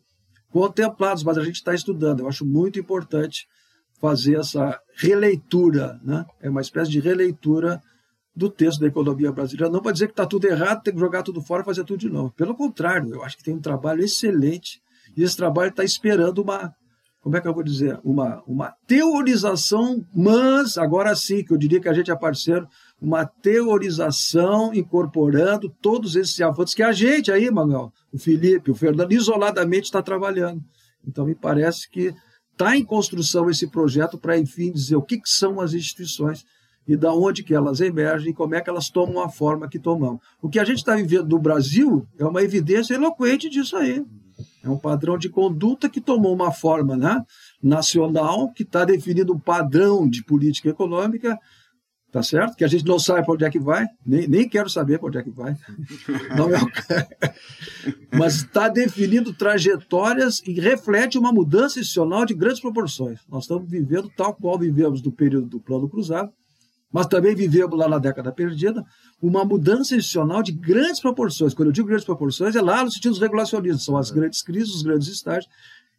contemplados, 0.49 1.23
mas 1.23 1.37
a 1.37 1.43
gente 1.43 1.55
está 1.55 1.73
estudando. 1.73 2.21
Eu 2.21 2.27
acho 2.29 2.45
muito 2.45 2.79
importante 2.79 3.47
fazer 3.99 4.37
essa 4.37 4.79
releitura, 4.95 5.99
né? 6.03 6.25
é 6.41 6.49
uma 6.49 6.61
espécie 6.61 6.91
de 6.91 6.99
releitura 6.99 7.81
do 8.35 8.49
texto 8.49 8.79
da 8.79 8.87
economia 8.87 9.31
brasileira. 9.31 9.71
Não 9.71 9.81
para 9.81 9.91
dizer 9.91 10.07
que 10.07 10.13
está 10.13 10.25
tudo 10.25 10.45
errado, 10.45 10.81
tem 10.81 10.93
que 10.93 10.99
jogar 10.99 11.23
tudo 11.23 11.41
fora 11.41 11.63
fazer 11.63 11.83
tudo 11.83 11.99
de 11.99 12.09
novo. 12.09 12.31
Pelo 12.31 12.55
contrário, 12.55 13.13
eu 13.13 13.23
acho 13.23 13.37
que 13.37 13.43
tem 13.43 13.53
um 13.53 13.61
trabalho 13.61 14.03
excelente 14.03 14.81
e 15.15 15.23
esse 15.23 15.37
trabalho 15.37 15.69
está 15.69 15.83
esperando 15.83 16.41
uma, 16.41 16.73
como 17.21 17.37
é 17.37 17.41
que 17.41 17.47
eu 17.47 17.53
vou 17.53 17.63
dizer, 17.63 17.99
uma, 18.03 18.43
uma 18.47 18.73
teorização, 18.87 20.03
mas 20.13 20.77
agora 20.77 21.15
sim, 21.15 21.43
que 21.43 21.53
eu 21.53 21.57
diria 21.57 21.79
que 21.79 21.87
a 21.87 21.93
gente 21.93 22.11
é 22.11 22.15
parceiro, 22.15 22.67
uma 22.99 23.25
teorização 23.25 24.73
incorporando 24.73 25.69
todos 25.81 26.15
esses 26.15 26.39
avanços 26.41 26.73
que 26.73 26.83
a 26.83 26.91
gente 26.91 27.31
aí, 27.31 27.51
Manuel, 27.51 27.93
o 28.11 28.17
Felipe, 28.17 28.71
o 28.71 28.75
Fernando, 28.75 29.13
isoladamente 29.13 29.85
está 29.85 30.01
trabalhando. 30.01 30.61
Então 31.05 31.25
me 31.25 31.35
parece 31.35 31.89
que 31.89 32.13
está 32.51 32.75
em 32.75 32.83
construção 32.83 33.49
esse 33.49 33.67
projeto 33.67 34.17
para, 34.17 34.37
enfim, 34.37 34.71
dizer 34.71 34.95
o 34.95 35.01
que, 35.01 35.19
que 35.19 35.29
são 35.29 35.59
as 35.59 35.73
instituições 35.73 36.45
e 36.87 36.97
da 36.97 37.13
onde 37.13 37.43
que 37.43 37.53
elas 37.53 37.79
emergem 37.79 38.31
e 38.31 38.33
como 38.33 38.55
é 38.55 38.61
que 38.61 38.69
elas 38.69 38.89
tomam 38.89 39.21
a 39.21 39.29
forma 39.29 39.69
que 39.69 39.79
tomam. 39.79 40.19
O 40.41 40.49
que 40.49 40.59
a 40.59 40.65
gente 40.65 40.79
está 40.79 40.95
vivendo 40.95 41.29
no 41.29 41.39
Brasil 41.39 42.05
é 42.17 42.25
uma 42.25 42.41
evidência 42.41 42.93
eloquente 42.93 43.49
disso 43.49 43.75
aí. 43.77 44.03
É 44.63 44.69
um 44.69 44.77
padrão 44.77 45.17
de 45.17 45.29
conduta 45.29 45.89
que 45.89 45.99
tomou 45.99 46.33
uma 46.33 46.51
forma 46.51 46.95
né, 46.95 47.21
nacional, 47.61 48.51
que 48.51 48.63
está 48.63 48.85
definindo 48.85 49.33
um 49.33 49.39
padrão 49.39 50.07
de 50.07 50.23
política 50.23 50.69
econômica, 50.69 51.37
tá 52.13 52.23
certo? 52.23 52.55
Que 52.55 52.63
a 52.63 52.67
gente 52.67 52.85
não 52.85 52.97
sabe 52.97 53.25
para 53.25 53.33
onde 53.33 53.43
é 53.43 53.49
que 53.49 53.59
vai, 53.59 53.85
nem, 54.05 54.27
nem 54.27 54.47
quero 54.47 54.69
saber 54.69 54.99
para 54.99 55.07
onde 55.07 55.17
é 55.17 55.23
que 55.23 55.31
vai. 55.31 55.57
Não 56.37 56.49
é 56.49 56.61
o... 56.61 56.67
Mas 58.17 58.35
está 58.35 58.69
definindo 58.69 59.33
trajetórias 59.33 60.39
e 60.45 60.53
reflete 60.53 61.17
uma 61.17 61.33
mudança 61.33 61.79
institucional 61.79 62.23
de 62.23 62.35
grandes 62.35 62.61
proporções. 62.61 63.19
Nós 63.27 63.45
estamos 63.45 63.67
vivendo 63.67 64.11
tal 64.15 64.33
qual 64.35 64.59
vivemos 64.59 65.01
no 65.01 65.11
período 65.11 65.47
do 65.47 65.59
Plano 65.59 65.89
Cruzado, 65.89 66.31
mas 66.93 67.07
também 67.07 67.35
vivemos 67.35 67.77
lá 67.77 67.89
na 67.89 67.97
década 67.97 68.31
perdida 68.31 68.85
uma 69.19 69.43
mudança 69.43 69.95
institucional 69.95 70.43
de 70.43 70.51
grandes 70.51 71.01
proporções. 71.01 71.55
Quando 71.55 71.69
eu 71.69 71.73
digo 71.73 71.87
grandes 71.87 72.05
proporções, 72.05 72.55
é 72.55 72.61
lá 72.61 72.83
no 72.83 72.91
sentido 72.91 73.13
dos 73.13 73.19
regulacionismos, 73.19 73.83
são 73.83 73.97
as 73.97 74.11
grandes 74.11 74.43
crises, 74.43 74.75
os 74.75 74.83
grandes 74.83 75.07
estágios, 75.07 75.51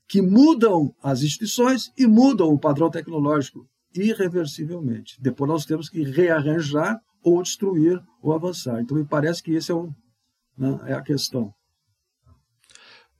que 0.09 0.22
mudam 0.22 0.94
as 1.02 1.22
instituições 1.22 1.90
e 1.98 2.07
mudam 2.07 2.48
o 2.48 2.59
padrão 2.59 2.88
tecnológico 2.88 3.66
irreversivelmente. 3.92 5.20
Depois 5.20 5.50
nós 5.50 5.64
temos 5.64 5.88
que 5.88 6.04
rearranjar 6.04 7.00
ou 7.22 7.42
destruir 7.42 8.00
ou 8.22 8.33
avançar. 8.33 8.80
Então 8.80 8.96
me 8.96 9.04
parece 9.04 9.42
que 9.42 9.52
esse 9.52 9.72
é, 9.72 9.74
o, 9.74 9.88
né, 10.57 10.78
é 10.87 10.92
a 10.92 11.02
questão. 11.02 11.52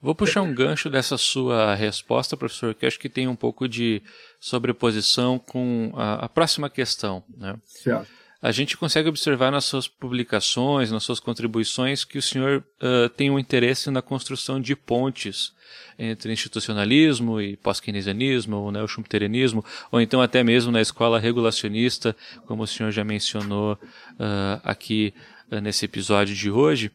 Vou 0.05 0.15
puxar 0.15 0.43
um 0.43 0.53
gancho 0.53 0.91
dessa 0.91 1.17
sua 1.17 1.75
resposta, 1.75 2.37
professor, 2.37 2.75
que 2.75 2.85
acho 2.85 3.01
que 3.01 3.09
tem 3.09 3.27
um 3.27 3.35
pouco 3.35 3.67
de 3.67 4.03
sobreposição 4.39 5.39
com 5.39 5.95
a, 5.95 6.27
a 6.27 6.29
próxima 6.29 6.69
questão. 6.69 7.25
Né? 7.35 7.57
Certo. 7.65 8.07
A 8.43 8.53
gente 8.53 8.77
consegue 8.77 9.09
observar 9.09 9.51
nas 9.51 9.65
suas 9.65 9.89
publicações, 9.89 10.93
nas 10.93 11.05
suas 11.05 11.21
contribuições, 11.21 12.05
que 12.05 12.19
o 12.19 12.23
senhor 12.23 12.63
uh, 12.83 13.09
tem 13.17 13.31
um 13.31 13.39
interesse 13.39 13.91
na 13.91 14.03
construção 14.03 14.61
de 14.61 14.77
pontes 14.77 15.55
entre 15.99 16.31
institucionalismo 16.31 17.41
e 17.41 17.57
pós-keynesianismo, 17.57 18.57
ou 18.57 18.71
neo-schumpeterianismo, 18.71 19.65
ou 19.91 20.03
então 20.03 20.21
até 20.21 20.45
mesmo 20.45 20.71
na 20.71 20.83
escola 20.83 21.19
regulacionista, 21.19 22.15
como 22.47 22.65
o 22.65 22.67
senhor 22.67 22.93
já 22.93 23.05
mencionou 23.05 23.73
uh, 23.73 24.61
aqui 24.63 25.15
uh, 25.51 25.63
nesse 25.63 25.87
episódio 25.87 26.35
de 26.35 26.51
hoje 26.51 26.93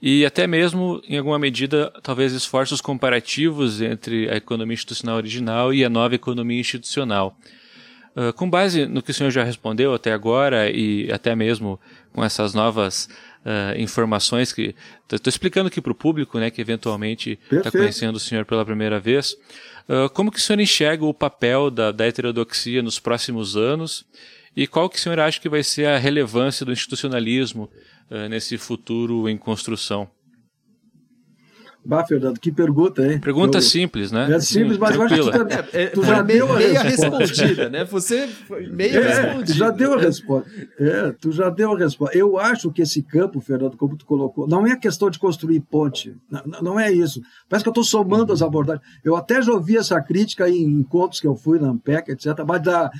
e 0.00 0.24
até 0.24 0.46
mesmo, 0.46 1.00
em 1.08 1.18
alguma 1.18 1.38
medida, 1.38 1.92
talvez 2.02 2.32
esforços 2.32 2.80
comparativos 2.80 3.80
entre 3.80 4.28
a 4.28 4.36
economia 4.36 4.74
institucional 4.74 5.16
original 5.16 5.72
e 5.72 5.84
a 5.84 5.88
nova 5.88 6.14
economia 6.14 6.60
institucional. 6.60 7.38
Uh, 8.16 8.32
com 8.32 8.48
base 8.48 8.86
no 8.86 9.02
que 9.02 9.10
o 9.10 9.14
senhor 9.14 9.30
já 9.30 9.42
respondeu 9.42 9.92
até 9.92 10.12
agora 10.12 10.70
e 10.70 11.10
até 11.10 11.34
mesmo 11.34 11.80
com 12.12 12.24
essas 12.24 12.54
novas 12.54 13.08
uh, 13.44 13.80
informações 13.80 14.52
que 14.52 14.72
estou 15.10 15.28
explicando 15.28 15.66
aqui 15.66 15.80
para 15.80 15.90
o 15.90 15.96
público, 15.96 16.38
né, 16.38 16.48
que 16.48 16.60
eventualmente 16.60 17.38
está 17.50 17.72
conhecendo 17.72 18.14
o 18.14 18.20
senhor 18.20 18.44
pela 18.44 18.64
primeira 18.64 19.00
vez, 19.00 19.36
uh, 19.88 20.08
como 20.10 20.30
que 20.30 20.38
o 20.38 20.40
senhor 20.40 20.60
enxerga 20.60 21.04
o 21.04 21.12
papel 21.12 21.72
da, 21.72 21.90
da 21.90 22.06
heterodoxia 22.06 22.82
nos 22.82 23.00
próximos 23.00 23.56
anos 23.56 24.06
e 24.56 24.66
qual 24.66 24.88
que 24.88 24.96
o 24.96 25.00
senhor 25.00 25.18
acha 25.18 25.40
que 25.40 25.48
vai 25.48 25.62
ser 25.62 25.86
a 25.86 25.98
relevância 25.98 26.64
do 26.64 26.72
institucionalismo 26.72 27.70
uh, 28.10 28.28
nesse 28.28 28.56
futuro 28.56 29.28
em 29.28 29.36
construção? 29.36 30.08
Bah, 31.86 32.02
Fernando, 32.06 32.40
que 32.40 32.50
pergunta, 32.50 33.06
hein? 33.06 33.20
Pergunta 33.20 33.58
eu, 33.58 33.62
simples, 33.62 34.10
né? 34.10 34.32
É 34.32 34.40
simples, 34.40 34.78
mas 34.78 34.96
Tranquila. 34.96 35.36
eu 35.36 35.44
acho 35.44 35.46
que 35.46 35.70
tu, 35.70 35.76
é, 35.76 35.82
é, 35.82 35.86
tu 35.88 36.02
já 36.02 36.22
deu 36.22 36.50
a 36.50 36.56
meia 36.56 36.82
respondida, 36.82 37.68
né? 37.68 37.84
Você 37.84 38.30
meia 38.70 39.00
é, 39.00 39.02
respondida. 39.02 39.44
Tu 39.44 39.52
já 39.52 39.70
deu 39.70 39.92
a 39.92 39.98
resposta. 39.98 40.50
É, 40.78 41.12
tu 41.12 41.30
já 41.30 41.50
deu 41.50 41.72
a 41.72 41.78
resposta. 41.78 42.16
Eu 42.16 42.38
acho 42.38 42.72
que 42.72 42.80
esse 42.80 43.02
campo, 43.02 43.38
Fernando, 43.38 43.76
como 43.76 43.98
tu 43.98 44.06
colocou, 44.06 44.48
não 44.48 44.66
é 44.66 44.76
questão 44.76 45.10
de 45.10 45.18
construir 45.18 45.60
ponte. 45.60 46.16
Não, 46.30 46.62
não 46.62 46.80
é 46.80 46.90
isso. 46.90 47.20
Parece 47.50 47.62
que 47.62 47.68
eu 47.68 47.72
estou 47.72 47.84
somando 47.84 48.32
as 48.32 48.40
abordagens. 48.40 48.82
Eu 49.04 49.14
até 49.14 49.42
já 49.42 49.52
ouvi 49.52 49.76
essa 49.76 50.00
crítica 50.00 50.48
em 50.48 50.64
encontros 50.64 51.20
que 51.20 51.26
eu 51.26 51.36
fui 51.36 51.58
na 51.58 51.68
Ampec, 51.68 52.10
etc. 52.10 52.28
Mas 52.46 52.62
da 52.62 52.90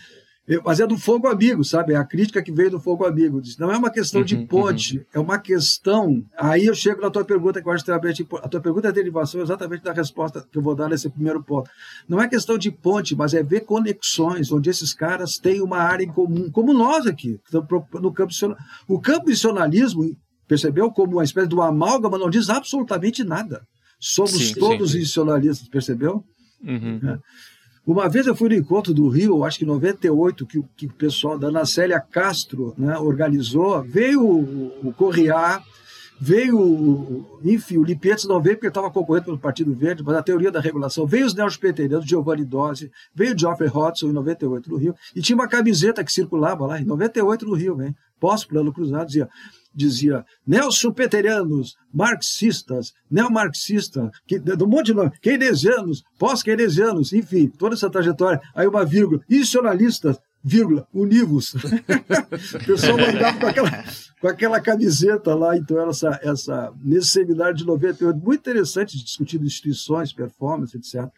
mas 0.63 0.79
é 0.79 0.87
do 0.87 0.99
fogo 0.99 1.27
amigo, 1.27 1.65
sabe? 1.65 1.95
É 1.95 1.97
a 1.97 2.05
crítica 2.05 2.43
que 2.43 2.53
veio 2.53 2.71
do 2.71 2.81
fogo 2.81 3.07
amigo. 3.07 3.41
Não 3.59 3.73
é 3.73 3.79
uma 3.79 3.91
questão 3.91 4.21
uhum, 4.21 4.27
de 4.27 4.37
ponte, 4.45 4.99
uhum. 4.99 5.05
é 5.15 5.19
uma 5.19 5.39
questão. 5.39 6.23
Aí 6.37 6.67
eu 6.67 6.75
chego 6.75 7.01
na 7.01 7.11
tua 7.11 7.25
pergunta, 7.25 7.63
que 7.63 7.69
eu 7.69 7.73
acho 7.73 7.81
extremamente 7.81 8.27
A 8.43 8.49
tua 8.49 8.61
pergunta 8.61 8.89
é 8.89 8.91
a 8.91 8.95
derivação 8.95 9.41
exatamente 9.41 9.83
da 9.83 9.93
resposta 9.93 10.47
que 10.51 10.59
eu 10.59 10.63
vou 10.63 10.75
dar 10.75 10.91
nesse 10.91 11.09
primeiro 11.09 11.43
ponto. 11.43 11.71
Não 12.07 12.21
é 12.21 12.29
questão 12.29 12.59
de 12.59 12.71
ponte, 12.71 13.17
mas 13.17 13.33
é 13.33 13.43
ver 13.43 13.61
conexões, 13.61 14.53
onde 14.53 14.69
esses 14.69 14.93
caras 14.93 15.39
têm 15.39 15.63
uma 15.63 15.79
área 15.79 16.05
em 16.05 16.09
comum, 16.09 16.51
como 16.51 16.75
nós 16.75 17.07
aqui, 17.07 17.41
no 17.51 18.13
campo 18.13 18.35
O 18.87 19.01
campo 19.01 19.31
institucionalismo, 19.31 20.15
percebeu? 20.47 20.91
Como 20.91 21.15
uma 21.15 21.25
espécie 21.25 21.49
de 21.49 21.55
uma 21.55 21.69
amálgama, 21.69 22.19
não 22.19 22.29
diz 22.29 22.51
absolutamente 22.51 23.25
nada. 23.25 23.63
Somos 23.99 24.33
sim, 24.33 24.55
todos 24.55 24.91
sim, 24.91 24.99
institucionalistas, 24.99 25.67
percebeu? 25.69 26.23
Uhum. 26.63 27.01
É. 27.03 27.19
Uma 27.87 28.09
vez 28.09 28.27
eu 28.27 28.35
fui 28.35 28.49
no 28.49 28.55
encontro 28.55 28.95
do 28.95 29.09
Rio, 29.09 29.45
acho 29.45 29.59
que 29.59 29.65
em 29.65 29.69
98, 29.69 30.47
que, 30.47 30.63
que 30.75 30.87
o 30.87 30.93
pessoal 30.93 31.39
da 31.39 31.49
Ana 31.49 31.67
Célia 31.67 32.01
Castro 32.01 32.75
né, 32.79 32.99
organizou, 32.99 33.83
veio 33.83 34.25
o, 34.25 34.89
o 34.89 34.93
Correia, 34.95 35.61
veio, 36.19 37.27
enfim, 37.45 37.77
o 37.77 37.85
Lipetes 37.85 38.25
não 38.25 38.41
veio 38.41 38.57
porque 38.57 38.69
estava 38.69 38.91
concorrendo 38.91 39.27
pelo 39.27 39.39
Partido 39.39 39.75
Verde, 39.75 40.03
mas 40.03 40.17
a 40.17 40.23
teoria 40.23 40.51
da 40.51 40.61
regulação, 40.61 41.07
veio 41.07 41.27
os 41.27 41.35
neopeterianos, 41.35 42.07
Giovanni 42.07 42.47
Dose, 42.47 42.91
veio 43.15 43.35
o 43.35 43.39
Geoffrey 43.39 43.69
Hodgson 43.69 44.09
em 44.09 44.13
98 44.13 44.71
no 44.71 44.77
Rio, 44.79 44.95
e 45.15 45.21
tinha 45.21 45.37
uma 45.37 45.49
camiseta 45.49 46.03
que 46.03 46.11
circulava 46.11 46.67
lá, 46.67 46.81
em 46.81 46.85
98 46.87 47.45
no 47.45 47.53
Rio, 47.55 47.77
pós-plano 48.19 48.73
cruzado, 48.73 49.09
dizia 49.09 49.29
dizia 49.75 50.25
neosupeterianos, 50.47 51.77
marxistas, 51.93 52.93
neomarxistas, 53.11 54.11
que, 54.27 54.39
do 54.39 54.67
monte 54.67 54.87
de 54.87 54.95
nome, 54.95 55.13
keynesianos, 55.21 56.03
pós-keynesianos, 56.19 57.13
enfim, 57.13 57.49
toda 57.49 57.75
essa 57.75 57.91
trajetória. 57.91 58.41
Aí 58.55 58.67
uma 58.67 58.85
vírgula, 58.85 59.21
institucionalistas, 59.29 60.19
vírgula, 60.43 60.87
univos. 60.93 61.55
o 62.55 62.65
pessoal 62.67 62.99
mandava 62.99 63.39
com 63.41 63.47
aquela, 63.47 63.85
com 64.21 64.29
aquela 64.29 64.61
camiseta 64.61 65.35
lá, 65.35 65.57
então 65.57 65.89
essa, 65.89 66.21
essa, 66.23 66.73
nesse 66.83 67.09
seminário 67.09 67.55
de 67.55 67.65
98, 67.65 68.19
muito 68.19 68.41
interessante, 68.41 69.03
discutindo 69.03 69.45
instituições, 69.45 70.13
performance, 70.13 70.77
etc 70.77 71.11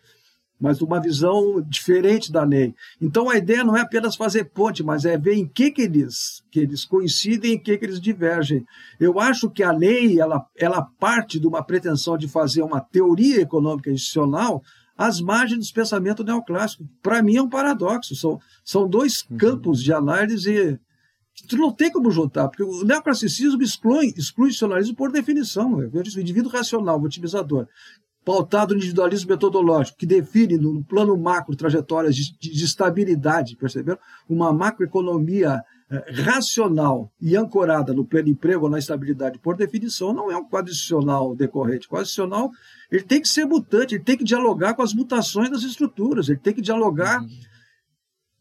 mas 0.61 0.81
uma 0.81 1.01
visão 1.01 1.61
diferente 1.62 2.33
da 2.33 2.42
lei. 2.42 2.75
Então 3.01 3.29
a 3.29 3.37
ideia 3.37 3.62
não 3.62 3.77
é 3.77 3.83
apenas 3.83 4.16
fazer 4.16 4.45
ponte, 4.45 4.83
mas 4.83 5.05
é 5.05 5.16
ver 5.16 5.35
em 5.35 5.47
que, 5.47 5.71
que, 5.71 5.83
eles, 5.83 6.42
que 6.51 6.61
eles 6.61 6.85
coincidem 6.85 7.53
e 7.53 7.55
em 7.55 7.59
que, 7.59 7.77
que 7.77 7.85
eles 7.85 8.01
divergem. 8.01 8.64
Eu 8.99 9.21
acho 9.21 9.51
que 9.51 9.62
a 9.62 9.73
lei 9.73 10.19
ela, 10.19 10.45
ela 10.57 10.83
parte 10.99 11.38
de 11.38 11.47
uma 11.47 11.62
pretensão 11.62 12.16
de 12.16 12.29
fazer 12.29 12.62
uma 12.62 12.81
teoria 12.81 13.40
econômica 13.40 13.90
institucional 13.90 14.62
às 14.97 15.21
margens 15.21 15.69
do 15.69 15.75
pensamento 15.75 16.25
neoclássico. 16.25 16.88
Para 17.03 17.23
mim 17.23 17.37
é 17.37 17.42
um 17.42 17.51
paradoxo. 17.51 18.16
São, 18.16 18.40
são 18.64 18.88
dois 18.88 19.27
uhum. 19.31 19.37
campos 19.37 19.83
de 19.83 19.92
análise 19.92 20.79
tu 21.47 21.57
não 21.57 21.71
tem 21.71 21.90
como 21.90 22.11
juntar, 22.11 22.49
porque 22.49 22.62
o 22.62 22.85
neoclassicismo 22.85 23.62
exclui, 23.62 24.14
exclui 24.16 24.51
o 24.51 24.95
por 24.95 25.12
definição. 25.12 25.81
Eu 25.83 25.90
vejo 25.90 26.16
o 26.16 26.21
indivíduo 26.21 26.51
racional, 26.51 27.01
otimizador, 27.03 27.69
pautado 28.27 28.75
no 28.75 28.79
individualismo 28.79 29.31
metodológico, 29.31 29.99
que 29.99 30.05
define 30.05 30.59
no 30.59 30.83
plano 30.83 31.17
macro 31.17 31.55
trajetórias 31.55 32.17
de, 32.17 32.37
de 32.37 32.65
estabilidade, 32.65 33.55
perceberam? 33.55 34.01
Uma 34.29 34.53
macroeconomia 34.53 35.62
eh, 35.89 36.12
racional 36.25 37.09
e 37.21 37.37
ancorada 37.37 37.95
no 37.95 38.05
pleno 38.05 38.29
emprego 38.29 38.65
ou 38.65 38.71
na 38.71 38.81
estabilidade, 38.81 39.39
por 39.39 39.57
definição, 39.57 40.12
não 40.12 40.29
é 40.29 40.37
um 40.37 40.45
quadro 40.45 40.73
institucional 40.73 41.37
decorrente. 41.37 41.87
Institucional 41.87 42.51
ele 42.91 43.05
tem 43.05 43.21
que 43.21 43.29
ser 43.29 43.45
mutante, 43.45 43.95
ele 43.95 44.03
tem 44.03 44.17
que 44.17 44.25
dialogar 44.25 44.75
com 44.75 44.83
as 44.83 44.93
mutações 44.93 45.49
das 45.49 45.62
estruturas, 45.62 46.29
ele 46.29 46.41
tem 46.41 46.53
que 46.53 46.61
dialogar 46.61 47.23
uhum 47.23 47.29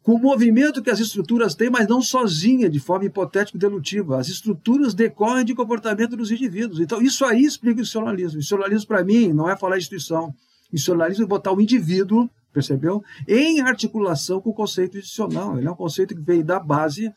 com 0.05 0.13
o 0.13 0.19
movimento 0.19 0.83
que 0.83 0.91
as 0.91 0.99
estruturas 0.99 1.55
têm, 1.55 1.67
mas 1.67 1.87
não 1.87 1.99
sozinha, 1.99 2.69
de 2.69 2.79
forma 2.79 3.05
hipotética 3.05 3.57
e 3.57 3.59
delutiva. 3.59 4.19
As 4.19 4.29
estruturas 4.29 4.93
decorrem 4.93 5.43
de 5.43 5.55
comportamento 5.55 6.15
dos 6.15 6.29
indivíduos. 6.29 6.79
Então, 6.79 7.01
isso 7.01 7.25
aí 7.25 7.43
explica 7.43 7.79
o 7.79 7.81
institucionalismo. 7.81 8.37
O 8.37 8.39
institucionalismo, 8.39 8.87
para 8.87 9.03
mim, 9.03 9.33
não 9.33 9.49
é 9.49 9.57
falar 9.57 9.79
instituição. 9.79 10.27
O 10.27 10.75
institucionalismo 10.75 11.23
é 11.23 11.27
botar 11.27 11.51
o 11.51 11.59
indivíduo, 11.59 12.29
percebeu? 12.53 13.03
Em 13.27 13.61
articulação 13.61 14.39
com 14.39 14.51
o 14.51 14.53
conceito 14.53 14.95
institucional. 14.95 15.57
Ele 15.57 15.67
é 15.67 15.71
um 15.71 15.75
conceito 15.75 16.13
que 16.13 16.21
vem 16.21 16.45
da 16.45 16.59
base 16.59 17.11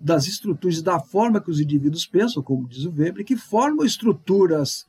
das 0.00 0.26
estruturas, 0.26 0.82
da 0.82 0.98
forma 0.98 1.40
que 1.40 1.52
os 1.52 1.60
indivíduos 1.60 2.04
pensam, 2.04 2.42
como 2.42 2.66
diz 2.66 2.84
o 2.84 2.90
Weber, 2.90 3.24
que 3.24 3.36
formam 3.36 3.86
estruturas 3.86 4.84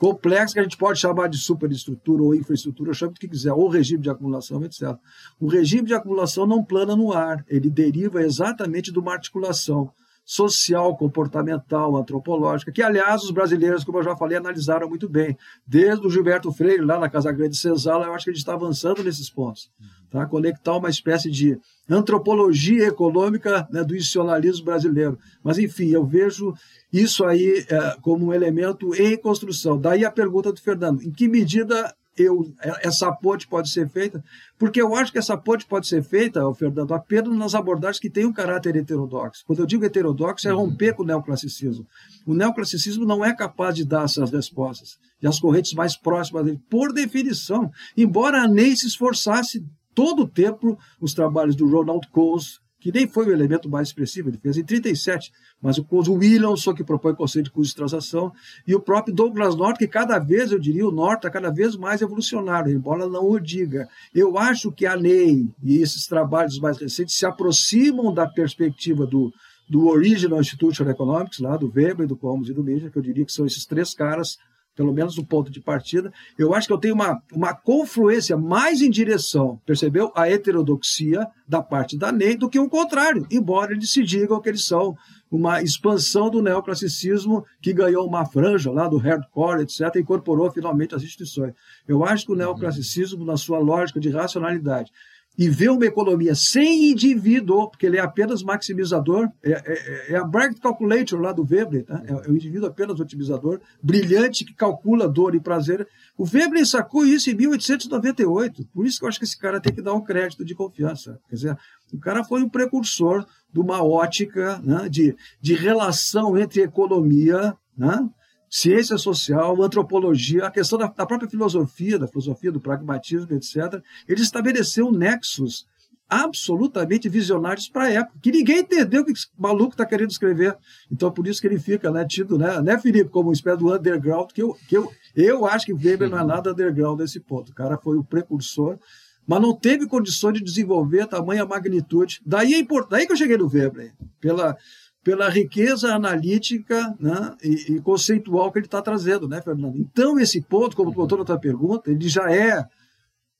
complexo 0.00 0.54
que 0.54 0.60
a 0.60 0.62
gente 0.62 0.78
pode 0.78 0.98
chamar 0.98 1.28
de 1.28 1.36
superestrutura 1.36 2.22
ou 2.22 2.34
infraestrutura, 2.34 2.94
chame 2.94 3.12
o 3.12 3.14
que 3.14 3.28
quiser, 3.28 3.52
ou 3.52 3.68
regime 3.68 4.02
de 4.02 4.08
acumulação, 4.08 4.64
etc. 4.64 4.96
O 5.38 5.46
regime 5.46 5.86
de 5.86 5.92
acumulação 5.92 6.46
não 6.46 6.64
plana 6.64 6.96
no 6.96 7.12
ar, 7.12 7.44
ele 7.46 7.68
deriva 7.68 8.22
exatamente 8.22 8.90
de 8.90 8.98
uma 8.98 9.12
articulação 9.12 9.92
social, 10.30 10.96
comportamental, 10.96 11.96
antropológica, 11.96 12.70
que, 12.70 12.80
aliás, 12.80 13.24
os 13.24 13.32
brasileiros, 13.32 13.82
como 13.82 13.98
eu 13.98 14.04
já 14.04 14.14
falei, 14.14 14.38
analisaram 14.38 14.88
muito 14.88 15.08
bem. 15.08 15.36
Desde 15.66 16.06
o 16.06 16.08
Gilberto 16.08 16.52
Freire, 16.52 16.84
lá 16.84 17.00
na 17.00 17.10
Casa 17.10 17.32
Grande 17.32 17.54
de 17.54 17.56
Senzala, 17.56 18.06
eu 18.06 18.14
acho 18.14 18.26
que 18.26 18.30
a 18.30 18.32
gente 18.32 18.38
está 18.38 18.52
avançando 18.52 19.02
nesses 19.02 19.28
pontos. 19.28 19.68
Tá? 20.08 20.24
Conectar 20.26 20.76
uma 20.76 20.88
espécie 20.88 21.28
de 21.32 21.58
antropologia 21.88 22.86
econômica 22.86 23.66
né, 23.72 23.82
do 23.82 23.96
institucionalismo 23.96 24.66
brasileiro. 24.66 25.18
Mas, 25.42 25.58
enfim, 25.58 25.88
eu 25.88 26.06
vejo 26.06 26.54
isso 26.92 27.24
aí 27.24 27.66
é, 27.68 27.96
como 28.00 28.26
um 28.26 28.32
elemento 28.32 28.94
em 28.94 29.16
construção. 29.16 29.80
Daí 29.80 30.04
a 30.04 30.12
pergunta 30.12 30.52
do 30.52 30.60
Fernando: 30.60 31.02
em 31.02 31.10
que 31.10 31.26
medida 31.26 31.92
eu, 32.16 32.52
essa 32.82 33.10
ponte 33.12 33.46
pode 33.46 33.70
ser 33.70 33.88
feita? 33.88 34.22
Porque 34.58 34.80
eu 34.80 34.94
acho 34.94 35.12
que 35.12 35.18
essa 35.18 35.36
ponte 35.36 35.66
pode 35.66 35.86
ser 35.86 36.02
feita, 36.02 36.42
Fernando, 36.54 36.92
apenas 36.92 37.36
nas 37.36 37.54
abordagens 37.54 37.98
que 37.98 38.10
têm 38.10 38.26
um 38.26 38.32
caráter 38.32 38.76
heterodoxo. 38.76 39.44
Quando 39.46 39.60
eu 39.60 39.66
digo 39.66 39.84
heterodoxo, 39.84 40.48
é 40.48 40.52
romper 40.52 40.94
com 40.94 41.02
o 41.02 41.06
neoclassicismo. 41.06 41.86
O 42.26 42.34
neoclassicismo 42.34 43.04
não 43.04 43.24
é 43.24 43.34
capaz 43.34 43.74
de 43.74 43.84
dar 43.84 44.04
essas 44.04 44.30
respostas. 44.30 44.98
E 45.22 45.26
as 45.26 45.38
correntes 45.38 45.72
mais 45.72 45.96
próximas 45.96 46.44
dele, 46.44 46.60
por 46.68 46.92
definição, 46.92 47.70
embora 47.96 48.42
a 48.42 48.48
Ney 48.48 48.76
se 48.76 48.86
esforçasse 48.86 49.64
todo 49.94 50.22
o 50.22 50.28
tempo, 50.28 50.78
os 51.00 51.14
trabalhos 51.14 51.56
do 51.56 51.68
Ronald 51.68 52.08
Coase, 52.10 52.58
que 52.80 52.90
nem 52.90 53.06
foi 53.06 53.26
o 53.26 53.32
elemento 53.32 53.68
mais 53.68 53.88
expressivo, 53.88 54.30
ele 54.30 54.38
fez 54.38 54.56
em 54.56 54.64
37, 54.64 55.30
mas 55.60 55.78
o 55.78 55.86
Williamson, 56.14 56.74
que 56.74 56.82
propõe 56.82 57.12
o 57.12 57.16
conceito 57.16 57.44
de 57.44 57.50
custo 57.50 57.70
de 57.70 57.76
transação, 57.76 58.32
e 58.66 58.74
o 58.74 58.80
próprio 58.80 59.14
Douglas 59.14 59.54
North, 59.54 59.76
que 59.76 59.86
cada 59.86 60.18
vez, 60.18 60.50
eu 60.50 60.58
diria, 60.58 60.86
o 60.86 60.90
North 60.90 61.18
está 61.18 61.30
cada 61.30 61.50
vez 61.50 61.76
mais 61.76 62.00
evolucionário, 62.00 62.72
embora 62.72 63.06
não 63.06 63.30
o 63.30 63.38
diga. 63.38 63.86
Eu 64.14 64.38
acho 64.38 64.72
que 64.72 64.86
a 64.86 64.96
Ney 64.96 65.46
e 65.62 65.76
esses 65.76 66.06
trabalhos 66.06 66.58
mais 66.58 66.78
recentes 66.78 67.14
se 67.14 67.26
aproximam 67.26 68.12
da 68.12 68.26
perspectiva 68.26 69.06
do, 69.06 69.32
do 69.68 69.86
Original 69.86 70.40
Institutional 70.40 70.92
Economics, 70.92 71.38
lá 71.38 71.56
do 71.56 71.70
Weber, 71.70 72.06
do 72.06 72.16
Commons 72.16 72.48
e 72.48 72.54
do 72.54 72.64
Misha, 72.64 72.90
que 72.90 72.96
eu 72.96 73.02
diria 73.02 73.24
que 73.24 73.32
são 73.32 73.44
esses 73.44 73.66
três 73.66 73.94
caras 73.94 74.38
pelo 74.74 74.92
menos 74.92 75.18
o 75.18 75.24
ponto 75.24 75.50
de 75.50 75.60
partida. 75.60 76.12
Eu 76.38 76.54
acho 76.54 76.66
que 76.66 76.72
eu 76.72 76.78
tenho 76.78 76.94
uma, 76.94 77.20
uma 77.32 77.54
confluência 77.54 78.36
mais 78.36 78.80
em 78.80 78.90
direção, 78.90 79.60
percebeu? 79.66 80.12
A 80.14 80.28
heterodoxia 80.28 81.26
da 81.46 81.62
parte 81.62 81.98
da 81.98 82.10
Ney 82.10 82.36
do 82.36 82.48
que 82.48 82.58
o 82.58 82.68
contrário, 82.68 83.26
embora 83.30 83.72
eles 83.72 83.90
se 83.90 84.02
digam 84.02 84.40
que 84.40 84.48
eles 84.48 84.64
são 84.64 84.96
uma 85.30 85.62
expansão 85.62 86.28
do 86.28 86.42
neoclassicismo 86.42 87.44
que 87.62 87.72
ganhou 87.72 88.06
uma 88.06 88.26
franja 88.26 88.70
lá 88.70 88.88
do 88.88 88.96
hardcore, 88.96 89.62
etc., 89.62 89.94
e 89.94 90.00
incorporou 90.00 90.50
finalmente 90.50 90.94
as 90.94 91.02
instituições. 91.02 91.54
Eu 91.86 92.04
acho 92.04 92.26
que 92.26 92.32
o 92.32 92.36
neoclassicismo, 92.36 93.24
na 93.24 93.36
sua 93.36 93.58
lógica 93.58 94.00
de 94.00 94.10
racionalidade, 94.10 94.90
e 95.38 95.48
vê 95.48 95.68
uma 95.68 95.86
economia 95.86 96.34
sem 96.34 96.90
indivíduo, 96.90 97.70
porque 97.70 97.86
ele 97.86 97.96
é 97.96 98.00
apenas 98.00 98.42
maximizador, 98.42 99.28
é, 99.42 99.52
é, 99.52 100.12
é 100.12 100.16
a 100.16 100.24
Bracket 100.24 100.58
Calculator 100.58 101.18
lá 101.18 101.32
do 101.32 101.44
Veblen, 101.44 101.82
tá? 101.82 102.02
é, 102.06 102.30
o 102.30 102.34
indivíduo 102.34 102.68
apenas 102.68 103.00
otimizador, 103.00 103.60
brilhante, 103.82 104.44
que 104.44 104.54
calcula 104.54 105.08
dor 105.08 105.34
e 105.34 105.40
prazer. 105.40 105.86
O 106.18 106.26
Veblen 106.26 106.64
sacou 106.64 107.06
isso 107.06 107.30
em 107.30 107.34
1898, 107.34 108.66
por 108.66 108.86
isso 108.86 108.98
que 108.98 109.04
eu 109.04 109.08
acho 109.08 109.18
que 109.18 109.24
esse 109.24 109.38
cara 109.38 109.60
tem 109.60 109.72
que 109.72 109.82
dar 109.82 109.94
um 109.94 110.02
crédito 110.02 110.44
de 110.44 110.54
confiança. 110.54 111.18
Quer 111.28 111.34
dizer, 111.34 111.58
o 111.92 111.98
cara 111.98 112.22
foi 112.24 112.42
um 112.42 112.48
precursor 112.48 113.24
de 113.52 113.60
uma 113.60 113.82
ótica 113.82 114.58
né, 114.58 114.88
de, 114.88 115.16
de 115.40 115.54
relação 115.54 116.36
entre 116.36 116.62
economia 116.62 117.56
né, 117.76 118.08
ciência 118.50 118.98
social, 118.98 119.62
antropologia, 119.62 120.46
a 120.46 120.50
questão 120.50 120.76
da, 120.76 120.88
da, 120.88 121.06
própria 121.06 121.30
filosofia, 121.30 121.98
da 121.98 122.08
filosofia 122.08 122.50
do 122.50 122.60
pragmatismo, 122.60 123.32
etc. 123.32 123.80
Ele 124.08 124.20
estabeleceu 124.20 124.90
nexos 124.90 125.66
absolutamente 126.08 127.08
visionários 127.08 127.68
para 127.68 127.84
a 127.84 127.90
época, 127.90 128.18
que 128.20 128.32
ninguém 128.32 128.58
entendeu 128.58 129.02
o 129.02 129.04
que 129.04 129.12
esse 129.12 129.28
maluco 129.38 129.74
está 129.74 129.86
querendo 129.86 130.10
escrever. 130.10 130.56
Então, 130.90 131.12
por 131.12 131.28
isso 131.28 131.40
que 131.40 131.46
ele 131.46 131.60
fica 131.60 131.88
né, 131.92 132.04
tido, 132.04 132.36
né, 132.36 132.60
né, 132.60 132.76
Felipe, 132.76 133.10
como 133.10 133.28
uma 133.28 133.32
espécie 133.32 133.58
do 133.58 133.72
underground, 133.72 134.32
que 134.32 134.42
eu, 134.42 134.56
que 134.68 134.76
eu, 134.76 134.90
eu 135.14 135.46
acho 135.46 135.66
que 135.66 135.72
Weber 135.72 136.10
não 136.10 136.18
é 136.18 136.24
nada 136.24 136.50
underground 136.50 136.98
nesse 136.98 137.20
ponto. 137.20 137.52
O 137.52 137.54
cara 137.54 137.78
foi 137.78 137.96
o 137.96 138.02
precursor, 138.02 138.76
mas 139.24 139.40
não 139.40 139.54
teve 139.54 139.86
condições 139.86 140.34
de 140.34 140.42
desenvolver 140.42 141.06
tamanha 141.06 141.46
magnitude. 141.46 142.20
Daí, 142.26 142.54
é 142.54 142.58
import... 142.58 142.88
Daí 142.90 143.06
que 143.06 143.12
eu 143.12 143.16
cheguei 143.16 143.36
no 143.36 143.48
Weber, 143.48 143.94
pela, 144.20 144.56
pela 145.02 145.28
riqueza 145.28 145.94
analítica 145.94 146.94
né, 147.00 147.34
e, 147.42 147.74
e, 147.74 147.80
conceitual 147.80 148.52
que 148.52 148.58
ele 148.58 148.66
está 148.66 148.82
trazendo, 148.82 149.26
né, 149.26 149.40
Fernando? 149.40 149.78
Então, 149.78 150.18
esse 150.18 150.40
ponto, 150.42 150.76
como 150.76 150.92
botou 150.92 151.18
na 151.18 151.24
tua 151.24 151.38
pergunta, 151.38 151.90
ele 151.90 152.08
já 152.08 152.30
é, 152.30 152.64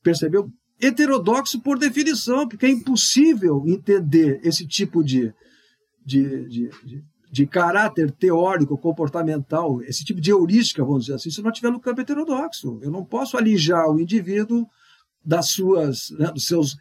percebeu, 0.03 0.51
heterodoxo 0.81 1.61
por 1.61 1.79
definição, 1.79 2.49
porque 2.49 2.65
é 2.65 2.71
impossível 2.71 3.63
entender 3.67 4.41
esse 4.43 4.67
tipo 4.67 5.05
de, 5.05 5.33
de, 6.05 6.49
de, 6.49 6.71
de, 6.85 7.05
de 7.31 7.47
caráter 7.47 8.11
teórico, 8.11 8.79
comportamental, 8.79 9.83
esse 9.83 10.03
tipo 10.03 10.21
de 10.21 10.31
heurística, 10.31 10.83
vamos 10.83 11.05
dizer 11.05 11.17
assim, 11.17 11.31
se 11.31 11.43
não 11.43 11.53
tiver 11.53 11.71
no 11.71 11.81
campo 11.81 12.01
heterodoxo. 12.01 12.79
Eu 12.81 12.91
não 12.91 13.05
posso 13.05 13.37
alijar 13.37 13.87
o 13.91 14.01
indivíduo 14.01 14.67
das 15.23 15.51
suas, 15.51 16.11
né, 16.19 16.31
dos 16.33 16.47
seus 16.47 16.79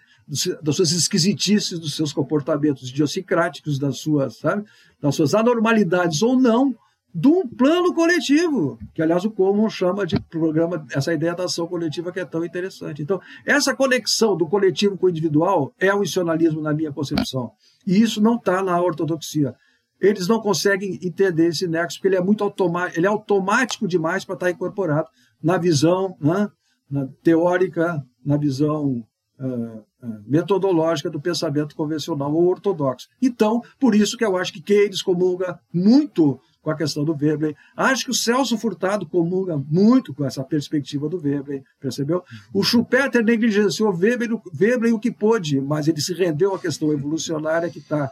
das 0.62 0.76
suas 0.76 0.92
esquisitices, 0.92 1.80
dos 1.80 1.96
seus 1.96 2.14
comportamentos 2.14 2.90
idiosincráticos, 2.90 3.80
das 3.80 4.00
suas, 4.00 4.38
sabe, 4.38 4.64
das 5.02 5.16
suas 5.16 5.34
anormalidades 5.34 6.22
ou 6.22 6.40
não, 6.40 6.76
de 7.14 7.28
um 7.28 7.48
plano 7.48 7.92
coletivo, 7.94 8.78
que 8.94 9.02
aliás 9.02 9.26
o 9.26 9.32
Common 9.32 9.68
chama 9.68 10.06
de 10.06 10.20
programa, 10.20 10.86
essa 10.92 11.12
ideia 11.12 11.34
da 11.34 11.46
ação 11.46 11.66
coletiva 11.66 12.12
que 12.12 12.20
é 12.20 12.26
tão 12.26 12.46
interessante. 12.46 13.02
Então, 13.02 13.20
essa 13.44 13.76
conexão 13.76 14.38
do 14.38 14.48
coletivo 14.48 14.96
com 14.96 15.08
o 15.08 15.10
individual 15.10 15.74
é 15.80 15.92
o 15.92 16.00
missionalismo 16.02 16.62
na 16.62 16.74
minha 16.74 16.94
concepção. 16.94 17.52
E 17.88 18.00
isso 18.00 18.22
não 18.22 18.36
está 18.36 18.62
na 18.62 18.80
ortodoxia. 18.80 19.56
Eles 20.00 20.28
não 20.28 20.40
conseguem 20.40 21.00
entender 21.02 21.48
esse 21.48 21.68
nexo, 21.68 21.98
porque 21.98 22.10
ele 22.10 22.16
é 22.16 22.22
muito 22.22 22.44
automático, 22.44 23.00
ele 23.00 23.08
é 23.08 23.10
automático 23.10 23.88
demais 23.88 24.24
para 24.24 24.36
estar 24.36 24.52
incorporado 24.52 25.08
na 25.42 25.58
visão 25.58 26.16
né, 26.22 26.48
na 26.90 27.08
teórica, 27.24 28.02
na 28.24 28.38
visão 28.38 29.04
uh, 29.40 29.86
metodológica 30.28 31.10
do 31.10 31.20
pensamento 31.20 31.76
convencional 31.76 32.34
ou 32.34 32.48
ortodoxo. 32.48 33.08
Então, 33.22 33.62
por 33.80 33.96
isso 33.96 34.18
que 34.18 34.26
eu 34.26 34.38
acho 34.38 34.54
que 34.54 34.62
Keynes 34.62 35.02
comunga 35.02 35.60
muito 35.74 36.40
com 36.62 36.70
a 36.70 36.76
questão 36.76 37.06
do 37.06 37.16
Veblen. 37.16 37.56
Acho 37.76 38.06
que 38.06 38.12
o 38.12 38.14
Celso 38.14 38.58
Furtado 38.58 39.08
comunga 39.08 39.58
muito 39.58 40.14
com 40.14 40.26
essa 40.26 40.44
perspectiva 40.44 41.08
do 41.08 41.18
Veblen, 41.18 41.64
percebeu? 41.80 42.24
O 42.54 42.64
Schumpeter 42.64 43.24
negligenciou 43.24 43.94
Veblen, 43.94 44.42
Veblen 44.54 44.94
o 44.94 45.00
que 45.00 45.12
pôde, 45.12 45.62
mas 45.62 45.88
ele 45.88 46.02
se 46.02 46.14
rendeu 46.14 46.54
à 46.54 46.60
questão 46.60 46.92
evolucionária 46.92 47.70
que 47.70 47.80
está 47.80 48.12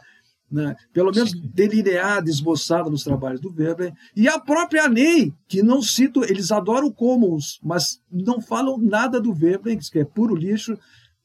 né, 0.50 0.74
pelo 0.92 1.12
menos 1.12 1.32
delineada, 1.32 2.28
esboçada 2.30 2.88
nos 2.88 3.04
trabalhos 3.04 3.40
do 3.40 3.52
Weber, 3.52 3.92
e 4.16 4.26
a 4.26 4.38
própria 4.38 4.88
Ney, 4.88 5.32
que 5.46 5.62
não 5.62 5.82
cito, 5.82 6.24
eles 6.24 6.50
adoram 6.50 6.88
o 6.88 6.92
Commons, 6.92 7.58
mas 7.62 8.00
não 8.10 8.40
falam 8.40 8.78
nada 8.78 9.20
do 9.20 9.30
Weber, 9.30 9.78
que 9.78 9.98
é 9.98 10.04
puro 10.04 10.34
lixo, 10.34 10.78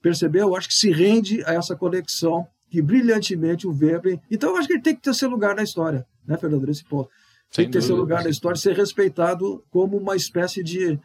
Percebeu? 0.03 0.49
Eu 0.49 0.55
acho 0.55 0.67
que 0.67 0.75
se 0.75 0.91
rende 0.91 1.43
a 1.45 1.53
essa 1.53 1.75
conexão 1.75 2.45
que 2.69 2.81
brilhantemente 2.81 3.65
o 3.65 3.71
Weber. 3.71 4.19
Então 4.29 4.51
eu 4.51 4.57
acho 4.57 4.67
que 4.67 4.73
ele 4.73 4.83
tem 4.83 4.95
que 4.95 5.01
ter 5.01 5.15
seu 5.15 5.29
lugar 5.29 5.55
na 5.55 5.63
história, 5.63 6.05
né, 6.27 6.37
Fernando? 6.37 6.67
Nesse 6.67 6.83
ponto. 6.83 7.09
Tem 7.51 7.65
que 7.65 7.71
ter 7.71 7.81
seu 7.81 7.95
lugar 7.95 8.23
na 8.23 8.29
história, 8.29 8.57
ser 8.57 8.75
respeitado 8.75 9.63
como 9.71 9.97
uma 9.97 10.15
espécie 10.15 10.61
de. 10.63 10.99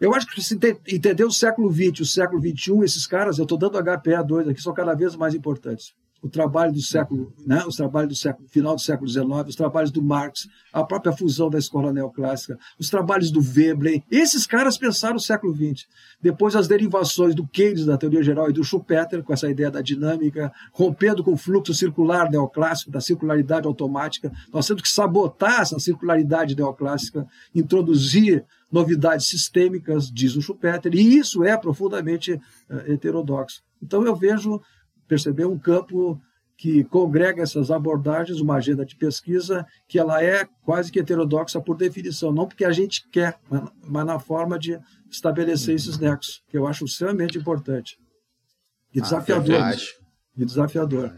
Eu 0.00 0.14
acho 0.14 0.26
que 0.26 0.42
se 0.42 0.58
entender 0.86 1.24
o 1.24 1.30
século 1.30 1.72
XX, 1.72 2.00
o 2.00 2.06
século 2.06 2.40
XXI, 2.40 2.84
esses 2.84 3.06
caras, 3.06 3.38
eu 3.38 3.44
estou 3.44 3.58
dando 3.58 3.78
HPA2 3.78 4.50
aqui, 4.50 4.62
são 4.62 4.72
cada 4.74 4.94
vez 4.94 5.16
mais 5.16 5.34
importantes 5.34 5.94
o 6.24 6.28
trabalho 6.30 6.72
do 6.72 6.80
século, 6.80 7.34
né, 7.46 7.62
os 7.66 7.76
trabalhos 7.76 8.08
do 8.08 8.14
século, 8.16 8.48
final 8.48 8.74
do 8.74 8.80
século 8.80 9.06
XIX, 9.06 9.26
os 9.46 9.54
trabalhos 9.54 9.90
do 9.90 10.02
Marx, 10.02 10.48
a 10.72 10.82
própria 10.82 11.12
fusão 11.12 11.50
da 11.50 11.58
escola 11.58 11.92
neoclássica, 11.92 12.58
os 12.78 12.88
trabalhos 12.88 13.30
do 13.30 13.42
Veblen, 13.42 14.02
esses 14.10 14.46
caras 14.46 14.78
pensaram 14.78 15.16
o 15.16 15.20
século 15.20 15.54
XX. 15.54 15.86
Depois 16.22 16.56
as 16.56 16.66
derivações 16.66 17.34
do 17.34 17.46
Keynes 17.46 17.84
da 17.84 17.98
teoria 17.98 18.22
geral 18.22 18.48
e 18.48 18.54
do 18.54 18.64
Schumpeter, 18.64 19.22
com 19.22 19.34
essa 19.34 19.50
ideia 19.50 19.70
da 19.70 19.82
dinâmica, 19.82 20.50
rompendo 20.72 21.22
com 21.22 21.34
o 21.34 21.36
fluxo 21.36 21.74
circular 21.74 22.30
neoclássico, 22.30 22.90
da 22.90 23.02
circularidade 23.02 23.66
automática, 23.66 24.32
nós 24.50 24.66
temos 24.66 24.80
que 24.80 24.88
sabotar 24.88 25.60
essa 25.60 25.78
circularidade 25.78 26.56
neoclássica, 26.56 27.26
introduzir 27.54 28.46
novidades 28.72 29.26
sistêmicas, 29.26 30.10
diz 30.10 30.34
o 30.36 30.40
Schumpeter, 30.40 30.94
e 30.94 31.18
isso 31.18 31.44
é 31.44 31.54
profundamente 31.54 32.32
uh, 32.32 32.90
heterodoxo. 32.90 33.62
Então 33.82 34.02
eu 34.06 34.16
vejo 34.16 34.58
perceber 35.06 35.46
um 35.46 35.58
campo 35.58 36.20
que 36.56 36.84
congrega 36.84 37.42
essas 37.42 37.70
abordagens, 37.70 38.40
uma 38.40 38.56
agenda 38.56 38.84
de 38.84 38.94
pesquisa 38.94 39.66
que 39.88 39.98
ela 39.98 40.22
é 40.22 40.46
quase 40.62 40.90
que 40.90 41.00
heterodoxa 41.00 41.60
por 41.60 41.76
definição, 41.76 42.32
não 42.32 42.46
porque 42.46 42.64
a 42.64 42.72
gente 42.72 43.08
quer, 43.10 43.38
mas 43.82 44.06
na 44.06 44.18
forma 44.18 44.58
de 44.58 44.78
estabelecer 45.10 45.74
esses 45.74 45.98
nexos, 45.98 46.42
que 46.48 46.56
eu 46.56 46.66
acho 46.66 46.84
extremamente 46.84 47.38
importante 47.38 47.98
e 48.94 49.00
ah, 49.00 49.02
desafiador. 49.02 49.60
Ah, 49.60 49.74
e 50.36 50.44
desafiador. 50.44 51.16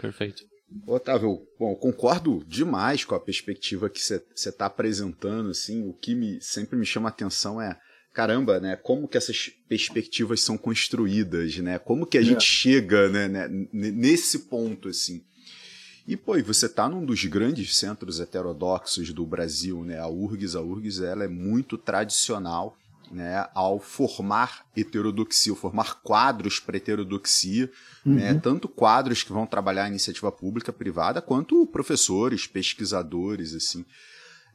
Perfeito. 0.00 0.42
Otávio, 0.86 1.40
bom, 1.58 1.74
concordo 1.74 2.44
demais 2.46 3.04
com 3.04 3.14
a 3.14 3.20
perspectiva 3.20 3.90
que 3.90 4.00
você 4.00 4.22
está 4.34 4.66
apresentando. 4.66 5.50
Assim, 5.50 5.88
o 5.88 5.92
que 5.92 6.14
me, 6.14 6.40
sempre 6.40 6.76
me 6.76 6.86
chama 6.86 7.08
a 7.08 7.12
atenção 7.12 7.60
é 7.60 7.76
caramba, 8.20 8.60
né? 8.60 8.76
Como 8.76 9.08
que 9.08 9.16
essas 9.16 9.50
perspectivas 9.66 10.42
são 10.42 10.58
construídas, 10.58 11.56
né? 11.56 11.78
Como 11.78 12.04
que 12.04 12.18
a 12.18 12.20
é. 12.20 12.24
gente 12.24 12.44
chega 12.44 13.08
né, 13.08 13.26
né, 13.26 13.48
nesse 13.72 14.40
ponto, 14.40 14.88
assim. 14.90 15.22
E, 16.06 16.16
pô, 16.16 16.36
e 16.36 16.42
você 16.42 16.68
tá 16.68 16.86
num 16.86 17.04
dos 17.04 17.24
grandes 17.24 17.74
centros 17.76 18.20
heterodoxos 18.20 19.10
do 19.12 19.24
Brasil, 19.24 19.82
né? 19.84 19.98
A 19.98 20.06
URGS, 20.06 20.54
a 20.54 20.60
URGS, 20.60 21.00
ela 21.00 21.24
é 21.24 21.28
muito 21.28 21.78
tradicional, 21.78 22.76
né? 23.10 23.48
Ao 23.54 23.80
formar 23.80 24.66
heterodoxia, 24.76 25.54
formar 25.54 26.02
quadros 26.02 26.60
para 26.60 26.76
heterodoxia, 26.76 27.70
né? 28.04 28.12
uhum. 28.28 28.34
né? 28.34 28.40
Tanto 28.42 28.68
quadros 28.68 29.22
que 29.22 29.32
vão 29.32 29.46
trabalhar 29.46 29.84
a 29.84 29.88
iniciativa 29.88 30.30
pública, 30.30 30.70
privada, 30.70 31.22
quanto 31.22 31.66
professores, 31.66 32.46
pesquisadores, 32.46 33.54
assim. 33.54 33.82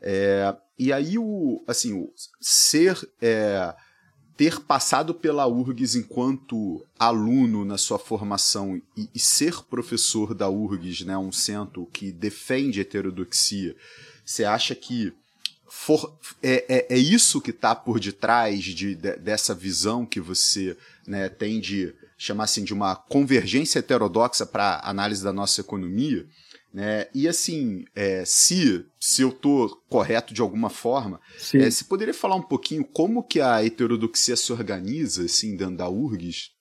É, 0.08 0.56
e 0.78 0.93
aí 0.93 1.18
o 1.18 1.64
assim 1.68 1.93
o 1.93 2.14
ser 2.39 2.95
é, 3.20 3.74
ter 4.38 4.60
passado 4.60 5.16
pela 5.16 5.47
URGS 5.47 5.95
enquanto 5.95 6.86
aluno 6.99 7.66
na 7.66 7.78
sua 7.78 7.97
formação 7.97 8.80
e, 8.95 9.10
e, 9.16 9.20
ser 9.20 9.64
professor 9.64 10.36
da 10.36 10.47
URGS, 10.47 11.06
né, 11.06 11.18
um 11.18 11.32
centro 11.32 11.88
que 11.88 12.12
defende 12.12 12.82
heterodoxia, 12.82 13.76
você 14.24 14.43
acha 14.43 14.76
que 14.76 15.12
for, 15.66 16.18
é, 16.43 16.66
é, 16.68 16.95
é, 16.95 16.97
isso 16.97 17.41
que 17.41 17.51
está 17.51 17.74
por 17.74 17.99
detrás 17.99 18.64
de, 18.64 18.74
de, 18.74 18.95
dessa 18.95 19.56
visão 19.56 20.06
que 20.06 20.20
você 20.20 20.78
né, 21.08 21.30
tem 21.30 21.60
de 21.60 21.93
chamar 22.18 22.45
assim 22.45 22.64
de 22.64 22.74
uma 22.74 22.95
convergência 22.95 23.80
heterodoxa 23.80 24.45
para 24.45 24.82
análise 24.84 25.24
da 25.24 25.34
nossa 25.34 25.62
economia. 25.62 26.26
Né? 26.76 27.08
E 27.16 27.26
assim, 27.26 27.86
é, 27.96 28.26
se, 28.26 28.86
se 29.00 29.22
eu 29.22 29.30
estou 29.30 29.82
correto 29.88 30.34
de 30.34 30.42
alguma 30.42 30.70
forma, 30.70 31.22
é, 31.54 31.72
você 31.72 31.86
poderia 31.86 32.14
falar 32.14 32.36
um 32.36 32.42
pouquinho 32.42 32.84
como 32.84 33.24
que 33.24 33.40
a 33.40 33.64
heterodoxia 33.64 34.36
se 34.36 34.52
organiza 34.52 35.24
assim, 35.24 35.56
dentro 35.56 35.78
da 35.78 35.88
URGS? 35.88 36.52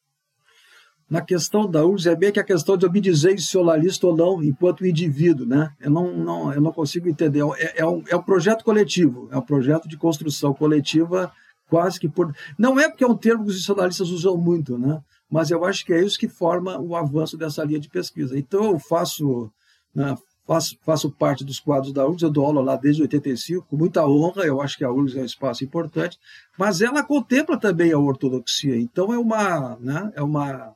Na 1.11 1.21
questão 1.21 1.69
da 1.69 1.85
URGS 1.85 2.07
é 2.07 2.15
bem 2.15 2.31
que 2.31 2.39
a 2.39 2.45
questão 2.45 2.77
de 2.77 2.87
eu 2.87 2.93
me 2.93 3.01
dizer 3.01 3.35
institucionalista 3.35 4.07
ou 4.07 4.17
não 4.17 4.41
enquanto 4.41 4.87
indivíduo. 4.87 5.45
Né? 5.45 5.69
Eu, 5.81 5.91
não, 5.91 6.17
não, 6.17 6.55
eu 6.55 6.61
não 6.61 6.71
consigo 6.71 7.09
entender. 7.09 7.43
É, 7.59 7.81
é, 7.81 7.85
um, 7.85 8.05
é 8.09 8.15
um 8.15 8.23
projeto 8.23 8.62
coletivo, 8.62 9.29
é 9.33 9.37
um 9.37 9.43
projeto 9.43 9.89
de 9.89 9.97
construção 9.97 10.55
coletiva 10.55 11.33
quase 11.69 11.99
que 11.99 12.09
por... 12.09 12.33
Não 12.57 12.79
é 12.79 12.89
porque 12.89 13.03
é 13.03 13.09
um 13.09 13.17
termo 13.17 13.43
que 13.43 13.51
os 13.51 13.57
institucionalistas 13.57 14.11
usam 14.11 14.37
muito, 14.37 14.79
né? 14.79 15.03
mas 15.29 15.51
eu 15.51 15.65
acho 15.65 15.85
que 15.85 15.93
é 15.93 16.01
isso 16.01 16.17
que 16.17 16.29
forma 16.29 16.79
o 16.79 16.95
avanço 16.95 17.37
dessa 17.37 17.65
linha 17.65 17.81
de 17.81 17.89
pesquisa. 17.89 18.39
Então 18.39 18.71
eu 18.71 18.79
faço 18.79 19.51
né? 19.95 20.16
Faço, 20.47 20.76
faço, 20.84 21.11
parte 21.11 21.42
dos 21.42 21.59
quadros 21.59 21.90
da 21.90 22.07
URGS, 22.07 22.22
eu 22.22 22.30
dou 22.30 22.45
aula 22.45 22.61
lá 22.61 22.76
desde 22.76 23.01
85, 23.01 23.66
com 23.66 23.76
muita 23.76 24.07
honra, 24.07 24.45
eu 24.45 24.61
acho 24.61 24.76
que 24.76 24.84
a 24.84 24.90
URGS 24.90 25.16
é 25.16 25.22
um 25.22 25.24
espaço 25.24 25.64
importante, 25.64 26.18
mas 26.59 26.82
ela 26.82 27.03
contempla 27.03 27.59
também 27.59 27.92
a 27.92 27.99
ortodoxia, 27.99 28.76
então 28.76 29.11
é 29.11 29.18
uma, 29.18 29.78
né, 29.80 30.12
é 30.14 30.22
uma 30.22 30.74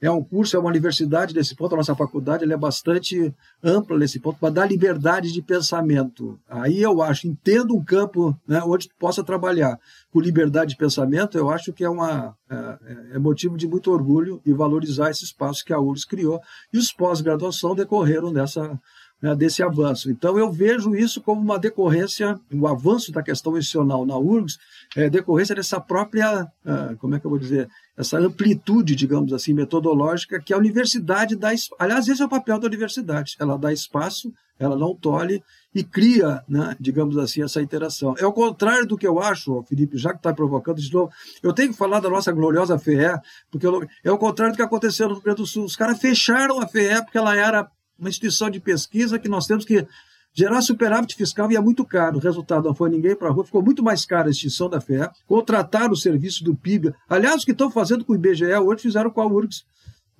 é 0.00 0.10
um 0.10 0.22
curso, 0.22 0.56
é 0.56 0.60
uma 0.60 0.68
universidade 0.68 1.34
nesse 1.34 1.54
ponto, 1.54 1.74
a 1.74 1.78
nossa 1.78 1.94
faculdade 1.94 2.50
é 2.50 2.56
bastante 2.56 3.34
ampla 3.62 3.98
nesse 3.98 4.20
ponto, 4.20 4.38
para 4.38 4.50
dar 4.50 4.66
liberdade 4.66 5.32
de 5.32 5.42
pensamento. 5.42 6.38
Aí 6.48 6.80
eu 6.80 7.02
acho, 7.02 7.26
entendo 7.26 7.74
um 7.74 7.84
campo 7.84 8.36
né, 8.46 8.62
onde 8.64 8.88
tu 8.88 8.94
possa 8.98 9.24
trabalhar 9.24 9.78
com 10.12 10.20
liberdade 10.20 10.70
de 10.70 10.76
pensamento, 10.76 11.36
eu 11.36 11.50
acho 11.50 11.72
que 11.72 11.84
é, 11.84 11.90
uma, 11.90 12.34
é, 12.48 12.54
é, 12.54 13.16
é 13.16 13.18
motivo 13.18 13.56
de 13.56 13.66
muito 13.66 13.90
orgulho 13.90 14.40
e 14.46 14.52
valorizar 14.52 15.10
esse 15.10 15.24
espaço 15.24 15.64
que 15.64 15.72
a 15.72 15.80
URSS 15.80 16.06
criou. 16.06 16.40
E 16.72 16.78
os 16.78 16.92
pós-graduação 16.92 17.74
decorreram 17.74 18.32
dessa, 18.32 18.80
né, 19.20 19.34
desse 19.34 19.62
avanço. 19.62 20.10
Então, 20.10 20.38
eu 20.38 20.50
vejo 20.50 20.94
isso 20.94 21.20
como 21.20 21.40
uma 21.40 21.58
decorrência, 21.58 22.38
o 22.52 22.66
avanço 22.68 23.10
da 23.10 23.22
questão 23.22 23.56
institucional 23.58 24.06
na 24.06 24.16
URGS, 24.16 24.58
é 24.96 25.10
decorrência 25.10 25.54
dessa 25.54 25.80
própria, 25.80 26.44
uh, 26.44 26.96
como 26.98 27.14
é 27.14 27.20
que 27.20 27.26
eu 27.26 27.30
vou 27.30 27.38
dizer, 27.38 27.68
essa 27.98 28.16
amplitude, 28.16 28.94
digamos 28.94 29.32
assim, 29.32 29.52
metodológica 29.52 30.40
que 30.40 30.54
a 30.54 30.56
universidade 30.56 31.34
dá. 31.34 31.50
Aliás, 31.80 32.06
esse 32.06 32.22
é 32.22 32.24
o 32.24 32.28
papel 32.28 32.56
da 32.60 32.68
universidade. 32.68 33.34
Ela 33.40 33.58
dá 33.58 33.72
espaço, 33.72 34.32
ela 34.56 34.76
não 34.76 34.94
tolhe 34.94 35.42
e 35.74 35.82
cria, 35.82 36.44
né, 36.48 36.76
digamos 36.78 37.18
assim, 37.18 37.42
essa 37.42 37.60
interação. 37.60 38.14
É 38.16 38.24
o 38.24 38.32
contrário 38.32 38.86
do 38.86 38.96
que 38.96 39.06
eu 39.06 39.18
acho, 39.18 39.64
Felipe, 39.64 39.98
já 39.98 40.12
que 40.12 40.18
está 40.18 40.32
provocando 40.32 40.80
de 40.80 40.92
novo. 40.92 41.10
Eu 41.42 41.52
tenho 41.52 41.72
que 41.72 41.76
falar 41.76 41.98
da 41.98 42.08
nossa 42.08 42.30
gloriosa 42.30 42.78
FEE, 42.78 43.18
porque 43.50 43.66
é 44.04 44.12
o 44.12 44.18
contrário 44.18 44.54
do 44.54 44.56
que 44.56 44.62
aconteceu 44.62 45.08
no 45.08 45.14
Rio 45.14 45.24
Grande 45.24 45.42
do 45.42 45.46
Sul. 45.46 45.64
Os 45.64 45.74
caras 45.74 45.98
fecharam 45.98 46.60
a 46.60 46.68
FEE 46.68 47.02
porque 47.02 47.18
ela 47.18 47.36
era 47.36 47.68
uma 47.98 48.08
instituição 48.08 48.48
de 48.48 48.60
pesquisa 48.60 49.18
que 49.18 49.28
nós 49.28 49.44
temos 49.44 49.64
que 49.64 49.84
gerar 50.38 50.62
superávit 50.62 51.16
fiscal 51.16 51.50
é 51.50 51.60
muito 51.60 51.84
caro. 51.84 52.18
O 52.18 52.20
resultado 52.20 52.68
não 52.68 52.74
foi 52.74 52.88
ninguém 52.88 53.16
para 53.16 53.28
a 53.28 53.32
rua, 53.32 53.44
ficou 53.44 53.60
muito 53.60 53.82
mais 53.82 54.04
caro 54.04 54.28
a 54.28 54.30
extinção 54.30 54.70
da 54.70 54.80
FE, 54.80 55.10
contratar 55.26 55.90
o 55.90 55.96
serviço 55.96 56.44
do 56.44 56.54
PIB. 56.54 56.94
Aliás, 57.08 57.42
o 57.42 57.44
que 57.44 57.50
estão 57.50 57.68
fazendo 57.68 58.04
com 58.04 58.12
o 58.12 58.16
IBGE 58.16 58.54
hoje 58.54 58.82
fizeram 58.82 59.10
com 59.10 59.20
a 59.20 59.26
URGS. 59.26 59.64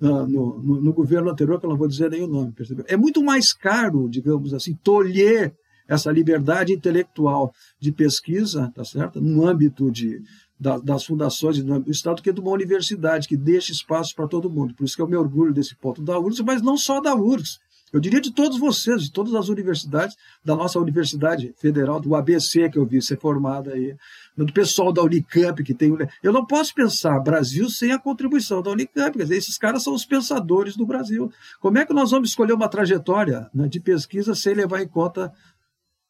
Uh, 0.01 0.27
no, 0.27 0.61
no, 0.61 0.81
no, 0.81 0.93
governo 0.93 1.29
anterior, 1.29 1.59
que 1.59 1.65
eu 1.65 1.69
não 1.69 1.77
vou 1.77 1.87
dizer 1.87 2.09
nem 2.09 2.21
o 2.23 2.27
nome, 2.27 2.53
percebeu? 2.53 2.85
É 2.87 2.95
muito 2.95 3.21
mais 3.21 3.53
caro, 3.53 4.09
digamos 4.09 4.53
assim, 4.53 4.73
tolher 4.81 5.53
essa 5.89 6.11
liberdade 6.11 6.71
intelectual 6.73 7.53
de 7.79 7.91
pesquisa, 7.91 8.71
tá 8.75 8.83
certo? 8.83 9.19
No 9.19 9.45
âmbito 9.45 9.91
de, 9.91 10.21
da, 10.57 10.77
das 10.77 11.03
fundações 11.03 11.57
e 11.57 11.63
do 11.63 11.91
Estado, 11.91 12.21
que 12.21 12.29
é 12.29 12.33
de 12.33 12.39
uma 12.39 12.51
universidade 12.51 13.27
que 13.27 13.35
deixa 13.35 13.71
espaço 13.71 14.13
para 14.15 14.27
todo 14.27 14.49
mundo. 14.49 14.73
Por 14.73 14.85
isso 14.85 14.95
que 14.95 15.01
eu 15.01 15.07
me 15.07 15.17
orgulho 15.17 15.53
desse 15.53 15.75
ponto 15.75 16.01
da 16.01 16.17
URGS, 16.17 16.41
mas 16.41 16.61
não 16.61 16.77
só 16.77 17.01
da 17.01 17.15
URGS. 17.15 17.59
Eu 17.91 17.99
diria 17.99 18.21
de 18.21 18.31
todos 18.31 18.59
vocês, 18.59 19.03
de 19.03 19.11
todas 19.11 19.33
as 19.33 19.49
universidades, 19.49 20.15
da 20.43 20.55
nossa 20.55 20.79
Universidade 20.79 21.53
Federal, 21.57 21.99
do 21.99 22.15
ABC 22.15 22.69
que 22.69 22.77
eu 22.77 22.85
vi 22.85 23.01
ser 23.01 23.17
formada 23.17 23.73
aí, 23.73 23.95
do 24.37 24.51
pessoal 24.51 24.93
da 24.93 25.01
Unicamp 25.01 25.63
que 25.63 25.73
tem. 25.73 25.95
Eu 26.21 26.31
não 26.31 26.45
posso 26.45 26.73
pensar 26.73 27.19
Brasil 27.19 27.69
sem 27.69 27.91
a 27.91 27.99
contribuição 27.99 28.61
da 28.61 28.71
Unicamp. 28.71 29.17
Quer 29.17 29.23
dizer, 29.23 29.37
esses 29.37 29.57
caras 29.57 29.83
são 29.83 29.93
os 29.93 30.05
pensadores 30.05 30.75
do 30.75 30.85
Brasil. 30.85 31.31
Como 31.59 31.77
é 31.77 31.85
que 31.85 31.93
nós 31.93 32.11
vamos 32.11 32.29
escolher 32.29 32.53
uma 32.53 32.69
trajetória 32.69 33.49
né, 33.53 33.67
de 33.67 33.79
pesquisa 33.79 34.35
sem 34.35 34.53
levar 34.53 34.81
em 34.81 34.87
conta 34.87 35.33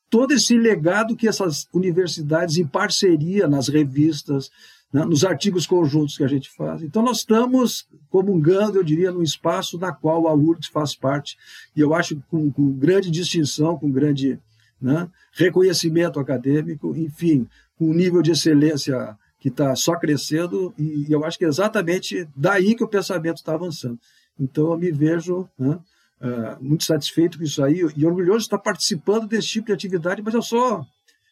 todo 0.10 0.34
esse 0.34 0.58
legado 0.58 1.16
que 1.16 1.28
essas 1.28 1.68
universidades, 1.74 2.58
em 2.58 2.66
parceria 2.66 3.48
nas 3.48 3.68
revistas, 3.68 4.50
né, 4.92 5.06
nos 5.06 5.24
artigos 5.24 5.68
conjuntos 5.68 6.18
que 6.18 6.24
a 6.24 6.28
gente 6.28 6.50
faz. 6.50 6.82
Então, 6.82 7.04
nós 7.04 7.18
estamos 7.18 7.88
comungando, 8.10 8.78
eu 8.78 8.84
diria, 8.84 9.12
num 9.12 9.22
espaço 9.22 9.78
na 9.78 9.92
qual 9.92 10.28
a 10.28 10.34
URGS 10.34 10.68
faz 10.68 10.96
parte, 10.96 11.38
e 11.76 11.80
eu 11.80 11.94
acho 11.94 12.22
com, 12.30 12.52
com 12.52 12.72
grande 12.72 13.12
distinção, 13.12 13.78
com 13.78 13.92
grande 13.92 14.40
né, 14.82 15.08
reconhecimento 15.34 16.20
acadêmico, 16.20 16.96
enfim, 16.96 17.48
com 17.78 17.90
um 17.90 17.94
nível 17.94 18.22
de 18.22 18.32
excelência 18.32 19.16
que 19.40 19.48
está 19.48 19.76
só 19.76 19.96
crescendo, 19.96 20.74
e 20.78 21.06
eu 21.10 21.24
acho 21.24 21.38
que 21.38 21.46
é 21.46 21.48
exatamente 21.48 22.28
daí 22.36 22.76
que 22.76 22.84
o 22.84 22.88
pensamento 22.88 23.38
está 23.38 23.54
avançando. 23.54 23.98
Então, 24.38 24.72
eu 24.72 24.78
me 24.78 24.92
vejo 24.92 25.48
né, 25.58 25.80
uh, 26.22 26.64
muito 26.64 26.84
satisfeito 26.84 27.38
com 27.38 27.44
isso 27.44 27.64
aí 27.64 27.80
e 27.96 28.06
orgulhoso 28.06 28.40
de 28.40 28.46
estar 28.46 28.58
participando 28.58 29.28
desse 29.28 29.48
tipo 29.48 29.68
de 29.68 29.74
atividade, 29.74 30.22
mas 30.22 30.34
eu 30.34 30.42
sou 30.42 30.86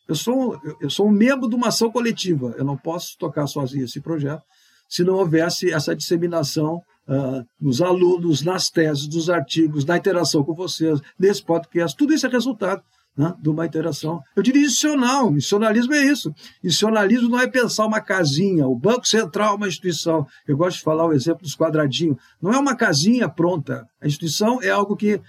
eu 0.07 0.15
sou, 0.15 0.59
eu 0.79 0.89
sou 0.89 1.07
um 1.07 1.11
membro 1.11 1.49
de 1.49 1.55
uma 1.55 1.67
ação 1.67 1.91
coletiva. 1.91 2.53
Eu 2.57 2.65
não 2.65 2.77
posso 2.77 3.17
tocar 3.17 3.47
sozinho 3.47 3.85
esse 3.85 3.99
projeto 4.01 4.43
se 4.89 5.03
não 5.03 5.15
houvesse 5.15 5.71
essa 5.71 5.95
disseminação 5.95 6.81
uh, 7.07 7.45
nos 7.59 7.81
alunos, 7.81 8.41
nas 8.41 8.69
teses, 8.69 9.07
dos 9.07 9.29
artigos, 9.29 9.85
na 9.85 9.97
interação 9.97 10.43
com 10.43 10.53
vocês, 10.53 10.99
nesse 11.19 11.43
podcast. 11.43 11.95
Tudo 11.97 12.13
isso 12.13 12.25
é 12.25 12.29
resultado 12.29 12.81
né, 13.17 13.33
de 13.41 13.49
uma 13.49 13.65
interação. 13.65 14.21
Eu 14.35 14.43
diria 14.43 14.65
institucional. 14.65 15.29
Institucionalismo 15.31 15.93
é 15.93 16.05
isso. 16.05 16.33
Institucionalismo 16.63 17.29
não 17.29 17.39
é 17.39 17.47
pensar 17.47 17.85
uma 17.85 17.99
casinha. 17.99 18.67
O 18.67 18.75
Banco 18.75 19.07
Central 19.07 19.53
é 19.53 19.57
uma 19.57 19.67
instituição. 19.67 20.25
Eu 20.47 20.55
gosto 20.55 20.77
de 20.77 20.83
falar 20.83 21.05
o 21.05 21.13
exemplo 21.13 21.41
dos 21.41 21.55
quadradinhos. 21.55 22.17
Não 22.41 22.53
é 22.53 22.57
uma 22.57 22.75
casinha 22.75 23.27
pronta. 23.27 23.85
A 24.01 24.07
instituição 24.07 24.61
é 24.61 24.69
algo 24.69 24.95
que, 24.95 25.19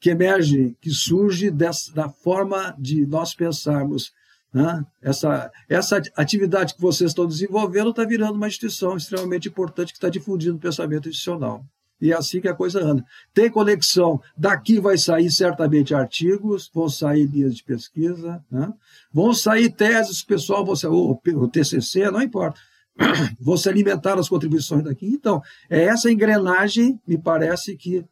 que 0.00 0.10
emerge, 0.10 0.76
que 0.80 0.90
surge 0.90 1.50
dessa, 1.50 1.92
da 1.92 2.08
forma 2.08 2.74
de 2.78 3.06
nós 3.06 3.34
pensarmos 3.34 4.12
né? 4.52 4.84
Essa, 5.00 5.50
essa 5.68 6.02
atividade 6.16 6.74
que 6.74 6.80
vocês 6.80 7.10
estão 7.10 7.26
desenvolvendo 7.26 7.90
está 7.90 8.04
virando 8.04 8.34
uma 8.34 8.48
instituição 8.48 8.96
extremamente 8.96 9.48
importante 9.48 9.92
que 9.92 9.98
está 9.98 10.08
difundindo 10.08 10.56
o 10.56 10.60
pensamento 10.60 11.08
institucional. 11.08 11.64
E 12.00 12.12
é 12.12 12.16
assim 12.16 12.40
que 12.40 12.48
a 12.48 12.54
coisa 12.54 12.82
anda. 12.82 13.04
Tem 13.32 13.50
conexão, 13.50 14.20
daqui 14.36 14.80
vai 14.80 14.96
sair 14.96 15.30
certamente 15.30 15.94
artigos, 15.94 16.70
vão 16.72 16.88
sair 16.88 17.26
linhas 17.26 17.54
de 17.54 17.62
pesquisa, 17.62 18.42
né? 18.50 18.72
vão 19.12 19.34
sair 19.34 19.70
teses, 19.70 20.22
pessoal, 20.22 20.64
você, 20.64 20.86
o, 20.86 21.10
o 21.12 21.48
TCC, 21.48 22.10
não 22.10 22.22
importa, 22.22 22.58
se 23.58 23.68
alimentar 23.68 24.18
as 24.18 24.28
contribuições 24.28 24.82
daqui. 24.82 25.06
Então, 25.06 25.42
é 25.68 25.84
essa 25.84 26.10
engrenagem, 26.10 26.98
me 27.06 27.18
parece 27.18 27.76
que, 27.76 28.02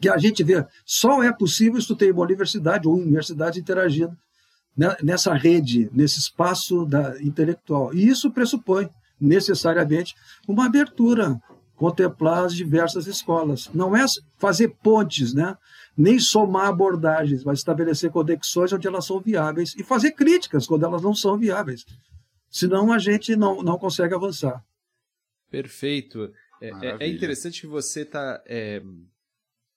que 0.00 0.08
a 0.08 0.18
gente 0.18 0.42
vê. 0.42 0.66
Só 0.84 1.22
é 1.22 1.32
possível 1.32 1.80
se 1.80 1.86
tu 1.86 1.94
tem 1.94 2.10
uma 2.10 2.24
universidade 2.24 2.88
ou 2.88 2.96
universidades 2.96 3.58
interagindo 3.58 4.18
nessa 5.02 5.34
rede, 5.34 5.90
nesse 5.92 6.18
espaço 6.18 6.86
da, 6.86 7.20
intelectual. 7.22 7.92
E 7.94 8.08
isso 8.08 8.30
pressupõe, 8.30 8.88
necessariamente, 9.20 10.14
uma 10.48 10.66
abertura, 10.66 11.40
contemplar 11.76 12.44
as 12.44 12.54
diversas 12.54 13.06
escolas. 13.06 13.68
Não 13.74 13.96
é 13.96 14.04
fazer 14.38 14.68
pontes, 14.82 15.34
né? 15.34 15.56
nem 15.96 16.18
somar 16.18 16.68
abordagens, 16.68 17.44
mas 17.44 17.58
estabelecer 17.58 18.10
conexões 18.10 18.72
onde 18.72 18.86
elas 18.86 19.04
são 19.04 19.20
viáveis 19.20 19.74
e 19.76 19.84
fazer 19.84 20.12
críticas 20.12 20.66
quando 20.66 20.84
elas 20.84 21.02
não 21.02 21.14
são 21.14 21.36
viáveis. 21.36 21.84
Senão 22.48 22.92
a 22.92 22.98
gente 22.98 23.36
não, 23.36 23.62
não 23.62 23.78
consegue 23.78 24.14
avançar. 24.14 24.64
Perfeito. 25.50 26.32
É, 26.60 26.68
é, 26.68 26.96
é 27.00 27.08
interessante 27.08 27.60
que 27.60 27.66
você 27.66 28.02
está. 28.02 28.42
É, 28.46 28.82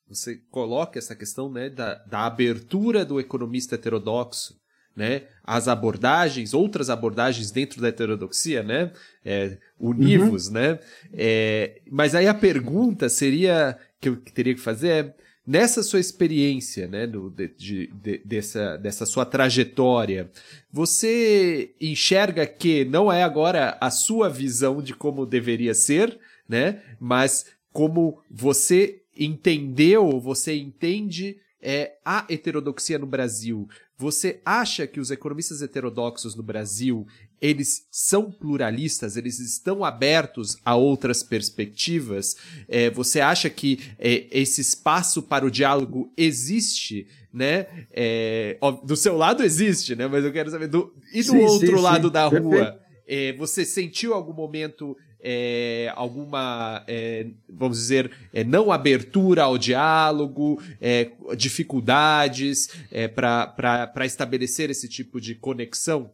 você 0.07 0.37
coloca 0.49 0.97
essa 0.97 1.15
questão 1.15 1.51
né, 1.51 1.69
da, 1.69 1.95
da 2.05 2.25
abertura 2.25 3.05
do 3.05 3.19
economista 3.19 3.75
heterodoxo 3.75 4.59
né, 4.95 5.23
as 5.43 5.67
abordagens, 5.67 6.53
outras 6.53 6.89
abordagens 6.89 7.51
dentro 7.51 7.81
da 7.81 7.87
heterodoxia, 7.87 8.63
né, 8.63 8.91
é, 9.25 9.57
univos, 9.79 10.47
uhum. 10.47 10.53
né, 10.53 10.79
é, 11.13 11.81
mas 11.89 12.15
aí 12.15 12.27
a 12.27 12.33
pergunta 12.33 13.09
seria, 13.09 13.77
que 13.99 14.09
eu 14.09 14.15
teria 14.17 14.53
que 14.53 14.61
fazer 14.61 14.87
é, 14.89 15.15
nessa 15.45 15.83
sua 15.83 15.99
experiência, 15.99 16.87
né, 16.87 17.07
do, 17.07 17.29
de, 17.29 17.87
de, 17.87 18.21
dessa, 18.23 18.77
dessa 18.77 19.05
sua 19.05 19.25
trajetória, 19.25 20.29
você 20.71 21.73
enxerga 21.81 22.45
que 22.45 22.85
não 22.85 23.11
é 23.11 23.23
agora 23.23 23.77
a 23.81 23.89
sua 23.89 24.29
visão 24.29 24.81
de 24.81 24.93
como 24.93 25.25
deveria 25.25 25.73
ser, 25.73 26.17
né, 26.47 26.81
mas 26.99 27.47
como 27.71 28.21
você 28.29 29.01
entendeu, 29.17 30.19
você 30.19 30.55
entende 30.55 31.37
é, 31.63 31.93
a 32.03 32.25
heterodoxia 32.29 32.99
no 32.99 33.07
Brasil. 33.07 33.67
Você 34.03 34.41
acha 34.43 34.85
que 34.85 34.99
os 34.99 35.11
economistas 35.11 35.61
heterodoxos 35.61 36.35
no 36.35 36.43
Brasil, 36.43 37.07
eles 37.39 37.87
são 37.89 38.29
pluralistas, 38.29 39.15
eles 39.15 39.39
estão 39.39 39.85
abertos 39.85 40.57
a 40.65 40.75
outras 40.75 41.23
perspectivas? 41.23 42.35
É, 42.67 42.89
você 42.89 43.21
acha 43.21 43.49
que 43.49 43.79
é, 43.97 44.27
esse 44.29 44.59
espaço 44.59 45.21
para 45.21 45.45
o 45.45 45.49
diálogo 45.49 46.11
existe, 46.17 47.07
né? 47.31 47.65
É, 47.93 48.57
ó, 48.59 48.71
do 48.71 48.97
seu 48.97 49.15
lado 49.15 49.41
existe, 49.41 49.95
né? 49.95 50.05
Mas 50.05 50.25
eu 50.25 50.33
quero 50.33 50.51
saber 50.51 50.67
do 50.67 50.93
e 51.13 51.23
do 51.23 51.31
sim, 51.31 51.37
outro 51.37 51.77
sim, 51.77 51.81
lado 51.81 52.07
sim. 52.07 52.13
da 52.13 52.27
rua, 52.27 52.81
é, 53.07 53.31
você 53.31 53.63
sentiu 53.63 54.13
algum 54.13 54.33
momento 54.33 54.97
é, 55.23 55.91
alguma, 55.95 56.83
é, 56.85 57.27
vamos 57.49 57.77
dizer, 57.77 58.11
é, 58.33 58.43
não 58.43 58.71
abertura 58.71 59.43
ao 59.43 59.57
diálogo, 59.57 60.61
é, 60.81 61.09
dificuldades 61.37 62.67
é, 62.91 63.07
para 63.07 64.05
estabelecer 64.05 64.69
esse 64.69 64.89
tipo 64.89 65.21
de 65.21 65.33
conexão? 65.35 66.11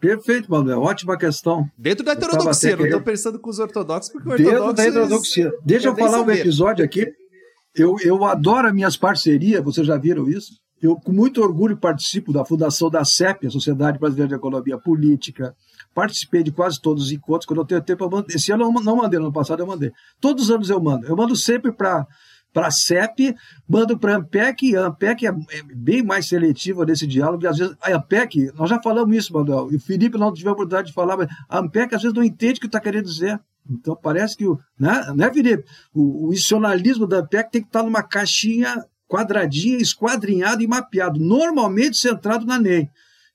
Perfeito, 0.00 0.50
Manuel. 0.50 0.80
Ótima 0.80 1.16
questão. 1.16 1.68
Dentro 1.76 2.04
da 2.04 2.12
heterodoxia, 2.12 2.76
não 2.76 2.84
estou 2.84 3.02
pensando 3.02 3.38
com 3.38 3.50
os 3.50 3.58
ortodoxos, 3.58 4.12
porque 4.12 4.28
o 4.28 4.36
Dentro 4.36 4.72
da 4.72 4.84
heterodoxia. 4.84 5.52
Deixa 5.64 5.88
eu 5.88 5.96
falar 5.96 6.18
saber. 6.18 6.32
um 6.32 6.36
episódio 6.36 6.84
aqui. 6.84 7.06
Eu, 7.74 7.96
eu 8.02 8.24
adoro 8.24 8.68
as 8.68 8.74
minhas 8.74 8.96
parcerias, 8.96 9.62
vocês 9.62 9.86
já 9.86 9.96
viram 9.96 10.28
isso? 10.28 10.52
Eu, 10.80 10.94
com 10.96 11.12
muito 11.12 11.42
orgulho, 11.42 11.76
participo 11.76 12.32
da 12.32 12.44
fundação 12.44 12.88
da 12.88 13.04
CEP, 13.04 13.46
a 13.46 13.50
Sociedade 13.50 13.98
Brasileira 13.98 14.28
de 14.28 14.34
Economia 14.34 14.78
Política, 14.78 15.54
participei 15.98 16.44
de 16.44 16.52
quase 16.52 16.80
todos 16.80 17.06
os 17.06 17.12
encontros. 17.12 17.44
Quando 17.44 17.58
eu 17.58 17.64
tenho 17.64 17.82
tempo, 17.82 18.04
eu 18.04 18.08
mando. 18.08 18.26
Esse 18.30 18.52
ano 18.52 18.62
eu 18.62 18.72
não 18.72 18.96
mandei, 18.96 19.18
no 19.18 19.26
ano 19.26 19.34
passado 19.34 19.58
eu 19.60 19.66
mandei. 19.66 19.90
Todos 20.20 20.44
os 20.44 20.50
anos 20.50 20.70
eu 20.70 20.80
mando. 20.80 21.04
Eu 21.08 21.16
mando 21.16 21.34
sempre 21.34 21.72
para 21.72 22.06
para 22.50 22.68
a 22.68 22.70
CEP, 22.70 23.36
mando 23.68 23.98
para 23.98 24.14
a 24.14 24.16
AMPEC, 24.16 24.74
a 24.74 24.86
AMPEC 24.86 25.26
é, 25.26 25.28
é 25.28 25.62
bem 25.62 26.02
mais 26.02 26.26
seletiva 26.26 26.84
nesse 26.86 27.06
diálogo, 27.06 27.44
e 27.44 27.46
às 27.46 27.58
vezes 27.58 27.76
a 27.80 27.94
AMPEC, 27.94 28.50
nós 28.54 28.70
já 28.70 28.80
falamos 28.80 29.14
isso, 29.14 29.34
Manuel, 29.34 29.70
e 29.70 29.76
o 29.76 29.80
Felipe 29.80 30.16
não 30.16 30.32
tive 30.32 30.48
a 30.48 30.52
oportunidade 30.52 30.88
de 30.88 30.94
falar, 30.94 31.18
mas 31.18 31.28
a 31.46 31.58
AMPEC 31.58 31.94
às 31.94 32.02
vezes 32.02 32.16
não 32.16 32.24
entende 32.24 32.56
o 32.56 32.60
que 32.60 32.66
está 32.66 32.80
querendo 32.80 33.04
dizer. 33.04 33.38
Então 33.70 33.94
parece 33.94 34.34
que 34.34 34.46
o. 34.46 34.58
Né, 34.80 35.12
né 35.14 35.30
Felipe? 35.30 35.62
O, 35.92 36.28
o 36.28 36.32
institucionalismo 36.32 37.06
da 37.06 37.18
AMPEC 37.18 37.50
tem 37.50 37.60
que 37.60 37.68
estar 37.68 37.80
tá 37.80 37.84
numa 37.84 38.02
caixinha 38.02 38.82
quadradinha, 39.06 39.76
esquadrinhado 39.76 40.62
e 40.62 40.66
mapeado, 40.66 41.20
normalmente 41.20 41.98
centrado 41.98 42.46
na 42.46 42.58
NEI. 42.58 42.88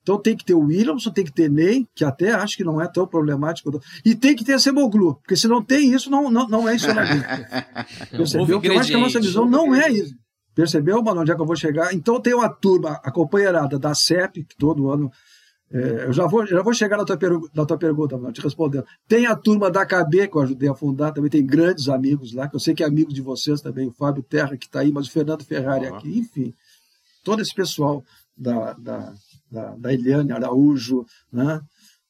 Então 0.04 0.18
tem 0.18 0.36
que 0.36 0.44
ter 0.44 0.52
o 0.52 0.60
Williamson, 0.60 1.10
tem 1.10 1.24
que 1.24 1.32
ter 1.32 1.50
Ney, 1.50 1.88
que 1.94 2.04
até 2.04 2.30
acho 2.30 2.58
que 2.58 2.62
não 2.62 2.78
é 2.78 2.86
tão 2.86 3.06
problemático. 3.06 3.80
E 4.04 4.14
tem 4.14 4.36
que 4.36 4.44
ter 4.44 4.52
a 4.52 4.58
Semoglu, 4.58 5.14
porque 5.14 5.34
se 5.34 5.48
não 5.48 5.64
tem 5.64 5.94
isso, 5.94 6.10
não, 6.10 6.30
não, 6.30 6.46
não 6.46 6.68
é 6.68 6.76
isolamento. 6.76 7.24
Percebeu? 8.12 8.60
Porque 8.60 8.68
eu 8.68 8.78
acho 8.78 8.90
que 8.90 8.96
a 8.96 9.00
nossa 9.00 9.18
visão 9.18 9.48
não 9.48 9.74
é 9.74 9.90
isso. 9.90 10.14
Percebeu, 10.54 11.02
mano, 11.02 11.22
onde 11.22 11.32
é 11.32 11.34
que 11.34 11.40
eu 11.40 11.46
vou 11.46 11.56
chegar? 11.56 11.94
Então 11.94 12.20
tem 12.20 12.34
uma 12.34 12.50
turma, 12.50 13.00
a 13.02 13.10
companheirada 13.10 13.78
da 13.78 13.94
CEP, 13.94 14.44
que 14.44 14.56
todo 14.56 14.90
ano. 14.90 15.10
É, 15.72 16.04
eu 16.04 16.12
já 16.12 16.26
vou, 16.26 16.46
já 16.46 16.62
vou 16.62 16.74
chegar 16.74 16.98
na 16.98 17.04
tua, 17.04 17.18
na 17.54 17.64
tua 17.64 17.78
pergunta, 17.78 18.18
mano, 18.18 18.30
te 18.30 18.42
respondendo. 18.42 18.84
Tem 19.08 19.26
a 19.26 19.34
turma 19.34 19.70
da 19.70 19.86
KB, 19.86 20.28
que 20.28 20.36
eu 20.36 20.42
ajudei 20.42 20.68
a 20.68 20.74
fundar, 20.74 21.12
também 21.12 21.30
tem 21.30 21.44
grandes 21.44 21.88
amigos 21.88 22.34
lá, 22.34 22.46
que 22.46 22.54
eu 22.54 22.60
sei 22.60 22.74
que 22.74 22.84
é 22.84 22.86
amigo 22.86 23.12
de 23.12 23.22
vocês 23.22 23.62
também, 23.62 23.88
o 23.88 23.92
Fábio 23.92 24.22
Terra, 24.22 24.56
que 24.56 24.66
está 24.66 24.80
aí, 24.80 24.92
mas 24.92 25.06
o 25.06 25.10
Fernando 25.10 25.42
Ferrari 25.42 25.86
aqui, 25.86 26.18
enfim. 26.18 26.52
Todo 27.24 27.40
esse 27.40 27.54
pessoal 27.54 28.04
da, 28.36 28.74
da, 28.74 29.12
da, 29.50 29.74
da 29.76 29.92
Eliane 29.92 30.32
Araújo, 30.32 31.04
né? 31.32 31.60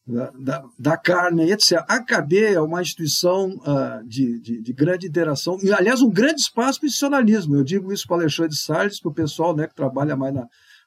da, 0.07 0.31
da, 0.39 0.65
da 0.79 0.97
Carmen, 0.97 1.51
etc. 1.51 1.83
A 1.89 2.01
KB 2.01 2.45
é 2.45 2.61
uma 2.61 2.83
instituição 2.83 3.49
uh, 3.49 4.07
de, 4.07 4.39
de, 4.41 4.63
de, 4.63 4.73
grande 4.73 5.07
interação, 5.07 5.59
e, 5.63 5.73
aliás, 5.73 6.03
um 6.03 6.11
grande 6.11 6.41
espaço 6.41 6.79
para 6.79 6.87
o 6.87 6.89
institucionalismo. 6.89 7.57
Eu 7.57 7.65
digo 7.65 7.93
isso 7.93 8.07
para 8.07 8.19
o 8.19 8.21
Alexandre 8.21 8.55
Salles, 8.55 9.01
para 9.01 9.11
o 9.11 9.15
pessoal 9.15 9.57
né, 9.57 9.67
que 9.67 9.75
trabalha 9.75 10.15
mais 10.15 10.35
na, 10.35 10.47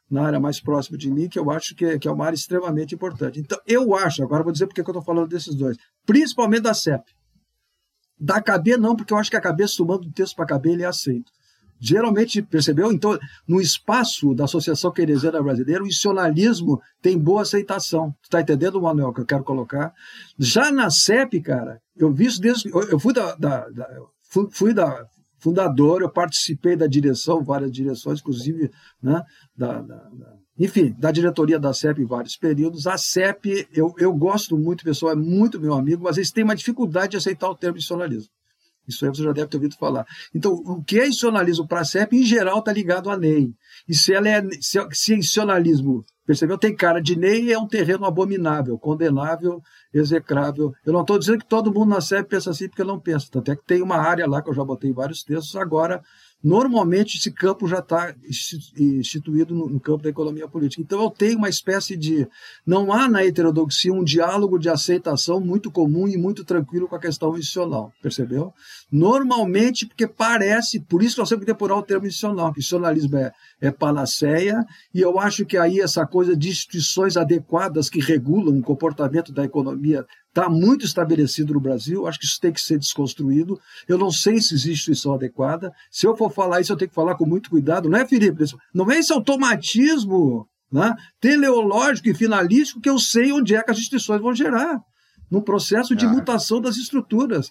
na 0.10 0.24
área 0.24 0.40
mais 0.40 0.60
próxima 0.62 0.98
de 0.98 1.10
mim, 1.10 1.28
que 1.28 1.40
eu 1.40 1.50
acho 1.50 1.76
que 1.76 1.86
é, 1.86 2.00
que 2.00 2.08
é 2.08 2.12
uma 2.12 2.26
área 2.26 2.36
extremamente 2.36 2.94
importante. 2.94 3.40
Então, 3.40 3.60
eu 3.66 3.96
acho, 3.96 4.24
agora 4.24 4.44
vou 4.44 4.54
dizer 4.54 4.68
porque 4.68 4.84
que 4.84 4.90
eu 4.90 4.94
estou 4.94 5.04
falando 5.04 5.28
desses 5.28 5.56
dois, 5.56 5.78
principalmente 6.06 6.62
da 6.62 6.74
CEP. 6.74 7.04
Da 8.20 8.42
KB, 8.42 8.78
não, 8.78 8.96
porque 8.96 9.14
eu 9.14 9.18
acho 9.18 9.30
que 9.30 9.38
a 9.38 9.42
KB, 9.42 9.68
somando 9.68 10.08
o 10.08 10.12
texto 10.12 10.36
para 10.36 10.56
a 10.56 10.62
ele 10.66 10.84
é 10.84 10.88
aceito. 10.88 11.32
Geralmente, 11.80 12.42
percebeu? 12.42 12.92
Então, 12.92 13.18
no 13.48 13.62
espaço 13.62 14.34
da 14.34 14.46
Associação 14.46 14.92
Keynesiana 14.92 15.42
Brasileira, 15.42 15.84
o 15.84 15.88
institucionalismo 15.88 16.82
tem 17.02 17.18
boa 17.18 17.44
aceitação. 17.44 18.12
Tu 18.22 18.26
está 18.26 18.42
entendendo, 18.42 18.82
Manuel, 18.82 19.14
que 19.14 19.22
eu 19.22 19.26
quero 19.26 19.44
colocar? 19.44 19.94
Já 20.38 20.72
na 20.72 20.90
CEP, 20.90 21.42
cara, 21.42 21.80
eu 21.96 22.12
vi 22.12 22.26
isso 22.26 22.42
desde. 22.42 22.70
Eu 22.70 23.00
fui 23.00 23.14
da, 23.14 23.36
da, 23.36 23.70
da 23.70 23.88
fui, 24.30 24.48
fui, 24.52 24.74
da 24.74 25.06
fundadora, 25.40 26.04
eu 26.04 26.10
participei 26.10 26.76
da 26.76 26.88
direção, 26.88 27.44
várias 27.44 27.72
direções, 27.72 28.20
inclusive, 28.20 28.72
né, 29.02 29.22
da, 29.56 29.82
da, 29.82 29.96
da 29.96 30.38
enfim, 30.60 30.96
da 30.98 31.12
diretoria 31.12 31.60
da 31.60 31.72
CEP 31.72 32.02
em 32.02 32.06
vários 32.06 32.36
períodos. 32.36 32.88
A 32.88 32.98
CEP, 32.98 33.68
eu, 33.72 33.94
eu 34.00 34.12
gosto 34.12 34.58
muito, 34.58 34.84
pessoal 34.84 35.12
é 35.12 35.16
muito 35.16 35.62
meu 35.62 35.76
amigo, 35.76 36.04
mas 36.04 36.18
eles 36.18 36.32
têm 36.32 36.44
uma 36.44 36.56
dificuldade 36.56 37.12
de 37.12 37.18
aceitar 37.18 37.48
o 37.50 37.56
termo 37.56 37.78
institucionalismo. 37.78 38.32
Isso 38.88 39.06
aí 39.06 39.10
você 39.10 39.24
já 39.24 39.32
deve 39.32 39.48
ter 39.48 39.58
ouvido 39.58 39.76
falar. 39.76 40.06
Então, 40.34 40.54
o 40.54 40.84
que 40.84 41.00
é 41.00 41.08
institucionalismo 41.08 41.68
para 41.68 41.82
a 41.82 41.86
CEP, 41.86 42.16
em 42.16 42.24
geral, 42.24 42.60
está 42.60 42.72
ligado 42.72 43.10
à 43.10 43.18
NEI. 43.18 43.52
E 43.88 43.94
se 43.94 44.14
ela 44.14 44.30
é 44.30 44.42
se, 44.62 44.80
se 44.92 45.14
é 45.14 45.18
institucionalismo, 45.18 46.06
percebeu? 46.26 46.58
Tem 46.58 46.76
cara 46.76 47.02
de 47.02 47.18
NEI 47.18 47.52
é 47.52 47.60
um 47.60 47.68
terreno 47.68 48.06
abominável, 48.06 48.78
condenável, 48.78 49.62
execrável. 49.94 50.74
Eu 50.86 50.94
não 50.94 51.02
estou 51.02 51.20
dizendo 51.20 51.40
que 51.40 51.48
todo 51.48 51.74
mundo 51.74 51.90
na 51.90 52.02
CEP 52.02 52.30
pensa 52.30 52.52
assim, 52.52 52.68
porque 52.68 52.84
não 52.84 53.00
pensa. 53.00 53.28
Tanto 53.32 53.52
é 53.52 53.56
que 53.56 53.66
tem 53.66 53.82
uma 53.82 53.98
área 53.98 54.28
lá 54.28 54.42
que 54.42 54.50
eu 54.50 54.54
já 54.54 54.64
botei 54.64 54.92
vários 54.92 55.24
textos, 55.24 55.56
agora 55.56 56.02
Normalmente, 56.44 57.18
esse 57.18 57.32
campo 57.32 57.68
já 57.68 57.80
está 57.80 58.14
instituído 58.78 59.56
no, 59.56 59.80
campo 59.80 60.04
da 60.04 60.10
economia 60.10 60.48
política. 60.48 60.82
Então, 60.82 61.02
eu 61.02 61.10
tenho 61.10 61.38
uma 61.38 61.50
espécie 61.50 61.98
de. 61.98 62.28
Não 62.66 62.94
há 62.94 63.10
na 63.10 63.26
heterodoxia 63.26 63.92
um 63.92 64.04
diálogo 64.04 64.60
de 64.60 64.70
aceitação 64.70 65.40
muito 65.40 65.72
comum 65.72 66.08
e 66.08 66.16
muito 66.16 66.46
tranquilo 66.46 66.88
com 66.88 66.96
a 66.96 67.00
questão 67.00 67.36
institucional, 67.36 67.92
percebeu? 68.04 68.54
Normalmente, 68.92 69.88
porque 69.88 70.08
parece, 70.08 70.80
por 70.80 71.02
isso 71.02 71.20
nós 71.20 71.30
temos 71.30 71.44
que 71.44 71.52
depurar 71.52 71.78
o 71.80 71.84
termo 71.84 72.06
institucional, 72.06 72.54
que 72.54 72.60
institucionalismo 72.60 73.18
é, 73.18 73.32
é 73.60 73.72
panaceia, 73.72 74.64
e 74.94 75.02
eu 75.02 75.20
acho 75.20 75.44
que 75.44 75.58
aí 75.58 75.80
essa 75.80 76.06
coisa 76.06 76.38
de 76.38 76.50
instituições 76.50 77.18
adequadas 77.18 77.90
que 77.90 78.00
regulam 78.00 78.58
o 78.58 78.62
comportamento 78.62 79.34
da 79.34 79.44
economia 79.44 80.06
está 80.38 80.50
muito 80.50 80.86
estabelecido 80.86 81.56
no 81.56 81.60
Brasil, 81.60 82.06
acho 82.06 82.20
que 82.20 82.26
isso 82.26 82.40
tem 82.40 82.52
que 82.52 82.62
ser 82.62 82.78
desconstruído. 82.78 83.60
Eu 83.88 83.98
não 83.98 84.12
sei 84.12 84.40
se 84.40 84.54
existe 84.54 84.92
instituição 84.92 85.14
adequada. 85.14 85.74
Se 85.90 86.06
eu 86.06 86.16
for 86.16 86.32
falar 86.32 86.62
isso, 86.62 86.72
eu 86.72 86.78
tenho 86.78 86.90
que 86.90 86.96
falar 86.96 87.16
com 87.16 87.26
muito 87.26 87.50
cuidado, 87.50 87.90
não 87.90 87.98
é, 87.98 88.06
Felipe? 88.06 88.44
Não 88.74 88.90
é 88.92 89.00
esse 89.00 89.12
automatismo 89.12 90.48
né, 90.72 90.96
teleológico 91.20 92.10
e 92.10 92.14
finalístico 92.14 92.80
que 92.80 92.90
eu 92.90 93.00
sei 93.00 93.32
onde 93.32 93.56
é 93.56 93.64
que 93.64 93.72
as 93.72 93.78
instituições 93.78 94.22
vão 94.22 94.36
gerar, 94.36 94.80
no 95.30 95.42
processo 95.42 95.96
de 95.96 96.06
ah. 96.06 96.10
mutação 96.10 96.62
das 96.62 96.78
estruturas. 96.78 97.50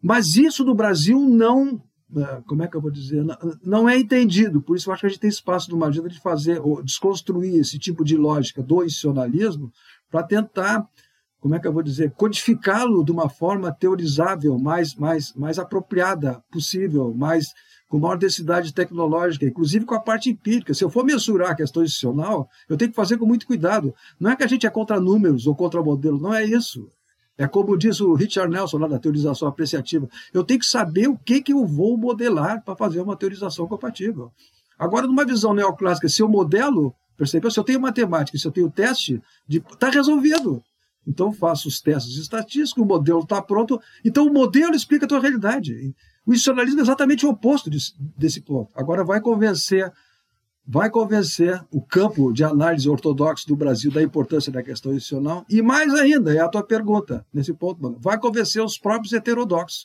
Mas 0.00 0.36
isso 0.36 0.64
no 0.64 0.74
Brasil 0.74 1.18
não 1.20 1.82
é, 2.16 2.42
como 2.46 2.62
é 2.62 2.68
que 2.68 2.76
eu 2.76 2.80
vou 2.80 2.90
dizer, 2.90 3.24
não 3.64 3.88
é 3.88 3.98
entendido. 3.98 4.62
Por 4.62 4.76
isso 4.76 4.88
eu 4.88 4.92
acho 4.92 5.00
que 5.00 5.06
a 5.06 5.10
gente 5.10 5.20
tem 5.20 5.30
espaço 5.30 5.70
numa 5.70 5.88
agenda 5.88 6.08
de 6.08 6.20
fazer, 6.20 6.60
ou 6.60 6.82
desconstruir 6.82 7.60
esse 7.60 7.78
tipo 7.78 8.04
de 8.04 8.16
lógica 8.16 8.62
do 8.62 8.84
institucionalismo 8.84 9.72
para 10.10 10.24
tentar 10.24 10.88
como 11.40 11.54
é 11.54 11.58
que 11.58 11.66
eu 11.66 11.72
vou 11.72 11.82
dizer, 11.82 12.12
codificá-lo 12.12 13.04
de 13.04 13.10
uma 13.10 13.28
forma 13.28 13.72
teorizável, 13.72 14.58
mais, 14.58 14.94
mais, 14.94 15.32
mais 15.34 15.58
apropriada 15.58 16.42
possível, 16.52 17.14
mais 17.14 17.54
com 17.88 17.98
maior 17.98 18.16
densidade 18.16 18.72
tecnológica, 18.72 19.46
inclusive 19.46 19.84
com 19.84 19.94
a 19.94 20.00
parte 20.00 20.30
empírica. 20.30 20.72
Se 20.72 20.84
eu 20.84 20.90
for 20.90 21.04
mensurar 21.04 21.50
a 21.50 21.54
questão 21.56 21.82
institucional, 21.82 22.48
eu 22.68 22.76
tenho 22.76 22.90
que 22.90 22.96
fazer 22.96 23.16
com 23.16 23.26
muito 23.26 23.46
cuidado. 23.46 23.92
Não 24.18 24.30
é 24.30 24.36
que 24.36 24.44
a 24.44 24.46
gente 24.46 24.66
é 24.66 24.70
contra 24.70 25.00
números 25.00 25.46
ou 25.46 25.56
contra 25.56 25.82
modelo, 25.82 26.20
não 26.20 26.32
é 26.32 26.44
isso. 26.44 26.86
É 27.36 27.48
como 27.48 27.76
diz 27.76 28.00
o 28.00 28.12
Richard 28.12 28.52
Nelson 28.52 28.78
lá 28.78 28.86
da 28.86 28.98
teorização 28.98 29.48
apreciativa. 29.48 30.06
Eu 30.32 30.44
tenho 30.44 30.60
que 30.60 30.66
saber 30.66 31.08
o 31.08 31.16
que, 31.16 31.42
que 31.42 31.52
eu 31.52 31.66
vou 31.66 31.96
modelar 31.96 32.62
para 32.62 32.76
fazer 32.76 33.00
uma 33.00 33.16
teorização 33.16 33.66
compatível. 33.66 34.30
Agora, 34.78 35.06
numa 35.06 35.24
visão 35.24 35.52
neoclássica, 35.54 36.08
se 36.08 36.22
eu 36.22 36.28
modelo, 36.28 36.94
percebeu? 37.16 37.50
Se 37.50 37.58
eu 37.58 37.64
tenho 37.64 37.80
matemática, 37.80 38.38
se 38.38 38.46
eu 38.46 38.52
tenho 38.52 38.70
teste, 38.70 39.20
está 39.48 39.88
resolvido. 39.88 40.62
Então 41.10 41.32
faço 41.32 41.66
os 41.66 41.80
testes 41.80 42.16
estatísticos, 42.16 42.84
o 42.84 42.86
modelo 42.86 43.20
está 43.20 43.42
pronto. 43.42 43.80
Então 44.04 44.24
o 44.26 44.32
modelo 44.32 44.76
explica 44.76 45.06
a 45.06 45.08
tua 45.08 45.18
realidade. 45.18 45.92
O 46.24 46.30
institucionalismo 46.32 46.78
é 46.78 46.82
exatamente 46.84 47.26
o 47.26 47.30
oposto 47.30 47.68
desse, 47.68 47.92
desse 48.16 48.40
ponto. 48.40 48.70
Agora 48.76 49.02
vai 49.02 49.20
convencer, 49.20 49.92
vai 50.64 50.88
convencer 50.88 51.60
o 51.72 51.82
campo 51.82 52.32
de 52.32 52.44
análise 52.44 52.88
ortodoxo 52.88 53.48
do 53.48 53.56
Brasil 53.56 53.90
da 53.90 54.00
importância 54.00 54.52
da 54.52 54.62
questão 54.62 54.94
institucional. 54.94 55.44
E 55.50 55.60
mais 55.60 55.92
ainda, 55.94 56.32
é 56.32 56.38
a 56.38 56.48
tua 56.48 56.62
pergunta 56.62 57.26
nesse 57.34 57.52
ponto, 57.52 57.82
mano. 57.82 57.98
Vai 58.00 58.16
convencer 58.16 58.62
os 58.62 58.78
próprios 58.78 59.12
heterodoxos 59.12 59.84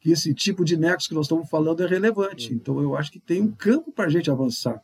que 0.00 0.10
esse 0.10 0.32
tipo 0.32 0.64
de 0.64 0.76
nexo 0.76 1.08
que 1.08 1.14
nós 1.14 1.26
estamos 1.26 1.50
falando 1.50 1.82
é 1.82 1.86
relevante. 1.86 2.54
Então 2.54 2.80
eu 2.80 2.96
acho 2.96 3.12
que 3.12 3.20
tem 3.20 3.42
um 3.42 3.52
campo 3.52 3.92
para 3.92 4.06
a 4.06 4.08
gente 4.08 4.30
avançar. 4.30 4.82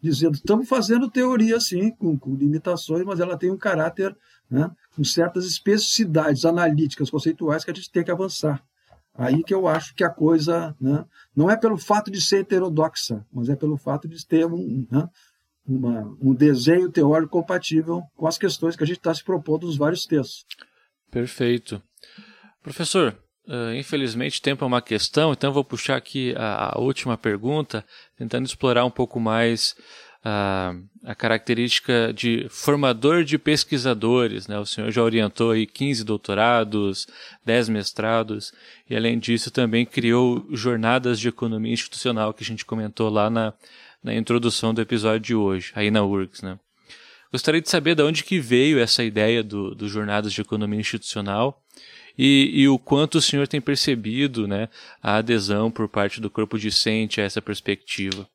Dizendo, 0.00 0.34
estamos 0.34 0.68
fazendo 0.68 1.10
teoria 1.10 1.60
sim, 1.60 1.90
com, 1.90 2.18
com 2.18 2.34
limitações, 2.34 3.04
mas 3.04 3.20
ela 3.20 3.38
tem 3.38 3.50
um 3.50 3.56
caráter 3.56 4.14
né, 4.50 4.70
com 4.94 5.04
certas 5.04 5.44
especificidades 5.46 6.44
analíticas, 6.44 7.10
conceituais 7.10 7.64
que 7.64 7.70
a 7.70 7.74
gente 7.74 7.90
tem 7.90 8.04
que 8.04 8.10
avançar. 8.10 8.62
Aí 9.16 9.44
que 9.44 9.54
eu 9.54 9.68
acho 9.68 9.94
que 9.94 10.02
a 10.02 10.10
coisa 10.10 10.74
né, 10.80 11.04
não 11.34 11.48
é 11.48 11.56
pelo 11.56 11.76
fato 11.76 12.10
de 12.10 12.20
ser 12.20 12.40
heterodoxa, 12.40 13.24
mas 13.32 13.48
é 13.48 13.54
pelo 13.54 13.76
fato 13.76 14.08
de 14.08 14.26
ter 14.26 14.44
um, 14.44 14.86
né, 14.90 15.08
uma, 15.66 16.16
um 16.20 16.34
desenho 16.34 16.90
teórico 16.90 17.30
compatível 17.30 18.02
com 18.16 18.26
as 18.26 18.36
questões 18.36 18.74
que 18.74 18.82
a 18.82 18.86
gente 18.86 18.98
está 18.98 19.14
se 19.14 19.22
propondo 19.22 19.66
nos 19.66 19.76
vários 19.76 20.04
textos. 20.04 20.44
Perfeito. 21.12 21.80
Professor, 22.60 23.16
uh, 23.46 23.72
infelizmente 23.74 24.42
tempo 24.42 24.64
é 24.64 24.66
uma 24.66 24.82
questão, 24.82 25.32
então 25.32 25.52
vou 25.52 25.64
puxar 25.64 25.96
aqui 25.96 26.34
a 26.36 26.76
última 26.78 27.16
pergunta, 27.16 27.84
tentando 28.16 28.46
explorar 28.46 28.84
um 28.84 28.90
pouco 28.90 29.20
mais 29.20 29.76
a, 30.24 30.74
a 31.04 31.14
característica 31.14 32.12
de 32.14 32.46
formador 32.48 33.24
de 33.24 33.36
pesquisadores. 33.36 34.48
Né? 34.48 34.58
O 34.58 34.64
senhor 34.64 34.90
já 34.90 35.02
orientou 35.02 35.50
aí 35.50 35.66
15 35.66 36.02
doutorados, 36.02 37.06
10 37.44 37.68
mestrados, 37.68 38.52
e 38.88 38.96
além 38.96 39.18
disso 39.18 39.50
também 39.50 39.84
criou 39.84 40.46
jornadas 40.50 41.20
de 41.20 41.28
economia 41.28 41.74
institucional 41.74 42.32
que 42.32 42.42
a 42.42 42.46
gente 42.46 42.64
comentou 42.64 43.10
lá 43.10 43.28
na, 43.28 43.52
na 44.02 44.14
introdução 44.14 44.72
do 44.72 44.80
episódio 44.80 45.20
de 45.20 45.34
hoje, 45.34 45.72
aí 45.74 45.90
na 45.90 46.02
URGS. 46.02 46.40
Né? 46.40 46.58
Gostaria 47.30 47.60
de 47.60 47.68
saber 47.68 47.94
de 47.94 48.02
onde 48.02 48.24
que 48.24 48.40
veio 48.40 48.78
essa 48.78 49.04
ideia 49.04 49.42
do, 49.42 49.74
do 49.74 49.88
Jornadas 49.88 50.32
de 50.32 50.40
Economia 50.40 50.80
Institucional 50.80 51.60
e, 52.16 52.50
e, 52.54 52.68
o 52.68 52.78
quanto 52.78 53.18
o 53.18 53.20
senhor 53.20 53.48
tem 53.48 53.60
percebido 53.60 54.46
né, 54.46 54.68
a 55.02 55.16
adesão 55.16 55.68
por 55.68 55.88
parte 55.88 56.20
do 56.20 56.30
corpo 56.30 56.56
discente 56.56 57.20
a 57.20 57.24
essa 57.24 57.42
perspectiva. 57.42 58.28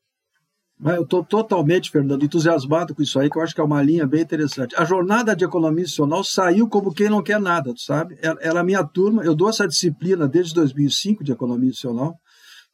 Eu 0.82 1.04
estou 1.04 1.24
totalmente, 1.24 1.92
Fernando, 1.92 2.24
entusiasmado 2.24 2.96
com 2.96 3.02
isso 3.02 3.20
aí, 3.20 3.30
que 3.30 3.38
eu 3.38 3.42
acho 3.42 3.54
que 3.54 3.60
é 3.60 3.64
uma 3.64 3.82
linha 3.82 4.08
bem 4.08 4.22
interessante. 4.22 4.74
A 4.78 4.86
jornada 4.86 5.36
de 5.36 5.44
economia 5.44 5.84
institucional 5.84 6.24
saiu 6.24 6.70
como 6.70 6.94
quem 6.94 7.10
não 7.10 7.22
quer 7.22 7.40
nada, 7.40 7.74
tu 7.74 7.82
sabe? 7.82 8.18
Ela, 8.22 8.40
é 8.40 8.50
a 8.50 8.64
minha 8.64 8.84
turma, 8.84 9.24
eu 9.24 9.36
dou 9.36 9.50
essa 9.50 9.68
disciplina 9.68 10.26
desde 10.26 10.54
2005 10.54 11.22
de 11.22 11.34
economia 11.34 11.70
institucional, 11.70 12.18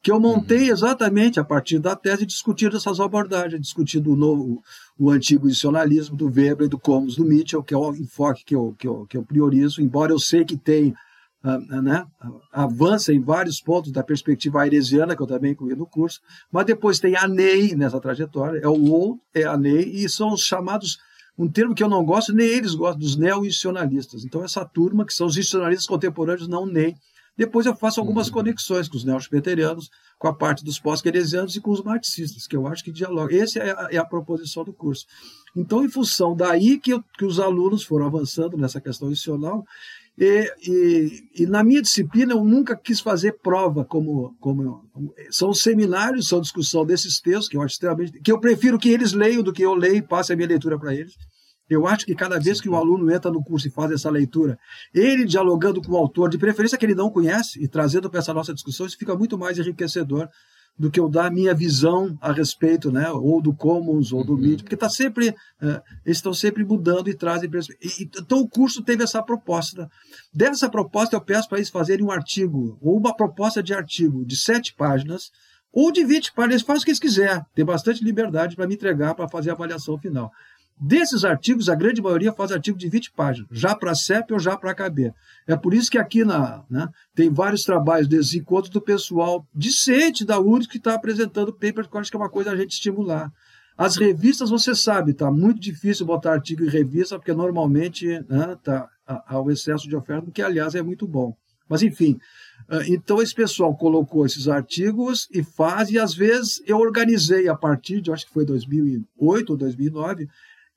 que 0.00 0.12
eu 0.12 0.20
montei 0.20 0.68
uhum. 0.68 0.72
exatamente 0.72 1.40
a 1.40 1.44
partir 1.44 1.80
da 1.80 1.96
tese 1.96 2.24
discutindo 2.24 2.76
essas 2.76 3.00
abordagens, 3.00 3.60
discutindo 3.60 4.12
o 4.12 4.16
novo, 4.16 4.62
o 4.96 5.10
antigo 5.10 5.48
institucionalismo 5.48 6.16
do 6.16 6.26
Weber, 6.26 6.68
do 6.68 6.78
Combs, 6.78 7.16
do 7.16 7.24
Mitchell, 7.24 7.64
que 7.64 7.74
é 7.74 7.76
o 7.76 7.92
enfoque 7.92 8.44
que 8.44 8.54
eu, 8.54 8.72
que 8.78 8.86
eu, 8.86 9.04
que 9.06 9.16
eu 9.16 9.24
priorizo, 9.24 9.82
embora 9.82 10.12
eu 10.12 10.18
sei 10.20 10.44
que 10.44 10.56
tem 10.56 10.94
uh, 11.44 11.82
né, 11.82 12.06
avança 12.52 13.12
em 13.12 13.20
vários 13.20 13.60
pontos 13.60 13.92
da 13.92 14.02
perspectiva 14.02 14.60
airesiana, 14.60 15.14
que 15.14 15.22
eu 15.22 15.26
também 15.26 15.52
incluí 15.52 15.74
no 15.74 15.86
curso, 15.86 16.20
mas 16.50 16.66
depois 16.66 16.98
tem 16.98 17.16
a 17.16 17.26
NEI 17.26 17.74
nessa 17.74 18.00
trajetória, 18.00 18.60
é 18.60 18.68
o 18.68 18.90
OU, 18.90 19.20
é 19.34 19.44
a 19.44 19.56
NEI, 19.56 19.84
e 19.84 20.08
são 20.08 20.32
os 20.32 20.42
chamados, 20.42 20.98
um 21.38 21.48
termo 21.48 21.74
que 21.74 21.82
eu 21.82 21.88
não 21.88 22.04
gosto, 22.04 22.32
nem 22.32 22.46
eles 22.46 22.74
gostam, 22.74 23.00
dos 23.00 23.16
neo-institucionalistas. 23.16 24.24
Então, 24.24 24.44
essa 24.44 24.64
turma, 24.64 25.04
que 25.04 25.14
são 25.14 25.26
os 25.26 25.36
institucionalistas 25.36 25.86
contemporâneos, 25.86 26.48
não 26.48 26.66
NEI. 26.66 26.94
Depois 27.36 27.66
eu 27.66 27.76
faço 27.76 28.00
algumas 28.00 28.28
uhum. 28.28 28.32
conexões 28.32 28.88
com 28.88 28.96
os 28.96 29.04
neo-schmetterianos, 29.04 29.90
com 30.18 30.26
a 30.26 30.34
parte 30.34 30.64
dos 30.64 30.80
pós-queresianos 30.80 31.54
e 31.54 31.60
com 31.60 31.70
os 31.70 31.82
marxistas, 31.82 32.46
que 32.46 32.56
eu 32.56 32.66
acho 32.66 32.82
que 32.82 32.90
dialogam. 32.90 33.38
Essa 33.38 33.58
é 33.58 33.70
a, 33.70 33.88
é 33.92 33.96
a 33.98 34.04
proposição 34.04 34.64
do 34.64 34.72
curso. 34.72 35.04
Então, 35.54 35.84
em 35.84 35.88
função 35.88 36.34
daí 36.34 36.78
que, 36.78 36.92
eu, 36.92 37.04
que 37.18 37.24
os 37.26 37.38
alunos 37.38 37.84
foram 37.84 38.06
avançando 38.06 38.56
nessa 38.56 38.80
questão 38.80 39.10
institucional, 39.10 39.64
e, 40.18 40.52
e, 40.66 41.42
e, 41.42 41.46
na 41.46 41.62
minha 41.62 41.82
disciplina 41.82 42.32
eu 42.32 42.42
nunca 42.42 42.74
quis 42.74 43.00
fazer 43.00 43.32
prova 43.42 43.84
como, 43.84 44.34
como 44.40 44.82
são 45.30 45.52
seminários, 45.52 46.28
são 46.28 46.40
discussão 46.40 46.86
desses 46.86 47.20
textos 47.20 47.48
que 47.48 47.56
eu 47.56 47.62
acho 47.62 47.74
extremamente 47.74 48.20
que 48.20 48.32
eu 48.32 48.40
prefiro 48.40 48.78
que 48.78 48.88
eles 48.88 49.12
leiam 49.12 49.42
do 49.42 49.52
que 49.52 49.62
eu 49.62 49.74
leio 49.74 49.96
e 49.96 50.02
passe 50.02 50.32
a 50.32 50.36
minha 50.36 50.48
leitura 50.48 50.78
para 50.78 50.94
eles. 50.94 51.14
Eu 51.68 51.86
acho 51.86 52.06
que 52.06 52.14
cada 52.14 52.38
vez 52.38 52.60
que 52.60 52.68
o 52.68 52.76
aluno 52.76 53.10
entra 53.10 53.30
no 53.30 53.42
curso 53.42 53.66
e 53.66 53.70
faz 53.70 53.90
essa 53.90 54.08
leitura, 54.08 54.56
ele 54.94 55.24
dialogando 55.24 55.82
com 55.82 55.92
o 55.92 55.96
autor, 55.96 56.30
de 56.30 56.38
preferência 56.38 56.78
que 56.78 56.86
ele 56.86 56.94
não 56.94 57.10
conhece, 57.10 57.62
e 57.62 57.66
trazendo 57.66 58.08
para 58.08 58.20
essa 58.20 58.32
nossa 58.32 58.54
discussão, 58.54 58.86
isso 58.86 58.96
fica 58.96 59.16
muito 59.16 59.36
mais 59.36 59.58
enriquecedor 59.58 60.28
do 60.78 60.90
que 60.90 61.00
eu 61.00 61.08
dar 61.08 61.26
a 61.26 61.30
minha 61.30 61.54
visão 61.54 62.16
a 62.20 62.32
respeito, 62.32 62.90
né, 62.90 63.10
ou 63.10 63.40
do 63.40 63.54
Commons 63.54 64.12
ou 64.12 64.24
do 64.24 64.34
uhum. 64.34 64.40
Meet, 64.40 64.62
porque 64.62 64.74
está 64.74 64.88
sempre, 64.88 65.34
é, 65.60 65.82
eles 66.04 66.18
estão 66.18 66.34
sempre 66.34 66.64
mudando 66.64 67.08
e 67.08 67.14
trazem. 67.14 67.48
E, 67.82 68.10
então 68.18 68.40
o 68.40 68.48
curso 68.48 68.82
teve 68.82 69.02
essa 69.02 69.22
proposta. 69.22 69.88
Dessa 70.32 70.68
proposta 70.68 71.16
eu 71.16 71.20
peço 71.20 71.48
para 71.48 71.58
eles 71.58 71.70
fazerem 71.70 72.04
um 72.04 72.10
artigo, 72.10 72.78
ou 72.80 72.98
uma 72.98 73.14
proposta 73.14 73.62
de 73.62 73.72
artigo 73.72 74.24
de 74.24 74.36
sete 74.36 74.74
páginas, 74.74 75.30
ou 75.72 75.92
de 75.92 76.04
20 76.04 76.32
páginas, 76.32 76.54
eles 76.54 76.66
fazem 76.66 76.80
o 76.80 76.84
que 76.84 76.90
eles 76.90 77.00
quiserem, 77.00 77.42
tem 77.54 77.64
bastante 77.64 78.02
liberdade 78.02 78.56
para 78.56 78.66
me 78.66 78.74
entregar 78.74 79.14
para 79.14 79.28
fazer 79.28 79.50
a 79.50 79.52
avaliação 79.52 79.98
final. 79.98 80.30
Desses 80.78 81.24
artigos, 81.24 81.70
a 81.70 81.74
grande 81.74 82.02
maioria 82.02 82.34
faz 82.34 82.52
artigo 82.52 82.76
de 82.76 82.88
20 82.88 83.12
páginas, 83.12 83.48
já 83.50 83.74
para 83.74 83.94
CEP 83.94 84.34
ou 84.34 84.38
já 84.38 84.56
para 84.58 84.74
KB. 84.74 85.10
É 85.46 85.56
por 85.56 85.72
isso 85.72 85.90
que 85.90 85.96
aqui 85.96 86.22
na, 86.22 86.64
né, 86.68 86.86
tem 87.14 87.30
vários 87.30 87.64
trabalhos 87.64 88.06
desses 88.06 88.34
encontros 88.34 88.70
do 88.70 88.80
pessoal 88.80 89.46
discente 89.54 90.22
da 90.22 90.38
URSS 90.38 90.68
que 90.68 90.76
está 90.76 90.94
apresentando 90.94 91.52
papers, 91.52 91.86
que 91.86 91.96
eu 91.96 92.00
acho 92.00 92.10
que 92.10 92.16
é 92.16 92.20
uma 92.20 92.28
coisa 92.28 92.50
a 92.50 92.56
gente 92.56 92.72
estimular. 92.72 93.32
As 93.76 93.96
revistas, 93.96 94.50
você 94.50 94.74
sabe, 94.74 95.12
está 95.12 95.30
muito 95.30 95.60
difícil 95.60 96.04
botar 96.04 96.32
artigo 96.32 96.62
em 96.62 96.68
revista, 96.68 97.18
porque 97.18 97.32
normalmente 97.32 98.06
né, 98.28 98.56
tá, 98.62 98.86
há 99.06 99.40
o 99.40 99.50
excesso 99.50 99.88
de 99.88 99.96
oferta, 99.96 100.30
que 100.30 100.42
aliás 100.42 100.74
é 100.74 100.82
muito 100.82 101.06
bom. 101.06 101.34
Mas 101.68 101.82
enfim, 101.82 102.18
então 102.86 103.20
esse 103.20 103.34
pessoal 103.34 103.74
colocou 103.74 104.24
esses 104.24 104.46
artigos 104.46 105.26
e 105.32 105.42
faz, 105.42 105.90
e 105.90 105.98
às 105.98 106.14
vezes 106.14 106.62
eu 106.66 106.78
organizei 106.78 107.48
a 107.48 107.56
partir 107.56 108.00
de, 108.00 108.12
acho 108.12 108.26
que 108.26 108.32
foi 108.32 108.44
2008 108.44 109.50
ou 109.50 109.56
2009, 109.56 110.28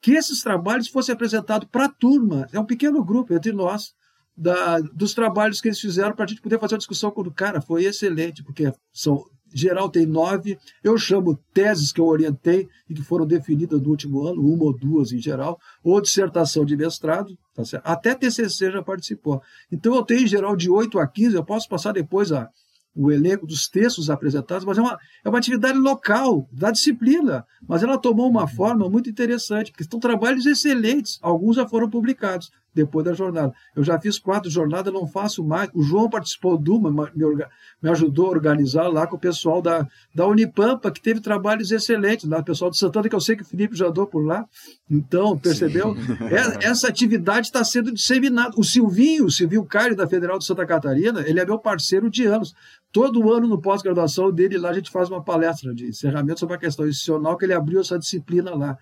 que 0.02 0.12
esses 0.14 0.42
trabalhos 0.42 0.88
fossem 0.88 1.14
apresentados 1.14 1.68
para 1.72 1.86
a 1.86 1.90
turma, 1.90 2.48
é 2.54 2.60
um 2.60 2.66
pequeno 2.66 3.04
grupo 3.04 3.34
entre 3.34 3.52
nós, 3.52 3.94
da, 4.36 4.80
dos 4.80 5.14
trabalhos 5.14 5.60
que 5.60 5.68
eles 5.68 5.80
fizeram 5.80 6.16
para 6.16 6.24
a 6.24 6.28
gente 6.28 6.42
poder 6.42 6.60
fazer 6.60 6.76
uma 6.76 6.80
discussão 6.80 7.12
com 7.12 7.22
o 7.22 7.34
cara. 7.34 7.60
Foi 7.62 7.84
excelente, 7.84 8.42
porque 8.42 8.72
são 8.94 9.26
geral 9.54 9.90
tem 9.90 10.06
nove. 10.06 10.58
Eu 10.84 10.98
chamo 10.98 11.38
teses 11.54 11.92
que 11.92 12.00
eu 12.00 12.06
orientei 12.06 12.68
e 12.90 12.94
que 12.94 13.02
foram 13.02 13.26
definidas 13.26 13.82
no 13.82 13.90
último 13.90 14.26
ano, 14.26 14.42
uma 14.42 14.66
ou 14.66 14.78
duas 14.78 15.12
em 15.12 15.20
geral, 15.20 15.60
ou 15.84 16.00
dissertação 16.00 16.64
de 16.64 16.78
mestrado, 16.78 17.38
tá 17.54 17.64
até 17.84 18.16
TCC 18.16 18.72
já 18.72 18.82
participou. 18.82 19.42
Então 19.72 19.94
eu 19.96 20.04
tenho 20.04 20.22
em 20.22 20.28
geral 20.28 20.56
de 20.56 20.70
8 20.70 20.98
a 21.00 21.08
15, 21.08 21.36
eu 21.36 21.44
posso 21.44 21.68
passar 21.68 21.92
depois 21.92 22.32
a 22.32 22.50
o 22.96 23.12
elenco 23.12 23.46
dos 23.46 23.68
textos 23.68 24.10
apresentados, 24.10 24.66
mas 24.66 24.78
é 24.78 24.82
uma, 24.82 24.98
é 25.24 25.30
uma 25.30 25.38
atividade 25.38 25.78
local, 25.78 26.48
da 26.52 26.72
disciplina. 26.72 27.46
Mas 27.68 27.84
ela 27.84 27.98
tomou 27.98 28.30
uma 28.30 28.48
forma 28.48 28.90
muito 28.90 29.10
interessante, 29.10 29.72
porque 29.72 29.86
são 29.90 30.00
trabalhos 30.00 30.46
excelentes, 30.46 31.18
alguns 31.22 31.56
já 31.56 31.68
foram 31.68 31.90
publicados 31.90 32.52
depois 32.74 33.06
da 33.06 33.14
jornada. 33.14 33.54
Eu 33.76 33.84
já 33.84 34.00
fiz 34.00 34.20
quatro 34.20 34.50
jornadas, 34.50 34.94
não 34.94 35.08
faço 35.08 35.44
mais. 35.44 35.70
O 35.74 35.82
João 35.82 36.10
participou 36.10 36.58
de 36.58 36.70
uma, 36.70 36.92
me, 36.92 37.90
ajudou 37.90 38.28
a 38.28 38.30
organizar 38.30 38.88
lá 38.88 39.08
com 39.08 39.16
o 39.16 39.20
pessoal 39.20 39.62
da, 39.62 39.88
da 40.14 40.28
Unipampa, 40.28 40.92
que 40.92 41.02
teve 41.02 41.20
trabalhos 41.20 41.72
excelentes, 41.72 42.30
lá, 42.30 42.40
o 42.40 42.44
pessoal 42.44 42.70
de 42.70 42.78
Santana, 42.78 43.10
que 43.10 43.16
eu 43.16 43.22
sei 43.22 43.36
que 43.36 43.42
o 43.42 43.46
Felipe 43.46 43.76
já 43.76 43.88
andou 43.88 44.06
por 44.06 44.26
lá. 44.26 44.46
Então, 44.90 45.38
percebeu? 45.38 45.96
É, 46.30 46.68
essa 46.68 46.88
atividade 46.88 47.48
está 47.48 47.64
sendo 47.64 47.92
disseminada. 47.92 48.54
O 48.58 48.64
Silvinho, 48.64 49.26
o 49.26 49.32
Silvinho 49.32 49.66
Caio, 49.66 49.96
da 49.96 50.08
Federal 50.08 50.38
de 50.38 50.46
Santa 50.46 50.66
Catarina, 50.66 51.22
ele 51.22 51.40
é 51.40 51.46
meu 51.46 51.58
parceiro 51.58 52.10
de 52.10 52.26
anos. 52.26 52.54
Todo 52.92 53.32
ano, 53.32 53.48
no 53.48 53.62
pós-graduação 53.62 54.32
dele, 54.32 54.58
lá 54.58 54.70
a 54.70 54.74
gente 54.74 54.92
faz 54.92 55.10
uma 55.10 55.24
palestra 55.24 55.74
de 55.74 55.88
encerramento 55.88 56.40
sobre 56.40 56.56
a 56.56 56.60
questão 56.60 56.88
institucional, 56.88 57.38
que 57.38 57.46
ele 57.46 57.54
abriu 57.54 57.80
essa 57.80 57.98
disciplina 57.98 58.56
lá. 58.56 58.78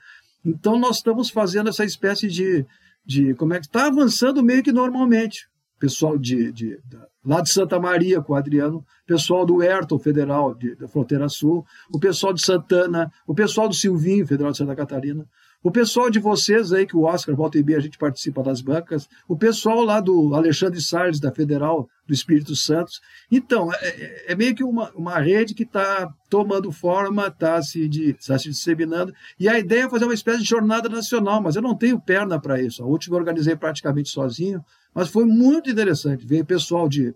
Então, 0.45 0.79
nós 0.79 0.97
estamos 0.97 1.29
fazendo 1.29 1.69
essa 1.69 1.83
espécie 1.83 2.27
de 2.27 2.65
de 3.07 3.33
como 3.35 3.53
é 3.53 3.59
que 3.59 3.65
está 3.65 3.87
avançando 3.87 4.43
meio 4.43 4.61
que 4.61 4.73
normalmente. 4.73 5.47
Pessoal 5.79 6.17
de, 6.17 6.51
de, 6.51 6.79
de, 6.85 6.97
lá 7.23 7.39
de 7.39 7.49
Santa 7.49 7.79
Maria 7.79 8.19
com 8.19 8.33
o 8.33 8.35
Adriano, 8.35 8.83
pessoal 9.05 9.45
do 9.45 9.61
Ayrton 9.61 9.97
Federal 9.97 10.53
de, 10.53 10.75
da 10.75 10.87
Fronteira 10.87 11.29
Sul, 11.29 11.65
o 11.93 11.99
pessoal 11.99 12.33
de 12.33 12.43
Santana, 12.43 13.11
o 13.25 13.33
pessoal 13.33 13.69
do 13.69 13.75
Silvinho 13.75 14.27
Federal 14.27 14.51
de 14.51 14.57
Santa 14.57 14.75
Catarina, 14.75 15.25
o 15.63 15.71
pessoal 15.71 16.09
de 16.09 16.19
vocês 16.19 16.71
aí, 16.71 16.85
que 16.85 16.95
o 16.95 17.03
Oscar, 17.03 17.35
volta 17.35 17.57
e 17.57 17.63
meia, 17.63 17.79
a 17.79 17.81
gente 17.81 17.97
participa 17.97 18.43
das 18.43 18.61
bancas. 18.61 19.07
O 19.27 19.35
pessoal 19.35 19.83
lá 19.83 19.99
do 19.99 20.35
Alexandre 20.35 20.79
Salles, 20.79 21.19
da 21.19 21.31
Federal 21.31 21.89
do 22.05 22.13
Espírito 22.13 22.55
Santo. 22.55 22.91
Então, 23.29 23.73
é, 23.73 23.87
é, 23.87 24.31
é 24.31 24.35
meio 24.35 24.55
que 24.55 24.63
uma, 24.63 24.91
uma 24.91 25.19
rede 25.19 25.53
que 25.53 25.63
está 25.63 26.09
tomando 26.29 26.71
forma, 26.71 27.27
está 27.27 27.61
se, 27.61 27.87
de, 27.89 28.13
tá 28.13 28.37
se 28.37 28.49
disseminando. 28.49 29.13
E 29.39 29.49
a 29.49 29.57
ideia 29.57 29.85
é 29.85 29.89
fazer 29.89 30.05
uma 30.05 30.13
espécie 30.13 30.39
de 30.39 30.49
jornada 30.49 30.87
nacional, 30.87 31.41
mas 31.41 31.55
eu 31.55 31.61
não 31.61 31.75
tenho 31.75 31.99
perna 31.99 32.39
para 32.39 32.61
isso. 32.61 32.83
A 32.83 32.85
última 32.85 33.15
eu 33.15 33.19
organizei 33.19 33.55
praticamente 33.55 34.09
sozinho, 34.09 34.63
mas 34.93 35.09
foi 35.09 35.25
muito 35.25 35.69
interessante. 35.69 36.25
Veio 36.25 36.45
pessoal 36.45 36.87
de 36.87 37.13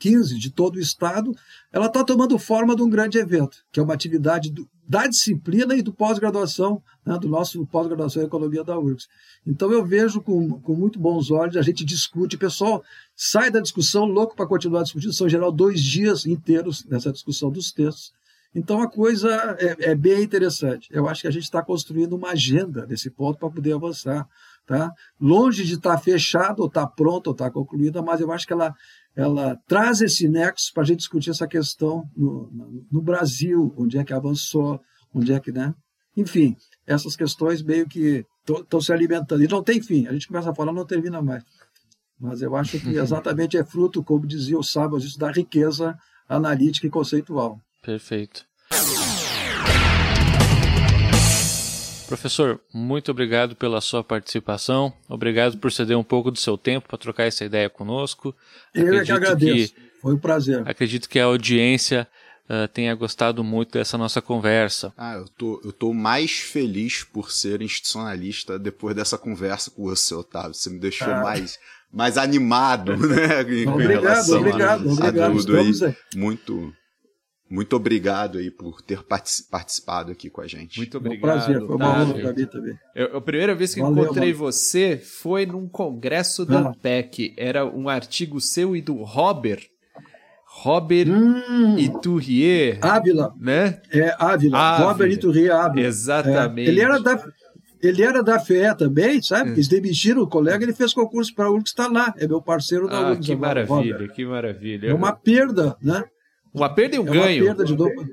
15 0.00 0.38
de 0.38 0.50
todo 0.50 0.76
o 0.76 0.80
estado, 0.80 1.30
ela 1.70 1.86
está 1.86 2.02
tomando 2.02 2.38
forma 2.38 2.74
de 2.74 2.82
um 2.82 2.88
grande 2.88 3.18
evento, 3.18 3.58
que 3.70 3.78
é 3.78 3.82
uma 3.82 3.94
atividade 3.94 4.50
do, 4.50 4.66
da 4.90 5.06
disciplina 5.06 5.76
e 5.76 5.82
do 5.82 5.92
pós-graduação, 5.92 6.82
né, 7.06 7.16
do 7.16 7.28
nosso 7.28 7.64
pós-graduação 7.66 8.24
em 8.24 8.26
economia 8.26 8.64
da 8.64 8.76
URGS. 8.76 9.06
Então 9.46 9.70
eu 9.70 9.84
vejo 9.86 10.20
com, 10.20 10.60
com 10.60 10.74
muito 10.74 10.98
bons 10.98 11.30
olhos, 11.30 11.56
a 11.56 11.62
gente 11.62 11.84
discute, 11.84 12.34
o 12.34 12.38
pessoal 12.40 12.82
sai 13.14 13.52
da 13.52 13.60
discussão 13.60 14.04
louco 14.04 14.34
para 14.34 14.48
continuar 14.48 14.82
discutindo, 14.82 15.12
são 15.12 15.28
em 15.28 15.30
geral 15.30 15.52
dois 15.52 15.80
dias 15.80 16.26
inteiros 16.26 16.84
nessa 16.86 17.12
discussão 17.12 17.52
dos 17.52 17.70
textos. 17.70 18.12
Então 18.52 18.82
a 18.82 18.90
coisa 18.90 19.30
é, 19.60 19.90
é 19.90 19.94
bem 19.94 20.24
interessante. 20.24 20.88
Eu 20.90 21.08
acho 21.08 21.20
que 21.20 21.28
a 21.28 21.30
gente 21.30 21.44
está 21.44 21.62
construindo 21.62 22.14
uma 22.14 22.30
agenda 22.30 22.84
nesse 22.84 23.10
ponto 23.10 23.38
para 23.38 23.48
poder 23.48 23.72
avançar. 23.72 24.28
Tá? 24.70 24.94
Longe 25.20 25.64
de 25.64 25.74
estar 25.74 25.96
tá 25.96 25.98
fechado, 25.98 26.60
ou 26.60 26.68
estar 26.68 26.86
tá 26.86 26.86
pronta, 26.86 27.28
ou 27.28 27.32
estar 27.32 27.46
tá 27.46 27.50
concluída, 27.50 28.00
mas 28.02 28.20
eu 28.20 28.30
acho 28.30 28.46
que 28.46 28.52
ela 28.52 28.72
ela 29.16 29.56
traz 29.66 30.00
esse 30.00 30.28
nexo 30.28 30.72
para 30.72 30.84
a 30.84 30.86
gente 30.86 30.98
discutir 30.98 31.30
essa 31.30 31.48
questão 31.48 32.08
no, 32.16 32.86
no, 32.88 33.02
Brasil, 33.02 33.74
onde 33.76 33.98
é 33.98 34.04
que 34.04 34.12
avançou, 34.12 34.80
onde 35.12 35.32
é 35.32 35.40
que, 35.40 35.50
né? 35.50 35.74
Enfim, 36.16 36.56
essas 36.86 37.16
questões 37.16 37.64
meio 37.64 37.88
que 37.88 38.24
estão 38.48 38.80
se 38.80 38.92
alimentando. 38.92 39.42
E 39.42 39.48
não 39.48 39.60
tem 39.60 39.82
fim. 39.82 40.06
A 40.06 40.12
gente 40.12 40.28
começa 40.28 40.52
a 40.52 40.54
falar, 40.54 40.72
não 40.72 40.86
termina 40.86 41.20
mais. 41.20 41.42
Mas 42.16 42.40
eu 42.40 42.54
acho 42.54 42.78
que 42.78 42.90
exatamente 42.96 43.56
é 43.56 43.64
fruto, 43.64 44.04
como 44.04 44.24
dizia 44.24 44.56
o 44.56 44.62
sábio, 44.62 44.98
isso 44.98 45.18
da 45.18 45.32
riqueza 45.32 45.98
analítica 46.28 46.86
e 46.86 46.90
conceitual. 46.90 47.58
Perfeito. 47.82 48.44
Professor, 52.10 52.60
muito 52.74 53.12
obrigado 53.12 53.54
pela 53.54 53.80
sua 53.80 54.02
participação. 54.02 54.92
Obrigado 55.08 55.56
por 55.58 55.70
ceder 55.70 55.96
um 55.96 56.02
pouco 56.02 56.32
do 56.32 56.38
seu 56.40 56.58
tempo 56.58 56.88
para 56.88 56.98
trocar 56.98 57.22
essa 57.22 57.44
ideia 57.44 57.70
conosco. 57.70 58.34
Eu 58.74 58.82
Acredito 58.82 59.02
é 59.02 59.06
que 59.06 59.12
agradeço. 59.12 59.74
Que, 59.74 59.82
Foi 60.02 60.14
um 60.14 60.18
prazer. 60.18 60.68
Acredito 60.68 61.08
que 61.08 61.20
a 61.20 61.26
audiência 61.26 62.08
uh, 62.48 62.66
tenha 62.66 62.92
gostado 62.96 63.44
muito 63.44 63.78
dessa 63.78 63.96
nossa 63.96 64.20
conversa. 64.20 64.92
Ah, 64.98 65.14
eu 65.14 65.28
tô, 65.28 65.60
eu 65.64 65.72
tô 65.72 65.94
mais 65.94 66.32
feliz 66.32 67.04
por 67.04 67.30
ser 67.30 67.62
institucionalista 67.62 68.58
depois 68.58 68.96
dessa 68.96 69.16
conversa 69.16 69.70
com 69.70 69.84
você, 69.84 70.12
Otávio. 70.12 70.52
Você 70.52 70.68
me 70.68 70.80
deixou 70.80 71.12
ah. 71.12 71.22
mais, 71.22 71.60
mais 71.92 72.18
animado, 72.18 72.96
né? 73.06 73.40
obrigado, 73.68 74.32
obrigado, 74.32 74.32
a, 74.32 74.92
obrigado. 74.92 75.22
A 75.22 75.30
tudo 75.30 75.56
aí. 75.58 75.72
Muito, 76.16 76.74
muito 77.50 77.74
obrigado 77.74 78.38
aí 78.38 78.48
por 78.48 78.80
ter 78.80 79.02
participado 79.02 80.12
aqui 80.12 80.30
com 80.30 80.40
a 80.40 80.46
gente. 80.46 80.78
Muito 80.78 80.96
obrigado. 80.96 81.18
Um 81.18 81.20
prazer, 81.20 81.66
foi 81.66 81.74
uma 81.74 82.00
honra 82.00 82.14
pra 82.14 82.32
mim 82.32 82.46
também. 82.46 82.78
Eu, 82.94 83.16
a 83.16 83.20
primeira 83.20 83.56
vez 83.56 83.74
que 83.74 83.80
Valeu, 83.80 84.04
encontrei 84.04 84.32
mano. 84.32 84.38
você 84.38 84.96
foi 84.96 85.44
num 85.46 85.66
congresso 85.66 86.46
da 86.46 86.60
ah. 86.60 86.72
PEC. 86.80 87.34
Era 87.36 87.66
um 87.66 87.88
artigo 87.88 88.40
seu 88.40 88.76
e 88.76 88.80
do 88.80 89.02
Robert. 89.02 89.64
Robert 90.46 91.08
hum, 91.08 91.76
Iturrier. 91.76 92.78
Ávila. 92.82 93.34
Né? 93.36 93.82
É, 93.90 94.14
Ávila. 94.16 94.56
Ávila. 94.56 94.88
Robert 94.88 95.10
Iturrier 95.10 95.52
Ávila. 95.52 95.86
Exatamente. 95.88 96.68
É. 96.68 96.70
Ele 96.70 96.80
era 96.80 97.00
da. 97.00 97.24
Ele 97.82 98.02
era 98.02 98.22
da 98.22 98.38
FE 98.38 98.76
também, 98.76 99.20
sabe? 99.22 99.50
É. 99.50 99.52
Eles 99.54 99.66
demitiram 99.66 100.22
o 100.22 100.28
colega, 100.28 100.62
ele 100.62 100.74
fez 100.74 100.92
concurso 100.92 101.34
para 101.34 101.46
a 101.46 101.50
URGS, 101.50 101.70
está 101.70 101.88
lá, 101.88 102.12
é 102.18 102.28
meu 102.28 102.42
parceiro 102.42 102.86
da 102.86 102.98
ah, 102.98 103.10
URGS. 103.12 103.26
Que 103.26 103.34
maravilha, 103.34 103.74
Robert. 103.74 104.12
que 104.12 104.24
maravilha. 104.24 104.90
É 104.90 104.94
uma 104.94 105.12
perda, 105.12 105.74
né? 105.82 106.04
Uma 106.52 106.68
perda 106.68 106.96
e 106.96 106.98
um 106.98 107.08
é 107.08 107.10
ganho. 107.10 107.44
Uma 107.44 107.54
perda 107.54 107.64
de 107.64 107.76
dupla. 107.76 108.04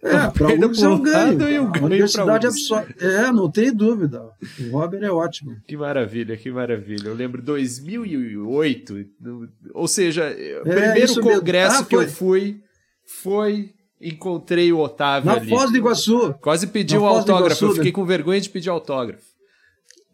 É, 0.00 0.30
para 0.30 0.50
alguns 0.50 0.80
é 0.80 0.88
um 0.88 1.02
ganho. 1.02 1.50
E 1.50 1.58
um 1.58 1.72
ganho 1.72 1.86
Universidade 1.86 2.46
absorve. 2.46 2.94
É, 3.00 3.32
não 3.32 3.50
tem 3.50 3.72
dúvida. 3.72 4.22
O 4.70 4.78
Robert 4.78 5.02
é 5.02 5.10
ótimo. 5.10 5.56
Que 5.66 5.76
maravilha, 5.76 6.36
que 6.36 6.50
maravilha. 6.50 7.08
Eu 7.08 7.14
lembro 7.14 7.42
2008, 7.42 9.06
ou 9.74 9.88
seja, 9.88 10.24
é, 10.24 10.60
o 10.60 10.62
primeiro 10.62 11.20
congresso 11.20 11.82
ah, 11.82 11.84
que 11.84 11.96
eu 11.96 12.08
fui 12.08 12.60
foi 13.04 13.74
encontrei 14.00 14.72
o 14.72 14.78
Otávio 14.78 15.26
Na 15.26 15.38
ali. 15.38 15.48
Foz 15.48 15.70
do 15.70 15.76
Iguaçu. 15.76 16.34
Quase 16.40 16.68
pedi 16.68 16.96
um 16.96 17.04
autógrafo. 17.04 17.46
Iguaçu, 17.46 17.64
eu 17.66 17.70
fiquei 17.72 17.90
né? 17.90 17.92
com 17.92 18.04
vergonha 18.04 18.40
de 18.40 18.48
pedir 18.48 18.68
autógrafo. 18.70 19.37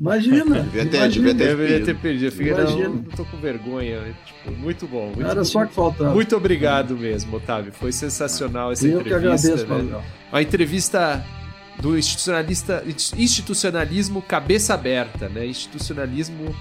Imagina. 0.01 0.61
devia 0.61 0.87
ter, 0.87 1.09
devia 1.09 1.35
ter, 1.35 1.57
devia 1.57 1.85
ter 1.85 1.97
perdido. 1.97 2.27
Eu 2.27 2.33
fiquei, 2.33 2.53
não, 2.53 2.95
não 2.95 3.03
tô 3.05 3.25
com 3.25 3.37
vergonha. 3.37 4.15
Tipo, 4.27 4.57
muito 4.57 4.87
bom. 4.87 5.07
Muito, 5.07 5.25
Era 5.25 5.45
só 5.45 5.65
que 5.65 5.73
faltava. 5.73 6.13
Muito 6.13 6.37
obrigado 6.37 6.97
mesmo, 6.97 7.37
Otávio. 7.37 7.73
Foi 7.73 7.93
sensacional 7.93 8.73
essa 8.73 8.87
Eu 8.87 9.01
entrevista. 9.01 9.15
Eu 9.15 9.21
que 9.21 9.65
agradeço, 9.73 9.93
né? 9.93 10.03
Uma 10.33 10.43
entrevista 10.43 11.25
do 11.81 11.97
institucionalista, 11.97 12.85
institucionalismo 13.17 14.21
cabeça 14.21 14.75
aberta, 14.75 15.29
né? 15.29 15.47
Institucionalismo 15.47 16.55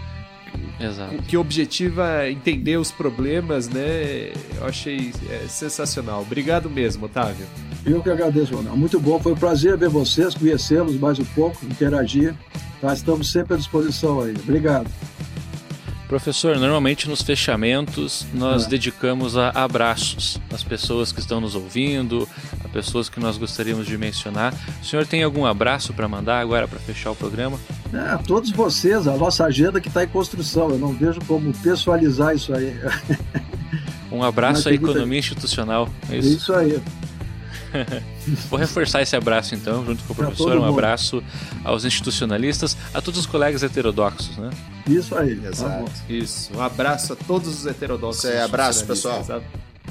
Exato. 0.80 1.16
que 1.24 1.38
objetiva 1.38 2.30
entender 2.30 2.78
os 2.78 2.92
problemas, 2.92 3.68
né? 3.70 4.32
Eu 4.58 4.66
achei 4.66 5.12
é, 5.30 5.48
sensacional. 5.48 6.22
Obrigado 6.22 6.70
mesmo, 6.70 7.06
Otávio. 7.06 7.46
Eu 7.86 8.02
que 8.02 8.10
agradeço, 8.10 8.56
Ronaldo. 8.56 8.78
Muito 8.78 9.00
bom. 9.00 9.20
Foi 9.20 9.34
um 9.34 9.38
prazer 9.38 9.78
ver 9.78 9.90
vocês, 9.90 10.34
conhecê-los 10.34 10.96
mais 10.98 11.20
um 11.20 11.26
pouco, 11.26 11.66
interagir. 11.66 12.34
Tá? 12.80 12.94
Estamos 12.94 13.32
sempre 13.32 13.54
à 13.54 13.58
disposição 13.58 14.22
aí. 14.22 14.34
Obrigado. 14.44 14.90
Professor, 16.14 16.60
normalmente 16.60 17.10
nos 17.10 17.24
fechamentos 17.24 18.24
nós 18.36 18.68
é. 18.68 18.70
dedicamos 18.70 19.36
a 19.36 19.50
abraços 19.50 20.40
às 20.54 20.64
pessoas 20.64 21.12
que 21.12 21.20
estão 21.20 21.42
nos 21.42 21.56
ouvindo, 21.56 22.30
a 22.64 22.68
pessoas 22.68 23.10
que 23.10 23.20
nós 23.20 23.36
gostaríamos 23.36 23.88
de 23.88 23.98
mencionar. 23.98 24.54
O 24.80 24.86
senhor 24.86 25.08
tem 25.08 25.24
algum 25.24 25.44
abraço 25.44 25.92
para 25.92 26.08
mandar 26.08 26.40
agora 26.40 26.68
para 26.68 26.78
fechar 26.78 27.10
o 27.10 27.16
programa? 27.16 27.60
É, 27.92 27.98
a 27.98 28.20
todos 28.20 28.52
vocês, 28.52 29.08
a 29.08 29.18
nossa 29.18 29.44
agenda 29.46 29.82
que 29.82 29.88
está 29.88 30.04
em 30.04 30.08
construção. 30.08 30.70
Eu 30.70 30.78
não 30.78 30.94
vejo 30.94 31.20
como 31.26 31.52
pessoalizar 31.52 32.36
isso 32.36 32.54
aí. 32.54 32.80
Um 34.12 34.22
abraço 34.22 34.70
à 34.70 34.72
economia 34.72 35.18
institucional. 35.18 35.90
É 36.12 36.18
isso, 36.18 36.38
isso 36.38 36.54
aí. 36.54 36.80
Vou 38.50 38.60
reforçar 38.60 39.02
esse 39.02 39.16
abraço 39.16 39.56
então, 39.56 39.86
junto 39.86 40.04
com 40.04 40.14
o 40.14 40.16
professor. 40.16 40.58
Um 40.58 40.66
abraço 40.66 41.24
aos 41.64 41.86
institucionalistas, 41.86 42.78
a 42.94 43.02
todos 43.02 43.20
os 43.20 43.26
colegas 43.26 43.64
heterodoxos, 43.64 44.38
né? 44.38 44.50
Isso 44.88 45.16
aí, 45.16 45.40
exato. 45.46 45.92
Isso. 46.10 46.56
Um 46.56 46.62
abraço 46.62 47.14
a 47.14 47.16
todos 47.16 47.48
os 47.48 47.66
heterodoxos. 47.66 48.24
Isso 48.24 48.34
aí, 48.34 48.42
abraço, 48.42 48.86
pessoal. 48.86 49.26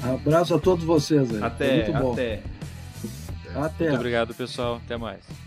Abraço 0.01 0.55
a 0.55 0.59
todos 0.59 0.83
vocês 0.83 1.33
aí. 1.33 1.43
Até, 1.43 1.75
muito 1.75 1.93
bom. 1.93 2.13
até. 2.13 2.41
Até. 3.55 3.83
Muito 3.85 3.95
obrigado, 3.95 4.33
pessoal. 4.33 4.81
Até 4.83 4.97
mais. 4.97 5.42